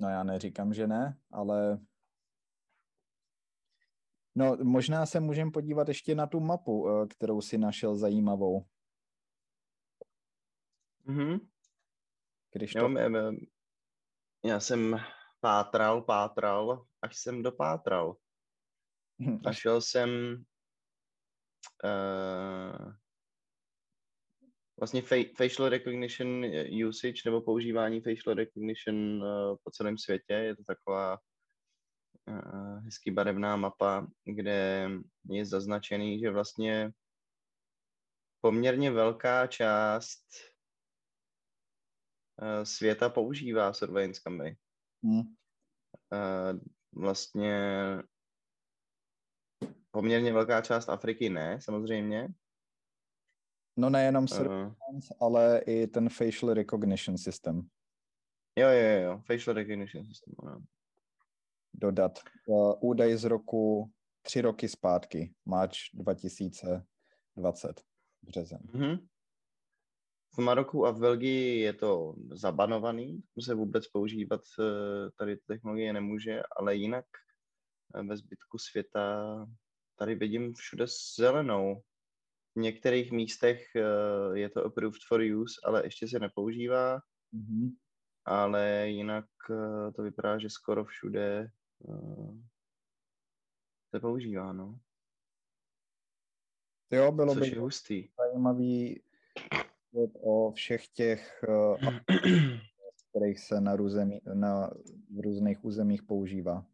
No 0.00 0.08
já 0.08 0.22
neříkám, 0.22 0.74
že 0.74 0.86
ne, 0.86 1.18
ale 1.32 1.78
No, 4.34 4.56
možná 4.62 5.06
se 5.06 5.20
můžeme 5.20 5.50
podívat 5.50 5.88
ještě 5.88 6.14
na 6.14 6.26
tu 6.26 6.40
mapu, 6.40 6.88
eh, 6.88 7.06
kterou 7.06 7.40
si 7.40 7.58
našel 7.58 7.96
zajímavou. 7.96 8.66
Mhm. 11.04 11.38
Když 12.52 12.72
to... 12.72 12.78
jo, 12.78 13.32
já 14.44 14.60
jsem 14.60 14.96
pátral, 15.40 16.02
pátral, 16.02 16.86
až 17.02 17.16
jsem 17.16 17.42
dopátral. 17.42 18.16
Našel 19.18 19.80
jsem 19.80 20.44
uh, 21.84 22.92
vlastně 24.80 25.02
facial 25.36 25.68
recognition 25.68 26.44
usage 26.88 27.22
nebo 27.24 27.40
používání 27.40 28.00
facial 28.00 28.34
recognition 28.34 29.22
uh, 29.22 29.56
po 29.64 29.70
celém 29.70 29.98
světě. 29.98 30.32
Je 30.32 30.56
to 30.56 30.64
taková 30.64 31.18
Eh, 32.28 32.80
hezký 32.84 33.10
barevná 33.10 33.56
mapa, 33.56 34.06
kde 34.24 34.90
je 35.30 35.46
zaznačený, 35.46 36.20
že 36.20 36.30
vlastně 36.30 36.92
poměrně 38.40 38.90
velká 38.90 39.46
část 39.46 40.26
uh, 42.42 42.62
světa 42.62 43.08
používá 43.08 43.72
surveillance 43.72 44.20
kamery. 44.24 44.56
Hmm. 45.04 45.20
Uh, 45.20 46.60
vlastně 46.92 47.58
poměrně 49.92 50.32
velká 50.32 50.60
část 50.60 50.88
Afriky 50.88 51.30
ne, 51.30 51.60
samozřejmě. 51.60 52.28
No 53.76 53.90
nejenom 53.90 54.28
surveillance, 54.28 55.14
uh, 55.14 55.26
ale 55.26 55.58
i 55.66 55.86
ten 55.86 56.08
facial 56.08 56.54
recognition 56.54 57.18
system. 57.18 57.68
Jo, 58.58 58.68
jo, 58.68 59.02
jo, 59.02 59.22
facial 59.26 59.56
recognition 59.56 60.04
system, 60.06 60.34
no. 60.44 60.62
Dodat. 61.74 62.18
Uh, 62.46 62.74
údaj 62.80 63.16
z 63.16 63.24
roku 63.24 63.90
tři 64.22 64.40
roky 64.40 64.68
zpátky, 64.68 65.34
máč 65.44 65.90
2020, 65.94 67.80
březen. 68.22 68.58
Mm-hmm. 68.58 69.08
V 70.34 70.38
Maroku 70.38 70.86
a 70.86 70.90
v 70.90 70.98
Belgii 71.00 71.60
je 71.60 71.72
to 71.72 72.14
zabanovaný, 72.32 73.22
se 73.40 73.54
vůbec 73.54 73.88
používat 73.88 74.40
eh, 74.60 75.10
tady 75.18 75.36
technologie 75.36 75.92
nemůže, 75.92 76.42
ale 76.56 76.76
jinak 76.76 77.04
eh, 77.94 78.02
ve 78.02 78.16
zbytku 78.16 78.58
světa 78.58 79.46
tady 79.96 80.14
vidím 80.14 80.54
všude 80.54 80.84
zelenou. 81.18 81.82
V 82.56 82.60
některých 82.60 83.12
místech 83.12 83.76
eh, 83.76 84.38
je 84.38 84.48
to 84.48 84.64
approved 84.64 85.00
for 85.08 85.20
use, 85.20 85.60
ale 85.64 85.86
ještě 85.86 86.08
se 86.08 86.18
nepoužívá. 86.18 87.00
Mm-hmm. 87.34 87.70
Ale 88.24 88.88
jinak 88.88 89.24
to 89.96 90.02
vypadá, 90.02 90.38
že 90.38 90.50
skoro 90.50 90.84
všude 90.84 91.50
se 93.90 94.00
používá, 94.00 94.52
no. 94.52 94.78
Jo, 96.90 97.12
bylo 97.12 97.34
Což 97.34 97.50
by 97.50 97.56
je 97.56 97.60
hustý. 97.60 98.08
zajímavý 98.18 99.02
o 100.20 100.52
všech 100.52 100.88
těch, 100.88 101.44
uh, 101.48 101.76
kterých 103.10 103.40
se 103.40 103.60
na, 103.60 103.76
růzemí, 103.76 104.20
na 104.34 104.70
v 105.10 105.20
různých 105.20 105.64
územích 105.64 106.02
používá. 106.02 106.66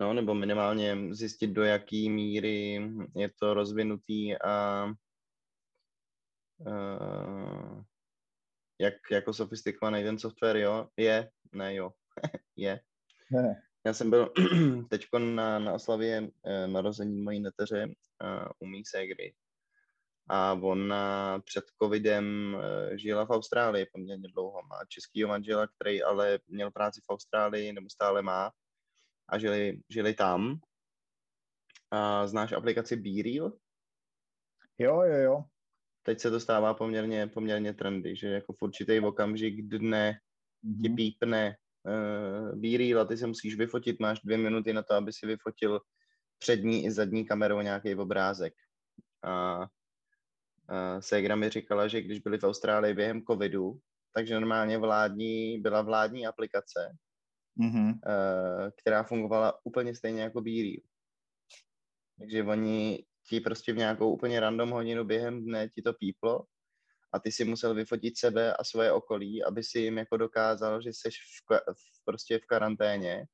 No, 0.00 0.12
nebo 0.12 0.34
minimálně 0.34 1.14
zjistit, 1.14 1.46
do 1.46 1.64
jaký 1.64 2.10
míry 2.10 2.80
je 3.16 3.30
to 3.38 3.54
rozvinutý 3.54 4.36
a 4.36 4.84
uh, 6.58 7.82
jak 8.80 8.94
jako 9.10 9.32
sofistikovaný 9.32 10.02
ten 10.02 10.18
software 10.18 10.56
jo, 10.56 10.88
je, 10.96 11.30
ne 11.52 11.74
jo, 11.74 11.92
je. 12.56 12.80
Ne. 13.30 13.62
Já 13.86 13.92
jsem 13.92 14.10
byl 14.10 14.32
teď 14.90 15.06
na, 15.18 15.58
na 15.58 15.72
oslavě 15.72 16.30
eh, 16.46 16.66
narození 16.66 17.22
mojí 17.22 17.40
neteře 17.40 17.86
uh, 17.86 18.48
u 18.58 18.66
mý 18.66 18.84
ségry 18.84 19.34
a 20.28 20.52
ona 20.52 21.38
před 21.40 21.64
covidem 21.82 22.56
eh, 22.60 22.98
žila 22.98 23.26
v 23.26 23.30
Austrálii 23.30 23.86
poměrně 23.92 24.28
dlouho. 24.28 24.62
Má 24.62 24.78
českýho 24.88 25.28
manžela, 25.28 25.66
který 25.66 26.02
ale 26.02 26.38
měl 26.46 26.70
práci 26.70 27.00
v 27.00 27.12
Austrálii, 27.12 27.72
nebo 27.72 27.90
stále 27.90 28.22
má, 28.22 28.52
a 29.28 29.38
žili, 29.38 29.80
žili 29.88 30.14
tam. 30.14 30.60
A 31.90 32.26
znáš 32.26 32.52
aplikaci 32.52 32.96
BeReal? 32.96 33.52
Jo, 34.78 35.02
jo, 35.02 35.16
jo. 35.16 35.44
Teď 36.02 36.20
se 36.20 36.30
to 36.30 36.40
stává 36.40 36.74
poměrně, 36.74 37.26
poměrně 37.26 37.74
trendy, 37.74 38.16
že 38.16 38.28
jako 38.28 38.52
v 38.52 38.62
určitý 38.62 39.00
okamžik 39.00 39.68
dne 39.68 40.20
mm-hmm. 40.64 40.82
ti 40.82 40.88
pípne 40.88 41.56
uh, 41.82 42.60
BeReal 42.60 43.00
a 43.00 43.04
ty 43.04 43.16
se 43.16 43.26
musíš 43.26 43.56
vyfotit, 43.56 44.00
máš 44.00 44.20
dvě 44.20 44.38
minuty 44.38 44.72
na 44.72 44.82
to, 44.82 44.94
aby 44.94 45.12
si 45.12 45.26
vyfotil 45.26 45.80
přední 46.38 46.84
i 46.84 46.90
zadní 46.90 47.26
kamerou 47.26 47.60
nějaký 47.60 47.94
obrázek. 47.94 48.54
A 49.22 49.58
uh, 49.58 51.00
Segra 51.00 51.36
mi 51.36 51.50
říkala, 51.50 51.88
že 51.88 52.02
když 52.02 52.18
byli 52.18 52.38
v 52.38 52.44
Austrálii 52.44 52.94
během 52.94 53.22
covidu, 53.22 53.78
takže 54.12 54.34
normálně 54.34 54.78
vládní, 54.78 55.60
byla 55.60 55.82
vládní 55.82 56.26
aplikace, 56.26 56.96
mm-hmm. 57.58 57.88
uh, 57.88 58.70
která 58.82 59.02
fungovala 59.02 59.58
úplně 59.64 59.94
stejně 59.94 60.22
jako 60.22 60.40
Bírí. 60.40 60.82
Takže 62.18 62.42
oni 62.42 63.04
ti 63.28 63.40
prostě 63.40 63.72
v 63.72 63.76
nějakou 63.76 64.12
úplně 64.12 64.40
random 64.40 64.70
hodinu 64.70 65.04
během 65.04 65.44
dne 65.44 65.68
ti 65.68 65.82
to 65.82 65.92
píplo 65.92 66.44
a 67.12 67.18
ty 67.18 67.32
si 67.32 67.44
musel 67.44 67.74
vyfotit 67.74 68.18
sebe 68.18 68.54
a 68.54 68.64
svoje 68.64 68.92
okolí, 68.92 69.44
aby 69.44 69.64
si 69.64 69.78
jim 69.78 69.98
jako 69.98 70.16
dokázal, 70.16 70.82
že 70.82 70.88
jsi 70.90 71.10
v, 71.10 71.50
v, 71.72 72.04
prostě 72.04 72.38
v 72.38 72.46
karanténě 72.46 73.24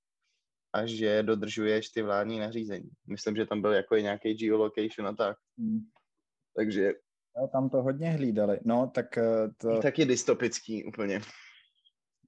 a 0.72 0.86
že 0.86 1.22
dodržuješ 1.22 1.88
ty 1.88 2.02
vládní 2.02 2.38
nařízení. 2.38 2.90
Myslím, 3.06 3.36
že 3.36 3.46
tam 3.46 3.62
byl 3.62 3.72
jako 3.72 3.96
nějaký 3.96 4.34
geolocation 4.34 5.06
a 5.06 5.12
tak. 5.12 5.36
Mm. 5.56 5.80
Takže 6.56 6.92
No, 7.36 7.48
tam 7.48 7.68
to 7.68 7.82
hodně 7.82 8.10
hlídali. 8.10 8.60
No, 8.64 8.90
tak 8.94 9.18
eh, 9.18 9.48
to... 9.56 9.80
Taky 9.80 10.04
dystopický 10.04 10.84
úplně. 10.84 11.20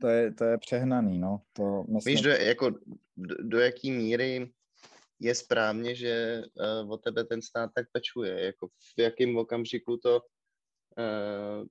To 0.01 0.09
je, 0.09 0.33
to 0.33 0.45
je 0.45 0.59
přehnaný, 0.59 1.19
no. 1.19 1.41
To 1.53 1.85
myslím... 1.89 2.15
Víš, 2.15 2.23
do, 2.23 2.31
jako, 2.31 2.71
do, 3.17 3.35
do 3.43 3.59
jaký 3.59 3.91
míry 3.91 4.53
je 5.21 5.35
správně, 5.35 5.95
že 5.95 6.43
uh, 6.85 6.93
o 6.93 6.97
tebe 6.97 7.25
ten 7.25 7.43
stát 7.43 7.71
tak 7.75 7.87
pečuje, 7.93 8.45
jako 8.45 8.69
v 8.69 9.01
jakém 9.01 9.37
okamžiku 9.37 9.97
to 9.97 10.21
uh, 10.21 11.67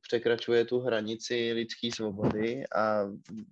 překračuje 0.00 0.64
tu 0.64 0.78
hranici 0.78 1.52
lidské 1.52 1.88
svobody 1.92 2.66
a 2.66 3.04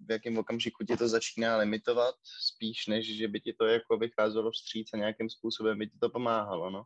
v 0.07 0.11
jakém 0.11 0.39
okamžiku 0.39 0.85
ti 0.85 0.97
to 0.97 1.09
začíná 1.09 1.57
limitovat, 1.57 2.15
spíš 2.23 2.87
než, 2.87 3.17
že 3.17 3.29
by 3.29 3.41
ti 3.41 3.53
to 3.53 3.67
jako 3.67 3.97
vycházelo 3.97 4.51
vstříc 4.51 4.89
a 4.95 4.97
nějakým 4.97 5.31
způsobem 5.31 5.79
by 5.79 5.87
ti 5.87 5.99
to 5.99 6.11
pomáhalo, 6.11 6.71
no. 6.71 6.85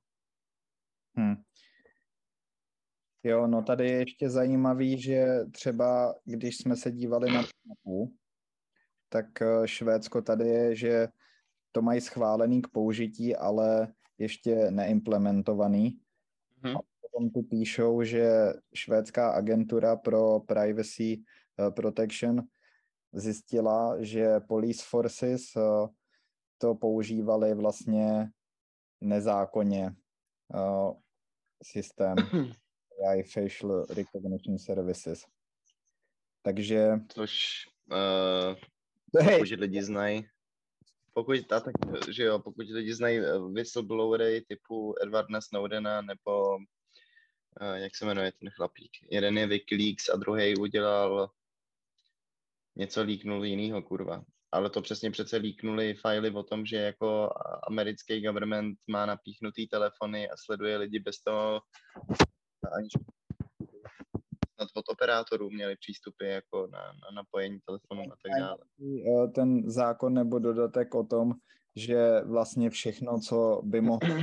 Hmm. 1.16 1.36
Jo, 3.24 3.46
no 3.46 3.62
tady 3.62 3.90
je 3.90 3.98
ještě 3.98 4.30
zajímavý, 4.30 5.00
že 5.00 5.26
třeba 5.50 6.14
když 6.24 6.56
jsme 6.56 6.76
se 6.76 6.92
dívali 6.92 7.32
na 7.32 7.42
mapu, 7.66 8.14
tak 9.08 9.42
eh, 9.42 9.68
Švédsko 9.68 10.22
tady 10.22 10.48
je, 10.48 10.76
že 10.76 11.08
to 11.72 11.82
mají 11.82 12.00
schválený 12.00 12.62
k 12.62 12.68
použití, 12.68 13.36
ale 13.36 13.92
ještě 14.18 14.70
neimplementovaný. 14.70 16.00
Hmm. 16.62 16.76
A 16.76 16.80
potom 17.00 17.30
tu 17.30 17.42
píšou, 17.42 18.02
že 18.02 18.52
švédská 18.74 19.30
agentura 19.30 19.96
pro 19.96 20.40
privacy 20.40 21.22
eh, 21.22 21.70
protection 21.70 22.42
zjistila, 23.12 24.02
že 24.02 24.40
police 24.40 24.84
forces 24.88 25.42
eh, 25.56 25.60
to 26.58 26.74
používali 26.74 27.54
vlastně 27.54 28.30
nezákonně 29.00 29.94
systém. 31.62 32.16
AI 33.06 33.22
Facial 33.22 33.86
Recognition 33.90 34.58
Services. 34.58 35.24
Takže... 36.42 36.88
Což, 37.08 37.64
uh, 37.92 38.54
pokud 39.12 39.50
lidi 39.50 39.82
znají, 39.82 40.28
pokud, 41.12 41.52
a 41.52 41.60
tak, 41.60 41.74
že 42.10 42.22
jo, 42.24 42.38
pokud 42.38 42.68
lidi 42.68 42.94
znají 42.94 43.18
eh, 43.18 43.38
whistleblowery 43.38 44.44
typu 44.48 44.94
Edwarda 45.02 45.40
Snowdena 45.40 46.02
nebo 46.02 46.56
uh, 46.56 47.74
jak 47.74 47.96
se 47.96 48.06
jmenuje 48.06 48.32
ten 48.32 48.50
chlapík. 48.50 48.90
Jeden 49.10 49.38
je 49.38 49.46
Wikileaks 49.46 50.08
a 50.08 50.16
druhý 50.16 50.56
udělal 50.56 51.30
něco 52.76 53.02
líknul 53.02 53.44
jinýho, 53.44 53.82
kurva. 53.82 54.24
Ale 54.52 54.70
to 54.70 54.82
přesně 54.82 55.10
přece 55.10 55.36
líknuli 55.36 55.94
fajly 55.94 56.30
o 56.30 56.42
tom, 56.42 56.66
že 56.66 56.76
jako 56.76 57.30
americký 57.66 58.20
government 58.20 58.78
má 58.86 59.06
napíchnutý 59.06 59.68
telefony 59.68 60.30
a 60.30 60.36
sleduje 60.36 60.76
lidi 60.76 60.98
bez 60.98 61.18
toho, 61.18 61.60
aniž 62.72 62.92
od 64.74 64.88
operátorů 64.88 65.50
měli 65.50 65.76
přístupy 65.76 66.28
jako 66.28 66.66
na, 66.66 66.78
na 66.78 67.10
napojení 67.14 67.58
telefonu 67.66 68.02
a 68.12 68.16
tak 68.22 68.40
dále. 68.40 68.58
Eh, 69.06 69.28
ten 69.28 69.70
zákon 69.70 70.14
nebo 70.14 70.38
dodatek 70.38 70.94
o 70.94 71.04
tom, 71.04 71.32
že 71.76 72.20
vlastně 72.20 72.70
všechno, 72.70 73.20
co 73.20 73.60
by 73.64 73.80
mohlo 73.80 74.16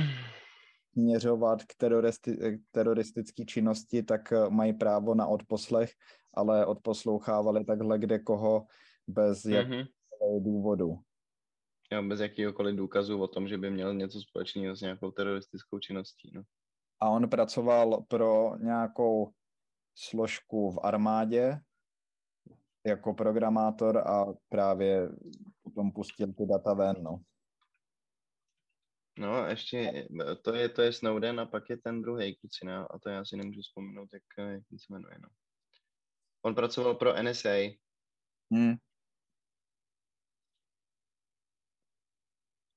směřovat 0.92 1.64
k 1.64 1.72
teroristi- 1.82 2.62
teroristické 2.70 3.44
činnosti, 3.44 4.02
tak 4.02 4.32
eh, 4.32 4.50
mají 4.50 4.72
právo 4.72 5.14
na 5.14 5.26
odposlech, 5.26 5.90
ale 6.34 6.66
odposlouchávali 6.66 7.64
takhle 7.64 7.98
kde 7.98 8.18
koho 8.18 8.66
bez 9.08 9.44
jakého 9.44 10.40
důvodu. 10.40 10.98
Jo, 11.92 12.02
bez 12.02 12.20
jakýhokoliv 12.20 12.76
důkazu 12.76 13.20
o 13.20 13.28
tom, 13.28 13.48
že 13.48 13.58
by 13.58 13.70
měl 13.70 13.94
něco 13.94 14.20
společného 14.20 14.76
s 14.76 14.80
nějakou 14.80 15.10
teroristickou 15.10 15.78
činností. 15.78 16.30
No 16.34 16.42
a 17.00 17.08
on 17.08 17.30
pracoval 17.30 18.02
pro 18.08 18.56
nějakou 18.56 19.32
složku 19.94 20.70
v 20.70 20.78
armádě 20.82 21.60
jako 22.86 23.14
programátor 23.14 23.98
a 23.98 24.26
právě 24.48 25.08
potom 25.62 25.92
pustil 25.92 26.32
ty 26.32 26.46
data 26.46 26.74
ven, 26.74 27.02
no. 27.02 27.20
No, 29.18 29.46
ještě, 29.46 30.08
to 30.42 30.54
je, 30.54 30.68
to 30.68 30.82
je 30.82 30.92
Snowden 30.92 31.40
a 31.40 31.46
pak 31.46 31.70
je 31.70 31.76
ten 31.76 32.02
druhý 32.02 32.36
klucina 32.36 32.84
a 32.84 32.98
to 32.98 33.08
já 33.08 33.24
si 33.24 33.36
nemůžu 33.36 33.60
vzpomenout, 33.60 34.08
jak, 34.12 34.22
jak 34.52 34.62
se 34.80 34.92
jmenuje, 34.92 35.18
no. 35.22 35.28
On 36.42 36.54
pracoval 36.54 36.94
pro 36.94 37.22
NSA. 37.22 37.78
Hmm. 38.52 38.74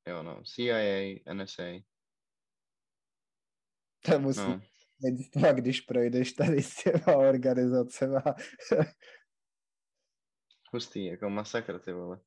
Jo, 0.08 0.24
no, 0.24 0.44
CIA, 0.44 1.20
NSA. 1.34 1.89
To 4.02 4.20
musí 4.20 4.42
no. 4.42 4.62
lidstva, 5.04 5.52
když 5.52 5.82
projdeš 5.82 6.34
tady 6.34 6.64
s 6.64 6.76
těma 6.76 7.18
organizacemi. 7.18 8.16
Hustý, 10.74 11.06
jako 11.06 11.30
masakr, 11.30 11.80
ty 11.80 11.94
vole. 11.94 12.20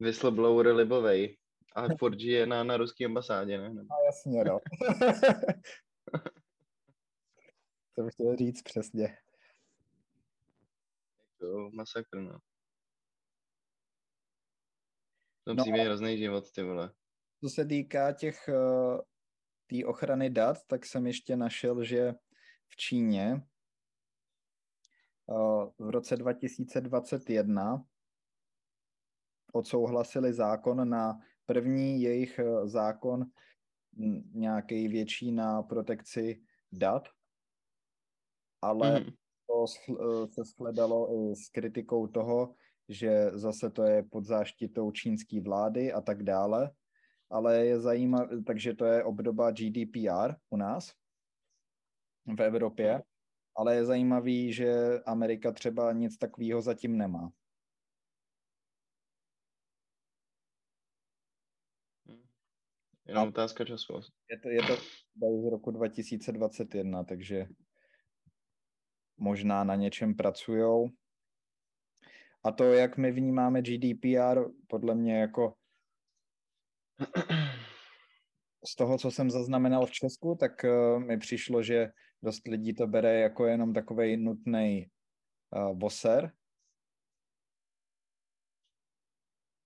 Whistleblower 0.00 0.66
libovej. 0.66 1.38
A 1.76 1.82
furt 1.98 2.20
žije 2.20 2.46
na, 2.46 2.64
na 2.64 2.76
ruské 2.76 3.04
ambasádě, 3.04 3.58
ne? 3.58 3.70
No 3.70 3.84
jasně, 4.06 4.44
no. 4.44 4.60
to 7.94 8.02
bych 8.02 8.14
chtěl 8.14 8.36
říct 8.36 8.62
přesně. 8.62 9.18
To 11.40 11.70
masakr, 11.70 12.16
no. 12.16 12.38
To 15.44 15.54
no, 15.54 15.64
je 15.76 15.84
hrozný 15.84 16.18
život, 16.18 16.52
ty 16.52 16.62
vole. 16.62 16.92
Co 17.40 17.50
se 17.50 17.64
týká 17.64 18.12
těch 18.12 18.48
uh, 18.48 19.00
té 19.74 19.86
ochrany 19.86 20.30
dat, 20.30 20.58
tak 20.66 20.86
jsem 20.86 21.06
ještě 21.06 21.36
našel, 21.36 21.84
že 21.84 22.14
v 22.68 22.76
Číně 22.76 23.46
uh, 25.26 25.70
v 25.78 25.90
roce 25.90 26.16
2021 26.16 27.84
odsouhlasili 29.52 30.32
zákon 30.32 30.88
na 30.88 31.18
první 31.46 32.02
jejich 32.02 32.40
uh, 32.44 32.66
zákon 32.66 33.24
nějaký 34.32 34.88
větší 34.88 35.32
na 35.32 35.62
protekci 35.62 36.42
dat, 36.72 37.08
ale 38.62 39.00
mm. 39.00 39.06
to 39.46 39.66
se 40.32 40.44
shledalo 40.44 41.14
i 41.14 41.36
s 41.36 41.48
kritikou 41.48 42.06
toho, 42.06 42.54
že 42.88 43.30
zase 43.34 43.70
to 43.70 43.82
je 43.82 44.02
pod 44.02 44.24
záštitou 44.24 44.90
čínské 44.90 45.40
vlády 45.40 45.92
a 45.92 46.00
tak 46.00 46.22
dále. 46.22 46.70
Ale 47.30 47.66
je 47.66 47.80
zajímavé, 47.80 48.42
takže 48.42 48.74
to 48.74 48.84
je 48.84 49.04
obdoba 49.04 49.50
GDPR 49.50 50.34
u 50.50 50.56
nás 50.56 50.94
v 52.36 52.42
Evropě, 52.42 53.02
ale 53.56 53.74
je 53.74 53.84
zajímavý, 53.84 54.52
že 54.52 55.00
Amerika 55.06 55.52
třeba 55.52 55.92
nic 55.92 56.18
takového 56.18 56.62
zatím 56.62 56.98
nemá. 56.98 57.32
Jenom 63.06 63.28
otázka 63.28 63.64
času. 63.64 63.92
Je 64.30 64.38
to, 64.38 64.48
je 64.48 64.60
to 64.62 64.76
z 65.42 65.50
roku 65.50 65.70
2021, 65.70 67.04
takže 67.04 67.46
možná 69.16 69.64
na 69.64 69.74
něčem 69.74 70.14
pracujou. 70.14 70.88
A 72.44 72.52
to, 72.52 72.64
jak 72.64 72.96
my 72.96 73.12
vnímáme 73.12 73.62
GDPR, 73.62 74.40
podle 74.66 74.94
mě 74.94 75.20
jako 75.20 75.54
z 78.66 78.76
toho, 78.76 78.98
co 78.98 79.10
jsem 79.10 79.30
zaznamenal 79.30 79.86
v 79.86 79.90
Česku, 79.90 80.36
tak 80.40 80.64
uh, 80.64 81.02
mi 81.04 81.18
přišlo, 81.18 81.62
že 81.62 81.88
dost 82.22 82.48
lidí 82.48 82.74
to 82.74 82.86
bere 82.86 83.20
jako 83.20 83.46
jenom 83.46 83.72
takový 83.72 84.16
nutný 84.16 84.90
uh, 85.56 85.76
boser. 85.76 86.32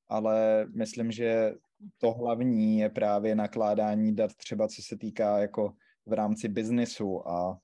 Ale 0.08 0.66
myslím, 0.66 1.12
že 1.12 1.54
to 1.98 2.12
hlavní 2.12 2.78
je 2.78 2.88
právě 2.88 3.34
nakládání 3.34 4.14
dat 4.14 4.34
třeba 4.34 4.68
co 4.68 4.82
se 4.82 4.96
týká 4.96 5.38
jako 5.38 5.76
v 6.06 6.12
rámci 6.12 6.48
biznisu 6.48 7.28
a 7.28 7.60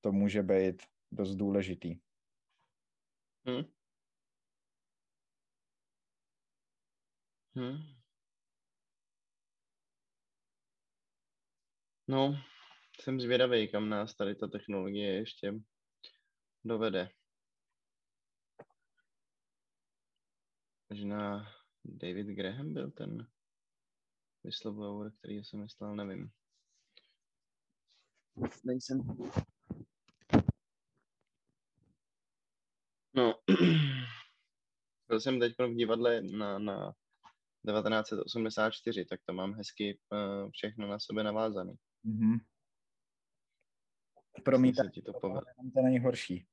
to 0.00 0.12
může 0.12 0.42
být 0.42 0.82
dost 1.12 1.34
důležitý. 1.34 1.96
Hmm. 3.46 3.64
Hmm. 7.54 7.99
No, 12.10 12.38
jsem 13.00 13.20
zvědavý, 13.20 13.68
kam 13.68 13.88
nás 13.88 14.14
tady 14.14 14.34
ta 14.34 14.48
technologie 14.48 15.14
ještě 15.14 15.54
dovede. 16.64 17.10
Možná 20.90 21.46
David 21.84 22.26
Graham 22.26 22.74
byl 22.74 22.90
ten 22.90 23.26
whistleblower, 24.44 25.12
který 25.18 25.44
jsem 25.44 25.60
myslel, 25.60 25.96
nevím. 25.96 26.30
Nejsem. 28.64 29.00
No, 33.14 33.34
byl 35.08 35.20
jsem 35.20 35.40
teď 35.40 35.54
v 35.58 35.74
divadle 35.74 36.22
na, 36.22 36.58
na 36.58 36.92
1984, 37.66 39.04
tak 39.04 39.20
to 39.26 39.32
mám 39.32 39.54
hezky 39.54 39.98
uh, 40.12 40.50
všechno 40.50 40.88
na 40.88 40.98
sebe 40.98 41.24
navázané. 41.24 41.72
Mm-hmm. 42.04 42.38
Promítáš 44.44 44.86
ti 44.92 45.02
to, 45.02 45.12
to 45.12 45.26
jenom 45.26 45.70
to 45.74 45.82
nejhorší. 45.82 46.46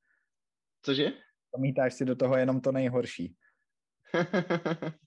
Cože? 0.81 1.11
Promítáš 1.51 1.93
si 1.93 2.05
do 2.05 2.15
toho 2.15 2.37
jenom 2.37 2.61
to 2.61 2.71
nejhorší. 2.71 3.35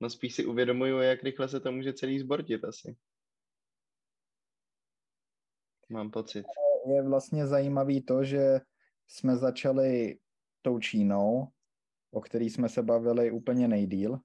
no 0.00 0.10
spíš 0.10 0.34
si 0.34 0.46
uvědomuju, 0.46 0.98
jak 0.98 1.22
rychle 1.22 1.48
se 1.48 1.60
to 1.60 1.72
může 1.72 1.92
celý 1.92 2.18
zbortit 2.18 2.64
asi. 2.64 2.96
Mám 5.88 6.10
pocit. 6.10 6.46
Je 6.94 7.02
vlastně 7.02 7.46
zajímavý 7.46 8.02
to, 8.02 8.24
že 8.24 8.60
jsme 9.06 9.36
začali 9.36 10.18
tou 10.62 10.78
Čínou, 10.78 11.48
o 12.10 12.20
který 12.20 12.50
jsme 12.50 12.68
se 12.68 12.82
bavili 12.82 13.30
úplně 13.30 13.68
nejdíl, 13.68 14.20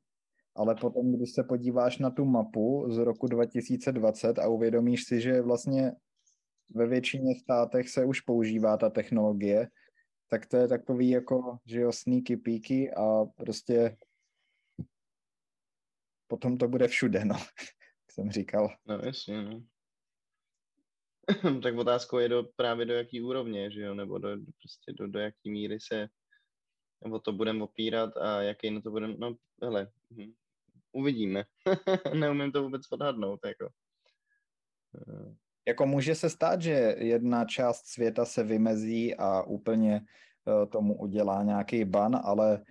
ale 0.55 0.75
potom, 0.75 1.11
když 1.11 1.31
se 1.31 1.43
podíváš 1.43 1.97
na 1.97 2.09
tu 2.09 2.25
mapu 2.25 2.85
z 2.89 2.97
roku 2.97 3.27
2020 3.27 4.39
a 4.39 4.47
uvědomíš 4.47 5.03
si, 5.03 5.21
že 5.21 5.41
vlastně 5.41 5.91
ve 6.69 6.87
většině 6.87 7.35
státech 7.35 7.89
se 7.89 8.05
už 8.05 8.21
používá 8.21 8.77
ta 8.77 8.89
technologie, 8.89 9.67
tak 10.29 10.45
to 10.45 10.57
je 10.57 10.67
takový 10.67 11.09
jako, 11.09 11.57
že 11.65 11.79
jo, 11.79 11.91
sneaky 11.91 12.37
peaky 12.37 12.91
a 12.93 13.25
prostě 13.25 13.97
potom 16.27 16.57
to 16.57 16.67
bude 16.67 16.87
všude, 16.87 17.25
no, 17.25 17.35
jak 18.01 18.11
jsem 18.11 18.31
říkal. 18.31 18.75
No 18.85 18.99
jasně, 18.99 19.43
no. 19.43 19.63
tak 21.63 21.77
otázkou 21.77 22.17
je 22.17 22.29
do, 22.29 22.43
právě 22.55 22.85
do 22.85 22.93
jaký 22.93 23.21
úrovně, 23.21 23.71
že 23.71 23.81
jo, 23.81 23.93
nebo 23.93 24.17
do, 24.17 24.29
prostě 24.29 24.93
do, 24.93 25.07
do 25.07 25.19
jaký 25.19 25.51
míry 25.51 25.79
se 25.79 26.09
nebo 27.03 27.19
to 27.19 27.33
budeme 27.33 27.63
opírat 27.63 28.17
a 28.17 28.41
jaký 28.41 28.71
na 28.71 28.81
to 28.81 28.91
budeme, 28.91 29.15
no 29.17 29.35
hele, 29.61 29.91
hm, 30.11 30.33
uvidíme. 30.95 31.43
Neumím 32.19 32.51
to 32.51 32.63
vůbec 32.63 32.81
odhadnout, 32.91 33.39
jako. 33.45 33.69
Jako 35.67 35.85
může 35.85 36.15
se 36.15 36.29
stát, 36.29 36.61
že 36.61 36.95
jedna 36.97 37.45
část 37.45 37.85
světa 37.85 38.25
se 38.25 38.43
vymezí 38.43 39.15
a 39.15 39.41
úplně 39.41 40.01
eh, 40.01 40.65
tomu 40.65 40.97
udělá 40.97 41.43
nějaký 41.43 41.85
ban, 41.85 42.21
ale 42.23 42.63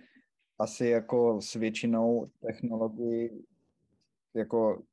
asi 0.59 0.87
jako 0.87 1.41
s 1.41 1.53
většinou 1.53 2.31
technologií, 2.41 3.45
jako 4.33 4.83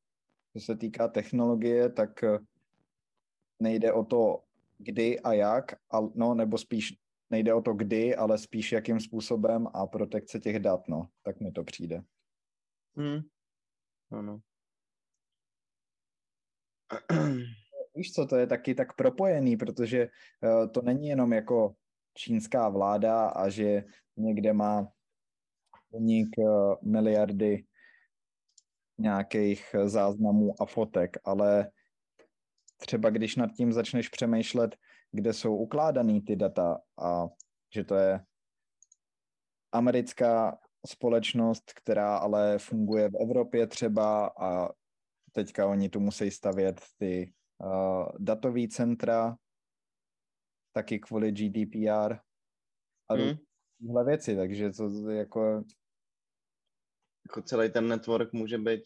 co 0.53 0.61
se 0.61 0.77
týká 0.77 1.09
technologie, 1.09 1.89
tak 1.89 2.25
eh, 2.25 2.39
nejde 3.61 3.93
o 3.93 4.05
to, 4.05 4.43
kdy 4.79 5.21
a 5.21 5.33
jak, 5.33 5.73
no 6.15 6.35
nebo 6.35 6.59
spíš 6.59 6.99
nejde 7.31 7.55
o 7.55 7.63
to 7.63 7.73
kdy, 7.75 8.17
ale 8.17 8.39
spíš 8.39 8.73
jakým 8.73 9.01
způsobem 9.01 9.67
a 9.75 9.87
protekce 9.87 10.41
těch 10.41 10.59
dat, 10.59 10.89
no, 10.89 11.09
tak 11.23 11.41
mi 11.41 11.53
to 11.53 11.65
přijde. 11.65 12.03
Hmm. 12.97 13.21
Ano. 14.11 14.41
Víš 17.95 18.13
co, 18.13 18.27
to 18.27 18.37
je 18.37 18.47
taky 18.47 18.75
tak 18.75 18.97
propojený, 18.97 19.57
protože 19.57 20.09
uh, 20.43 20.71
to 20.73 20.83
není 20.83 21.09
jenom 21.09 21.33
jako 21.33 21.75
čínská 22.15 22.69
vláda 22.69 23.29
a 23.29 23.49
že 23.49 23.85
někde 24.17 24.53
má 24.53 24.89
unik 25.91 26.29
uh, 26.39 26.75
miliardy 26.83 27.65
nějakých 28.99 29.77
záznamů 29.85 30.63
a 30.63 30.67
fotek, 30.67 31.17
ale 31.25 31.71
třeba 32.77 33.11
když 33.11 33.37
nad 33.37 33.51
tím 33.57 33.73
začneš 33.73 34.09
přemýšlet, 34.09 34.77
kde 35.11 35.33
jsou 35.33 35.57
ukládaný 35.57 36.21
ty 36.21 36.37
data 36.37 36.81
a 36.99 37.27
že 37.75 37.85
to 37.85 37.95
je 37.95 38.25
americká 39.73 40.59
společnost, 40.87 41.73
která 41.73 42.17
ale 42.17 42.59
funguje 42.59 43.11
v 43.11 43.17
Evropě 43.23 43.67
třeba 43.67 44.27
a 44.27 44.69
teďka 45.33 45.67
oni 45.67 45.89
tu 45.89 46.01
musí 46.01 46.31
stavět 46.31 46.81
ty 46.99 47.35
uh, 47.59 48.09
datové 48.19 48.69
centra, 48.69 49.37
taky 50.73 50.99
kvůli 50.99 51.33
GDPR 51.33 52.15
a 53.09 53.15
hmm. 53.15 53.37
tyhle 53.79 54.05
věci, 54.05 54.37
takže 54.37 54.71
to 54.71 55.11
jako... 55.11 55.65
Jako 57.29 57.43
celý 57.43 57.73
ten 57.73 57.89
network 57.89 58.33
může 58.33 58.59
být 58.59 58.83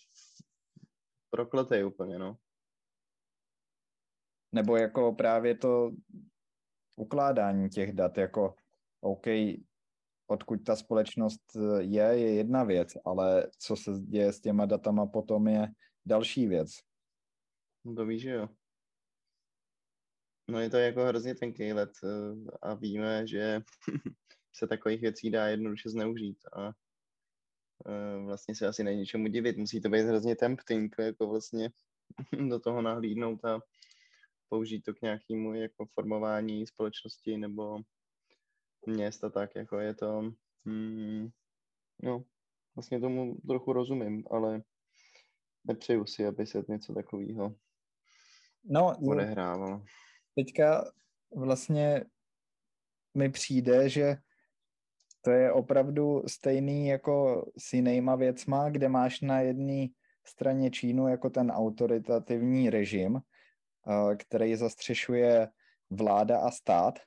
prokletý 1.30 1.84
úplně, 1.84 2.18
no. 2.18 2.38
Nebo 4.52 4.76
jako 4.76 5.12
právě 5.12 5.54
to 5.56 5.90
ukládání 6.96 7.68
těch 7.68 7.92
dat, 7.92 8.18
jako 8.18 8.54
OK, 9.00 9.26
odkud 10.26 10.64
ta 10.64 10.76
společnost 10.76 11.56
eh, 11.56 11.82
je, 11.82 12.04
je 12.04 12.34
jedna 12.34 12.64
věc, 12.64 12.96
ale 13.04 13.50
co 13.58 13.76
se 13.76 13.90
děje 14.00 14.32
s 14.32 14.40
těma 14.40 14.66
datama 14.66 15.06
potom 15.06 15.48
je 15.48 15.68
další 16.06 16.46
věc. 16.46 16.70
No 17.84 17.94
to 17.94 18.06
víš, 18.06 18.22
že 18.22 18.30
jo. 18.30 18.48
No 20.48 20.60
je 20.60 20.70
to 20.70 20.76
jako 20.76 21.04
hrozně 21.04 21.34
tenký 21.34 21.72
let 21.72 21.90
eh, 22.04 22.50
a 22.62 22.74
víme, 22.74 23.26
že 23.26 23.60
se 24.52 24.66
takových 24.66 25.00
věcí 25.00 25.30
dá 25.30 25.46
jednoduše 25.46 25.90
zneužít 25.90 26.38
a 26.52 26.72
eh, 27.86 28.24
vlastně 28.24 28.54
se 28.54 28.66
asi 28.66 28.84
není 28.84 29.06
čemu 29.06 29.26
divit. 29.26 29.56
Musí 29.56 29.80
to 29.80 29.88
být 29.88 30.02
hrozně 30.02 30.36
tempting, 30.36 30.94
jako 30.98 31.28
vlastně 31.28 31.70
do 32.48 32.60
toho 32.60 32.82
nahlídnout 32.82 33.44
a 33.44 33.60
použít 34.48 34.80
to 34.80 34.94
k 34.94 35.02
nějakému 35.02 35.54
jako 35.54 35.86
formování 35.94 36.66
společnosti 36.66 37.36
nebo 37.36 37.80
měst 38.86 39.24
a 39.24 39.30
tak, 39.30 39.54
jako 39.54 39.78
je 39.78 39.94
to, 39.94 40.32
hmm, 40.66 41.28
no, 42.02 42.24
vlastně 42.76 43.00
tomu 43.00 43.36
trochu 43.48 43.72
rozumím, 43.72 44.24
ale 44.30 44.62
nepřeju 45.64 46.06
si, 46.06 46.26
aby 46.26 46.46
se 46.46 46.64
něco 46.68 46.94
takového 46.94 47.54
no, 48.68 48.96
odehrávalo. 49.08 49.82
Teďka 50.34 50.90
vlastně 51.34 52.04
mi 53.14 53.30
přijde, 53.30 53.88
že 53.88 54.16
to 55.20 55.30
je 55.30 55.52
opravdu 55.52 56.22
stejný 56.26 56.88
jako 56.88 57.46
s 57.58 57.72
jinýma 57.72 58.16
věcma, 58.16 58.70
kde 58.70 58.88
máš 58.88 59.20
na 59.20 59.40
jedné 59.40 59.86
straně 60.24 60.70
Čínu 60.70 61.08
jako 61.08 61.30
ten 61.30 61.50
autoritativní 61.50 62.70
režim, 62.70 63.16
eh, 63.18 64.16
který 64.16 64.56
zastřešuje 64.56 65.48
vláda 65.90 66.40
a 66.40 66.50
stát 66.50 66.98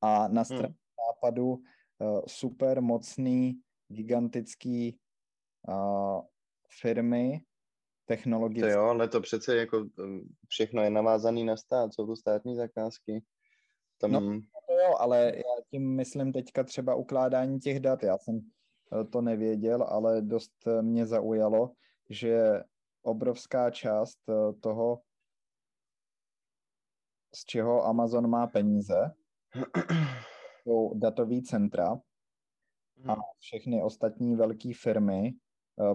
a 0.00 0.28
na 0.28 0.44
straně 0.44 0.62
hmm. 0.62 0.74
západu 1.08 1.58
eh, 2.00 2.22
super 2.26 2.82
mocný, 2.82 3.60
gigantický 3.88 4.98
uh, 5.68 6.20
firmy, 6.80 7.40
technologické. 8.04 8.72
To 8.72 8.78
jo, 8.78 8.84
ale 8.84 9.08
to 9.08 9.20
přece 9.20 9.56
jako 9.56 9.86
všechno 10.48 10.82
je 10.82 10.90
navázané 10.90 11.44
na 11.44 11.56
stát, 11.56 11.94
jsou 11.94 12.06
to 12.06 12.16
státní 12.16 12.56
zakázky. 12.56 13.22
Tam... 13.98 14.12
No, 14.12 14.20
to 14.66 14.72
jo, 14.72 14.94
ale 14.98 15.32
já 15.36 15.62
tím 15.70 15.96
myslím 15.96 16.32
teďka 16.32 16.64
třeba 16.64 16.94
ukládání 16.94 17.60
těch 17.60 17.80
dat. 17.80 18.02
Já 18.02 18.18
jsem 18.18 18.40
eh, 18.40 19.04
to 19.04 19.20
nevěděl, 19.20 19.82
ale 19.82 20.22
dost 20.22 20.52
mě 20.80 21.06
zaujalo, 21.06 21.72
že 22.10 22.62
obrovská 23.02 23.70
část 23.70 24.18
toho, 24.60 25.00
z 27.34 27.44
čeho 27.44 27.84
Amazon 27.84 28.30
má 28.30 28.46
peníze, 28.46 29.12
jsou 30.62 30.98
datové 30.98 31.42
centra 31.42 32.00
a 33.06 33.12
hmm. 33.12 33.22
všechny 33.38 33.82
ostatní 33.82 34.36
velké 34.36 34.70
firmy 34.74 35.34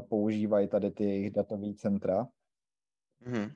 používají 0.09 0.67
tady 0.67 0.91
ty 0.91 1.03
jejich 1.03 1.31
datové 1.31 1.73
centra. 1.73 2.27
Hmm. 3.21 3.49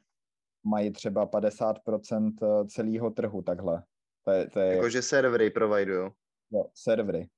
Mají 0.64 0.92
třeba 0.92 1.28
50% 1.28 2.68
celého 2.68 3.10
trhu 3.10 3.42
takhle. 3.42 3.84
To 4.24 4.32
je, 4.32 4.50
to 4.50 4.60
je, 4.60 4.76
Jakože 4.76 5.02
servery 5.02 5.50
providují. 5.50 6.12
Jo, 6.52 6.66
servery. 6.74 7.30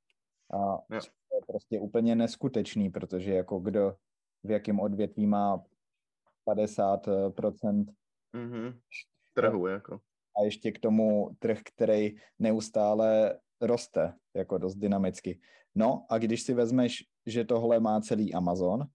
A 0.53 0.57
jo. 0.95 0.99
to 1.29 1.35
je 1.35 1.41
prostě 1.47 1.79
úplně 1.79 2.15
neskutečný, 2.15 2.89
protože 2.89 3.33
jako 3.33 3.59
kdo 3.59 3.95
v 4.43 4.51
jakém 4.51 4.79
odvětví 4.79 5.27
má 5.27 5.63
50% 6.47 7.85
mm-hmm. 8.35 8.79
trhu, 9.33 9.67
jako. 9.67 9.99
A 10.37 10.43
ještě 10.43 10.71
k 10.71 10.79
tomu 10.79 11.29
trh, 11.39 11.59
který 11.63 12.15
neustále 12.39 13.39
roste, 13.61 14.13
jako 14.33 14.57
dost 14.57 14.75
dynamicky. 14.75 15.39
No 15.75 16.05
a 16.09 16.17
když 16.17 16.41
si 16.41 16.53
vezmeš, 16.53 17.03
že 17.25 17.45
tohle 17.45 17.79
má 17.79 18.01
celý 18.01 18.33
Amazon, 18.33 18.87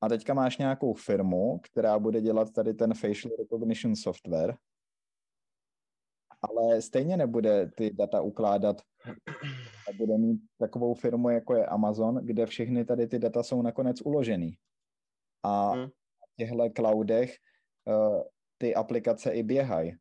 a 0.00 0.08
teďka 0.08 0.34
máš 0.34 0.58
nějakou 0.58 0.94
firmu, 0.94 1.58
která 1.58 1.98
bude 1.98 2.20
dělat 2.20 2.52
tady 2.52 2.74
ten 2.74 2.94
facial 2.94 3.36
recognition 3.38 3.96
software, 3.96 4.56
ale 6.42 6.82
stejně 6.82 7.16
nebude 7.16 7.70
ty 7.76 7.90
data 7.90 8.20
ukládat 8.20 8.80
a 9.88 9.92
bude 9.96 10.18
mít 10.18 10.40
takovou 10.58 10.94
firmu, 10.94 11.30
jako 11.30 11.54
je 11.54 11.66
Amazon, 11.66 12.14
kde 12.26 12.46
všechny 12.46 12.84
tady 12.84 13.06
ty 13.06 13.18
data 13.18 13.42
jsou 13.42 13.62
nakonec 13.62 14.00
uložený. 14.00 14.58
A 15.42 15.70
hmm. 15.70 15.88
v 16.32 16.36
těchto 16.36 16.70
cloudech 16.76 17.36
uh, 17.84 18.22
ty 18.58 18.74
aplikace 18.74 19.30
i 19.30 19.42
běhají. 19.42 19.96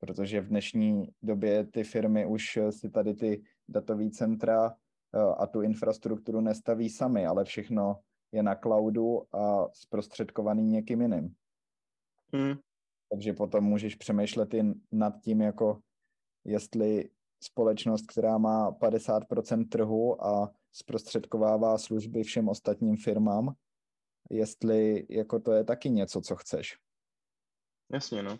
Protože 0.00 0.40
v 0.40 0.48
dnešní 0.48 1.08
době 1.22 1.66
ty 1.66 1.84
firmy 1.84 2.26
už 2.26 2.58
si 2.70 2.90
tady 2.90 3.14
ty 3.14 3.42
datové 3.68 4.10
centra 4.10 4.70
uh, 4.70 5.34
a 5.38 5.46
tu 5.46 5.62
infrastrukturu 5.62 6.40
nestaví 6.40 6.90
sami, 6.90 7.26
ale 7.26 7.44
všechno 7.44 8.00
je 8.32 8.42
na 8.42 8.54
cloudu 8.54 9.36
a 9.36 9.68
zprostředkovaný 9.72 10.62
někým 10.62 11.00
jiným. 11.00 11.34
Hmm. 12.34 12.54
Takže 13.10 13.32
potom 13.32 13.64
můžeš 13.64 13.94
přemýšlet 13.94 14.54
i 14.54 14.62
nad 14.92 15.20
tím, 15.20 15.40
jako 15.40 15.80
jestli 16.44 17.10
společnost, 17.40 18.06
která 18.06 18.38
má 18.38 18.72
50% 18.72 19.68
trhu 19.68 20.24
a 20.24 20.50
zprostředkovává 20.72 21.78
služby 21.78 22.22
všem 22.22 22.48
ostatním 22.48 22.96
firmám, 22.96 23.54
jestli 24.30 25.06
jako 25.10 25.40
to 25.40 25.52
je 25.52 25.64
taky 25.64 25.90
něco, 25.90 26.20
co 26.20 26.36
chceš. 26.36 26.76
Jasně, 27.92 28.22
no. 28.22 28.38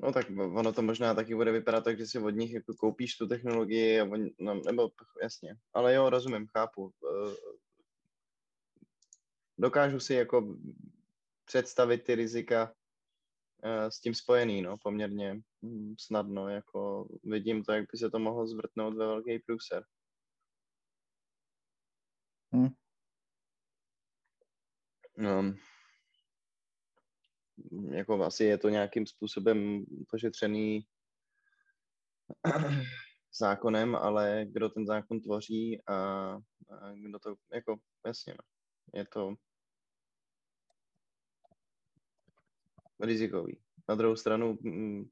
No 0.00 0.12
tak 0.12 0.26
ono 0.30 0.72
to 0.72 0.82
možná 0.82 1.14
taky 1.14 1.34
bude 1.34 1.52
vypadat 1.52 1.84
tak, 1.84 1.98
že 1.98 2.06
si 2.06 2.18
od 2.18 2.30
nich 2.30 2.52
jako 2.52 2.74
koupíš 2.74 3.16
tu 3.16 3.26
technologii, 3.26 4.00
a 4.00 4.04
on, 4.04 4.28
no, 4.38 4.54
nebo 4.54 4.90
jasně. 5.22 5.56
Ale 5.74 5.94
jo, 5.94 6.10
rozumím, 6.10 6.46
chápu. 6.46 6.92
Eh, 7.04 7.34
dokážu 9.58 10.00
si 10.00 10.14
jako 10.14 10.56
představit 11.44 11.98
ty 12.04 12.14
rizika 12.14 12.74
eh, 13.62 13.90
s 13.90 14.00
tím 14.00 14.14
spojený, 14.14 14.62
no, 14.62 14.78
poměrně 14.78 15.40
hm, 15.62 15.94
snadno, 15.98 16.48
jako 16.48 17.08
vidím 17.24 17.64
to, 17.64 17.72
jak 17.72 17.84
by 17.92 17.98
se 17.98 18.10
to 18.10 18.18
mohlo 18.18 18.46
zvrtnout 18.46 18.94
ve 18.94 19.06
velký 19.06 19.38
průser. 19.38 19.84
Hmm. 22.52 22.68
No, 25.16 25.54
jako 27.90 28.24
asi 28.24 28.44
je 28.44 28.58
to 28.58 28.68
nějakým 28.68 29.06
způsobem 29.06 29.84
pošetřený 30.10 30.86
zákonem, 33.38 33.96
ale 33.96 34.46
kdo 34.48 34.68
ten 34.68 34.86
zákon 34.86 35.20
tvoří 35.20 35.82
a, 35.86 35.94
a 36.70 36.92
kdo 36.94 37.18
to, 37.18 37.34
jako 37.52 37.76
jasně, 38.06 38.34
no. 38.34 38.44
je 39.00 39.06
to 39.06 39.34
rizikový. 43.00 43.60
Na 43.88 43.94
druhou 43.94 44.16
stranu 44.16 44.58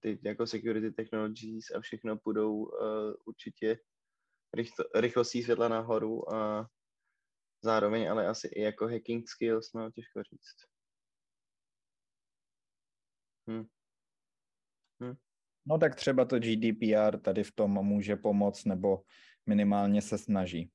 ty 0.01 0.19
jako 0.23 0.47
security 0.47 0.91
technologies 0.91 1.65
a 1.77 1.81
všechno 1.81 2.17
půjdou 2.17 2.55
uh, 2.55 2.71
určitě 3.25 3.79
rychlo, 4.55 4.85
rychlostí 4.95 5.43
světla 5.43 5.69
nahoru 5.69 6.35
a 6.35 6.69
zároveň 7.63 8.11
ale 8.11 8.27
asi 8.29 8.49
i 8.49 8.63
jako 8.63 8.89
hacking 8.89 9.29
skills, 9.29 9.73
no 9.73 9.91
těžko 9.91 10.23
říct. 10.23 10.76
Hm. 13.51 13.67
Hm. 15.03 15.17
No 15.67 15.79
tak 15.79 15.95
třeba 15.95 16.25
to 16.25 16.39
GDPR 16.39 17.19
tady 17.21 17.45
v 17.45 17.53
tom 17.53 17.71
může 17.71 18.17
pomoct 18.17 18.65
nebo 18.65 19.05
minimálně 19.47 20.03
se 20.03 20.19
snaží. 20.19 20.71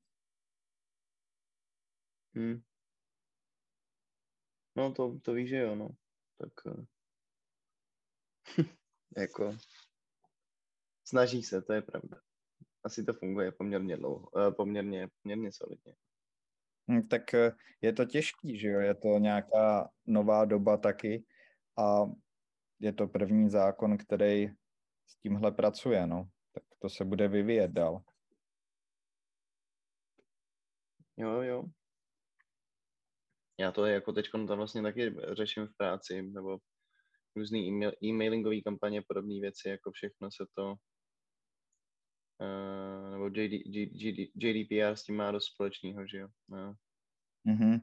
Hm. 2.35 2.61
No 4.75 4.93
to, 4.93 5.19
to 5.19 5.33
víš, 5.33 5.49
že 5.49 5.57
jo, 5.57 5.75
no. 5.75 5.89
Tak 6.37 6.53
eh, 6.67 6.85
jako 9.17 9.57
snaží 11.03 11.43
se, 11.43 11.61
to 11.61 11.73
je 11.73 11.81
pravda. 11.81 12.21
Asi 12.83 13.03
to 13.03 13.13
funguje 13.13 13.51
poměrně 13.51 13.97
dlouho, 13.97 14.29
eh, 14.37 14.51
poměrně, 14.51 15.09
poměrně 15.21 15.51
solidně. 15.51 15.95
Hm, 16.91 17.07
tak 17.07 17.33
eh, 17.33 17.51
je 17.81 17.93
to 17.93 18.05
těžký, 18.05 18.59
že 18.59 18.67
jo, 18.67 18.79
je 18.79 18.95
to 18.95 19.07
nějaká 19.07 19.89
nová 20.05 20.45
doba 20.45 20.77
taky 20.77 21.25
a 21.77 22.05
je 22.81 22.93
to 22.93 23.07
první 23.07 23.49
zákon, 23.49 23.97
který 23.97 24.47
s 25.07 25.15
tímhle 25.23 25.51
pracuje, 25.51 26.07
no. 26.07 26.29
Tak 26.53 26.63
to 26.79 26.89
se 26.89 27.05
bude 27.05 27.27
vyvíjet 27.27 27.71
dál. 27.71 28.03
Jo, 31.17 31.41
jo. 31.41 31.63
Já 33.59 33.71
to 33.71 33.85
jako 33.85 34.13
teď 34.13 34.25
tam 34.31 34.45
vlastně 34.45 34.81
taky 34.81 35.15
řeším 35.33 35.67
v 35.67 35.77
práci, 35.77 36.21
nebo 36.21 36.57
různý 37.35 37.67
e-mail, 37.67 37.91
e-mailingové 38.03 38.61
kampaně, 38.61 39.01
podobné 39.07 39.39
věci, 39.41 39.69
jako 39.69 39.91
všechno 39.91 40.29
se 40.31 40.45
to, 40.55 40.75
uh, 42.41 43.11
nebo 43.11 43.27
JD, 43.27 43.51
JD, 43.65 44.31
JDPR 44.35 44.95
s 44.95 45.03
tím 45.03 45.15
má 45.15 45.31
dost 45.31 45.45
společného, 45.45 46.07
že 46.07 46.17
jo. 46.17 46.27
No. 46.49 46.75
Mm-hmm. 47.47 47.81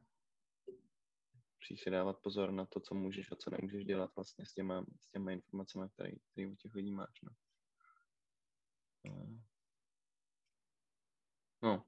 Musíš 1.71 1.83
si 1.83 1.91
dávat 1.91 2.19
pozor 2.23 2.51
na 2.51 2.67
to, 2.67 2.81
co 2.81 2.95
můžeš 2.95 3.33
a 3.33 3.37
co 3.37 3.51
nemůžeš 3.51 3.85
dělat 3.85 4.11
vlastně 4.17 4.47
s 4.47 4.53
těma, 4.53 4.87
s 5.01 5.11
těma 5.11 5.31
informacemi, 5.31 5.89
které, 5.89 6.11
které 6.33 6.47
u 6.47 6.55
těch 6.55 6.75
lidí 6.75 6.91
máš. 6.91 7.21
No. 7.23 7.31
no. 11.63 11.85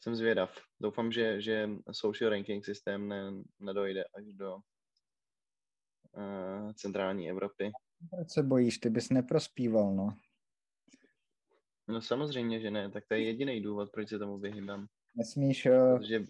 Jsem 0.00 0.16
zvědav. 0.16 0.58
Doufám, 0.80 1.12
že, 1.12 1.40
že 1.40 1.70
social 1.92 2.30
ranking 2.30 2.64
systém 2.64 3.08
ne, 3.08 3.32
nedojde 3.58 4.04
až 4.04 4.24
do 4.32 4.56
uh, 4.56 4.62
centrální 6.72 7.30
Evropy. 7.30 7.72
Proč 8.10 8.30
se 8.30 8.42
bojíš? 8.42 8.78
Ty 8.78 8.90
bys 8.90 9.10
neprospíval, 9.10 9.94
no. 9.94 10.18
No 11.88 12.02
samozřejmě, 12.02 12.60
že 12.60 12.70
ne. 12.70 12.90
Tak 12.90 13.04
to 13.08 13.14
je 13.14 13.24
jediný 13.24 13.62
důvod, 13.62 13.90
proč 13.92 14.08
se 14.08 14.18
tomu 14.18 14.38
vyhýbám. 14.38 14.88
Nesmíš... 15.14 15.66
Uh, 15.66 15.98
Protože 15.98 16.24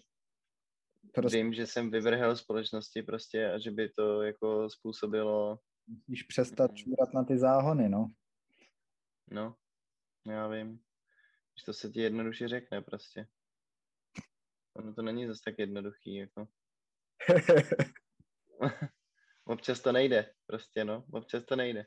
prostě... 1.15 1.37
vím, 1.37 1.53
že 1.53 1.67
jsem 1.67 1.91
vyvrhel 1.91 2.35
společnosti 2.35 3.03
prostě 3.03 3.51
a 3.51 3.59
že 3.59 3.71
by 3.71 3.89
to 3.89 4.21
jako 4.21 4.69
způsobilo... 4.69 5.59
Musíš 5.87 6.23
přestat 6.23 6.71
mm. 6.71 6.77
čůrat 6.77 7.13
na 7.13 7.23
ty 7.23 7.37
záhony, 7.37 7.89
no. 7.89 8.11
No, 9.31 9.55
já 10.27 10.47
vím. 10.47 10.79
Že 11.59 11.65
to 11.65 11.73
se 11.73 11.89
ti 11.89 12.01
jednoduše 12.01 12.47
řekne 12.47 12.81
prostě. 12.81 13.27
Ono 14.75 14.93
to 14.93 15.01
není 15.01 15.27
zase 15.27 15.41
tak 15.45 15.59
jednoduchý, 15.59 16.15
jako. 16.15 16.47
občas 19.45 19.81
to 19.81 19.91
nejde, 19.91 20.33
prostě 20.47 20.85
no, 20.85 21.05
občas 21.11 21.43
to 21.43 21.55
nejde. 21.55 21.85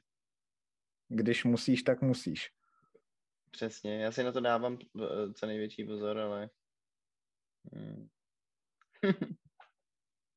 Když 1.09 1.45
musíš, 1.45 1.83
tak 1.83 2.03
musíš. 2.03 2.51
Přesně, 3.51 4.03
já 4.03 4.12
si 4.12 4.22
na 4.22 4.33
to 4.33 4.41
dávám 4.41 4.79
eh, 5.03 5.33
co 5.33 5.47
největší 5.47 5.85
pozor, 5.85 6.18
ale 6.18 6.51
hmm. 7.72 8.09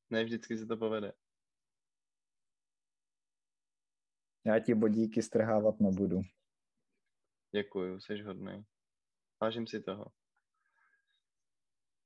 Ne 0.09 0.23
vždycky 0.23 0.57
se 0.57 0.65
to 0.65 0.77
povede. 0.77 1.13
Já 4.45 4.59
ti 4.59 4.75
bodíky 4.75 5.21
strhávat 5.21 5.79
nebudu. 5.79 6.21
Děkuju, 7.55 7.99
jsi 7.99 8.21
hodný. 8.21 8.65
Vážím 9.41 9.67
si 9.67 9.81
toho. 9.83 10.05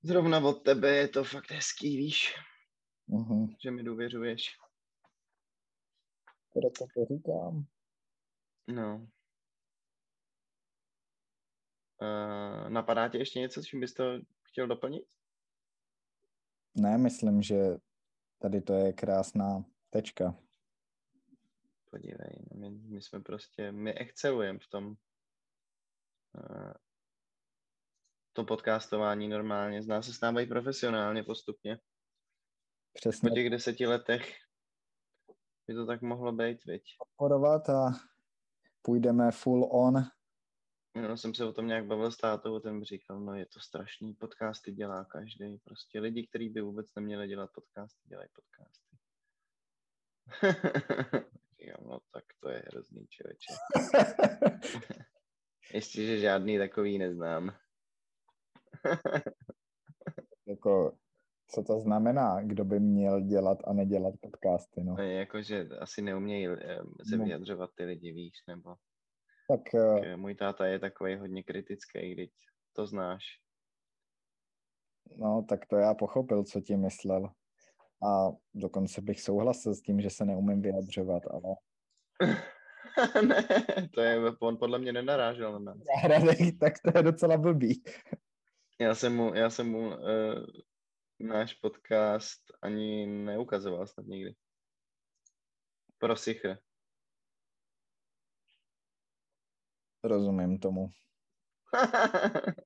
Zrovna 0.01 0.39
od 0.39 0.53
tebe 0.53 0.95
je 0.95 1.07
to 1.07 1.23
fakt 1.23 1.51
hezký, 1.51 1.97
víš? 1.97 2.35
Uh-huh. 3.09 3.55
Že 3.63 3.71
mi 3.71 3.83
důvěřuješ. 3.83 4.57
Proto 6.53 6.85
to 6.95 7.05
říkám. 7.13 7.65
No. 8.67 9.07
Uh, 12.01 12.69
napadá 12.69 13.09
tě 13.09 13.17
ještě 13.17 13.39
něco, 13.39 13.63
čím 13.63 13.79
bys 13.79 13.93
to 13.93 14.03
chtěl 14.43 14.67
doplnit? 14.67 15.03
Ne, 16.75 16.97
myslím, 16.97 17.41
že 17.41 17.77
tady 18.39 18.61
to 18.61 18.73
je 18.73 18.93
krásná 18.93 19.65
tečka. 19.89 20.35
Podívej, 21.91 22.45
no 22.51 22.59
my, 22.59 22.69
my 22.69 23.01
jsme 23.01 23.19
prostě, 23.19 23.71
my 23.71 23.93
excelujeme 23.93 24.59
v 24.59 24.67
tom, 24.69 24.87
uh, 24.87 26.73
to 28.33 28.43
podcastování 28.43 29.27
normálně. 29.27 29.83
Z 29.83 29.87
nás 29.87 30.05
se 30.05 30.13
stávají 30.13 30.47
profesionálně 30.47 31.23
postupně. 31.23 31.79
Přesně. 32.93 33.29
Po 33.29 33.35
těch 33.35 33.49
deseti 33.49 33.87
letech 33.87 34.33
by 35.67 35.73
to 35.73 35.85
tak 35.85 36.01
mohlo 36.01 36.31
být, 36.31 36.65
viď? 36.65 36.83
Podporovat 36.97 37.69
a 37.69 37.91
půjdeme 38.81 39.31
full 39.31 39.69
on. 39.71 40.03
No, 40.95 41.17
jsem 41.17 41.33
se 41.33 41.45
o 41.45 41.53
tom 41.53 41.67
nějak 41.67 41.85
bavil 41.85 42.11
s 42.11 42.17
tátou, 42.17 42.59
ten 42.59 42.83
říkal, 42.83 43.19
no 43.19 43.35
je 43.35 43.45
to 43.45 43.59
strašný, 43.59 44.13
podcasty 44.13 44.71
dělá 44.71 45.05
každý. 45.05 45.57
Prostě 45.57 45.99
lidi, 45.99 46.27
kteří 46.27 46.49
by 46.49 46.61
vůbec 46.61 46.87
neměli 46.95 47.27
dělat 47.27 47.49
podcasty, 47.55 48.01
dělají 48.07 48.29
podcasty. 48.35 48.97
Říkám, 51.59 51.87
no 51.87 51.99
tak 52.13 52.23
to 52.39 52.49
je 52.49 52.63
hrozný 52.67 53.07
člověče. 53.07 53.53
Ještě, 55.73 56.05
že 56.05 56.19
žádný 56.19 56.57
takový 56.57 56.97
neznám. 56.97 57.55
jako, 60.47 60.97
co 61.47 61.63
to 61.63 61.79
znamená, 61.79 62.41
kdo 62.43 62.65
by 62.65 62.79
měl 62.79 63.21
dělat 63.21 63.57
a 63.67 63.73
nedělat 63.73 64.13
podcasty, 64.21 64.83
no? 64.83 64.95
Jakože 64.97 65.69
asi 65.79 66.01
neumějí 66.01 66.47
eh, 66.47 66.79
se 67.09 67.17
no. 67.17 67.25
vyjadřovat 67.25 67.69
ty 67.75 67.85
lidi, 67.85 68.11
víš, 68.11 68.33
nebo... 68.47 68.75
Tak, 69.47 69.59
tak 69.71 69.73
uh, 69.73 70.17
můj 70.17 70.35
táta 70.35 70.65
je 70.65 70.79
takový 70.79 71.15
hodně 71.15 71.43
kritický, 71.43 72.11
když 72.11 72.29
to 72.73 72.87
znáš. 72.87 73.23
No, 75.17 75.45
tak 75.49 75.65
to 75.65 75.75
já 75.75 75.93
pochopil, 75.93 76.43
co 76.43 76.61
ti 76.61 76.77
myslel. 76.77 77.29
A 78.07 78.31
dokonce 78.53 79.01
bych 79.01 79.21
souhlasil 79.21 79.75
s 79.75 79.81
tím, 79.81 80.01
že 80.01 80.09
se 80.09 80.25
neumím 80.25 80.61
vyjadřovat, 80.61 81.23
ale... 81.29 81.55
ne, 83.27 83.47
to 83.93 84.01
je, 84.01 84.19
on 84.39 84.57
podle 84.57 84.79
mě 84.79 84.93
nenarážel 84.93 85.59
na 85.59 85.59
nás. 85.59 85.77
tak 86.59 86.73
to 86.79 86.97
je 86.97 87.03
docela 87.03 87.37
blbý. 87.37 87.83
Já 88.79 88.95
jsem 88.95 89.15
mu, 89.15 89.33
já 89.33 89.49
jsem 89.49 89.71
mu 89.71 89.87
uh, 89.87 89.95
náš 91.19 91.53
podcast 91.53 92.41
ani 92.61 93.07
neukazoval 93.07 93.87
snad 93.87 94.05
nikdy. 94.05 94.35
Pro 95.97 96.15
sichr. 96.15 96.57
Rozumím 100.07 100.59
tomu. 100.59 100.89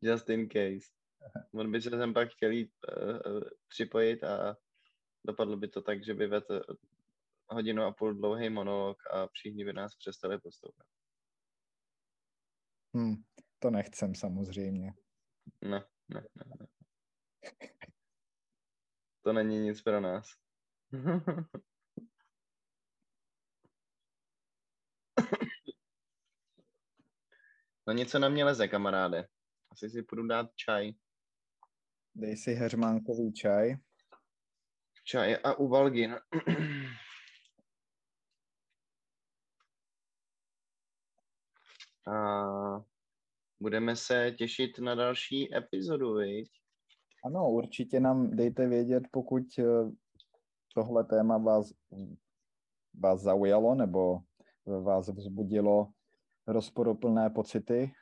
Just 0.00 0.30
in 0.30 0.48
case. 0.48 0.92
On 1.54 1.72
by 1.72 1.82
se 1.82 1.90
sem 1.90 2.14
pak 2.14 2.28
chtěl 2.28 2.50
jít 2.50 2.72
uh, 2.96 3.42
připojit 3.68 4.24
a 4.24 4.56
dopadlo 5.26 5.56
by 5.56 5.68
to 5.68 5.82
tak, 5.82 6.04
že 6.04 6.14
by 6.14 6.26
vedl 6.26 6.62
hodinu 7.48 7.82
a 7.82 7.92
půl 7.92 8.14
dlouhý 8.14 8.50
monolog 8.50 8.98
a 9.10 9.26
všichni 9.26 9.64
by 9.64 9.72
nás 9.72 9.96
přestali 9.96 10.38
poslouchat. 10.40 10.86
Hmm, 12.94 13.14
to 13.58 13.70
nechcem 13.70 14.14
samozřejmě. 14.14 14.94
Ne, 15.60 15.84
ne, 16.08 16.26
ne, 16.34 16.44
ne. 16.60 16.66
To 19.22 19.32
není 19.32 19.58
nic 19.58 19.82
pro 19.82 20.00
nás. 20.00 20.28
No 27.86 27.92
něco 27.92 28.18
na 28.18 28.28
mě 28.28 28.44
leze, 28.44 28.68
kamaráde. 28.68 29.28
Asi 29.72 29.90
si 29.90 30.02
půjdu 30.02 30.26
dát 30.26 30.46
čaj. 30.54 30.92
Dej 32.14 32.36
si 32.36 32.54
heřmánkový 32.54 33.32
čaj. 33.32 33.76
Čaj 35.04 35.36
a 35.44 35.54
uvalgin. 35.54 36.16
A 42.06 42.44
budeme 43.60 43.96
se 43.96 44.32
těšit 44.38 44.78
na 44.78 44.94
další 44.94 45.56
epizodu, 45.56 46.14
viď? 46.14 46.50
Ano, 47.24 47.50
určitě 47.50 48.00
nám 48.00 48.36
dejte 48.36 48.68
vědět, 48.68 49.02
pokud 49.10 49.42
eh, 49.58 49.64
tohle 50.74 51.04
téma 51.04 51.38
vás, 51.38 51.72
vás 52.94 53.20
zaujalo 53.20 53.74
nebo 53.74 54.18
vás 54.66 55.08
vzbudilo 55.08 55.92
rozporuplné 56.46 57.30
pocity. 57.30 57.92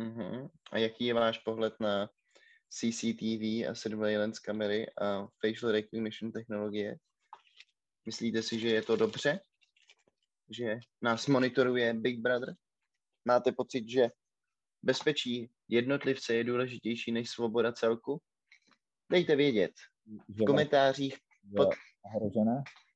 Uh-huh. 0.00 0.50
A 0.72 0.78
jaký 0.78 1.04
je 1.04 1.14
váš 1.14 1.38
pohled 1.38 1.74
na 1.80 2.10
CCTV 2.68 3.68
a 3.68 3.74
surveillance 3.74 4.40
kamery 4.44 4.86
a 5.00 5.26
facial 5.40 5.72
recognition 5.72 6.32
technologie? 6.32 6.96
Myslíte 8.06 8.42
si, 8.42 8.60
že 8.60 8.68
je 8.68 8.82
to 8.82 8.96
dobře? 8.96 9.40
Že 10.50 10.78
nás 11.02 11.26
monitoruje 11.26 11.94
Big 11.94 12.20
Brother? 12.20 12.54
Máte 13.24 13.52
pocit, 13.52 13.88
že 13.88 14.10
bezpečí 14.82 15.50
jednotlivce 15.68 16.34
je 16.34 16.44
důležitější 16.44 17.12
než 17.12 17.30
svoboda 17.30 17.72
celku? 17.72 18.22
Dejte 19.10 19.36
vědět 19.36 19.72
v 20.28 20.44
komentářích 20.44 21.18
pod, 21.56 21.68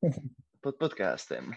pod 0.60 0.76
podcastem. 0.78 1.50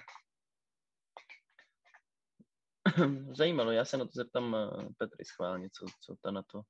Zajímalo, 3.37 3.71
já 3.71 3.85
se 3.85 3.97
na 3.97 4.05
to 4.05 4.11
zeptám 4.13 4.55
eh, 4.55 4.89
Petry 4.97 5.25
schválně, 5.25 5.69
co, 5.69 5.85
co 6.01 6.15
ta 6.21 6.31
na 6.31 6.43
to 6.43 6.61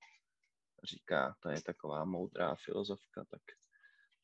říká. 0.84 1.36
To 1.40 1.50
je 1.50 1.62
taková 1.62 2.06
moudrá 2.06 2.56
filozofka, 2.56 3.26
tak 3.32 3.42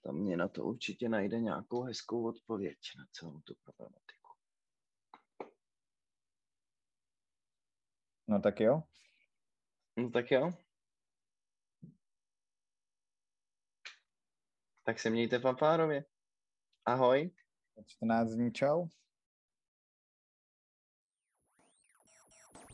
tam 0.03 0.15
mě 0.15 0.37
na 0.37 0.47
to 0.47 0.63
určitě 0.63 1.09
najde 1.09 1.39
nějakou 1.39 1.83
hezkou 1.83 2.27
odpověď 2.27 2.77
na 2.97 3.05
celou 3.11 3.39
tu 3.39 3.55
problematiku. 3.63 4.29
No 8.27 8.41
tak 8.41 8.59
jo. 8.59 8.83
No 9.97 10.09
tak 10.09 10.31
jo. 10.31 10.51
Tak 14.83 14.99
se 14.99 15.09
mějte 15.09 15.39
fanfárově. 15.39 16.05
Ahoj. 16.85 17.31
14 17.87 18.29
dní 18.29 18.51
čau. 18.51 18.87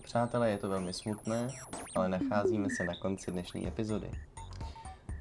Přátelé, 0.08 0.50
je 0.50 0.58
to 0.58 0.70
velmi 0.70 0.94
smutné, 0.94 1.48
ale 1.96 2.10
nacházíme 2.10 2.68
se 2.70 2.84
na 2.84 2.94
konci 2.96 3.32
dnešní 3.32 3.68
epizody. 3.68 4.12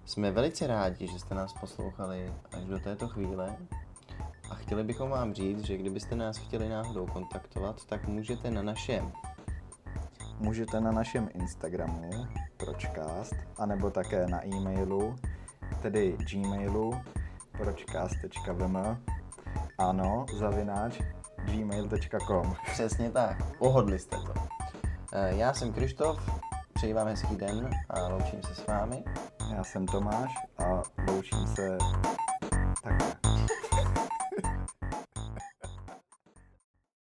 Jsme 0.04 0.30
velice 0.30 0.66
rádi, 0.66 1.06
že 1.08 1.18
jste 1.18 1.34
nás 1.34 1.52
poslouchali 1.52 2.32
až 2.52 2.64
do 2.64 2.78
této 2.78 3.08
chvíle 3.08 3.56
a 4.50 4.54
chtěli 4.54 4.84
bychom 4.84 5.10
vám 5.10 5.34
říct, 5.34 5.60
že 5.64 5.76
kdybyste 5.76 6.16
nás 6.16 6.36
chtěli 6.36 6.68
náhodou 6.68 7.06
kontaktovat, 7.06 7.84
tak 7.84 8.08
můžete 8.08 8.50
na 8.50 8.62
našem 8.62 9.12
Můžete 10.38 10.80
na 10.80 10.92
našem 10.92 11.28
Instagramu 11.34 12.10
pročkást, 12.56 13.34
anebo 13.58 13.90
také 13.90 14.26
na 14.26 14.46
e-mailu 14.46 15.16
tedy 15.82 16.16
gmailu 16.32 17.00
pročcast.vm 17.58 18.76
ano, 19.78 20.26
zavináč 20.32 21.00
gmail.com 21.44 22.54
Přesně 22.72 23.10
tak, 23.10 23.58
pohodli 23.58 23.98
jste 23.98 24.16
to. 24.16 24.55
Eh, 25.12 25.36
já 25.36 25.54
jsem 25.54 25.72
Krištof, 25.72 26.18
přeji 26.74 26.92
vám 26.92 27.06
hezký 27.06 27.36
den 27.36 27.70
a 27.90 28.08
loučím 28.08 28.42
se 28.42 28.54
s 28.54 28.66
vámi. 28.66 29.04
Já 29.56 29.64
jsem 29.64 29.86
Tomáš 29.86 30.34
a 30.58 30.82
loučím 31.08 31.46
se 31.46 31.78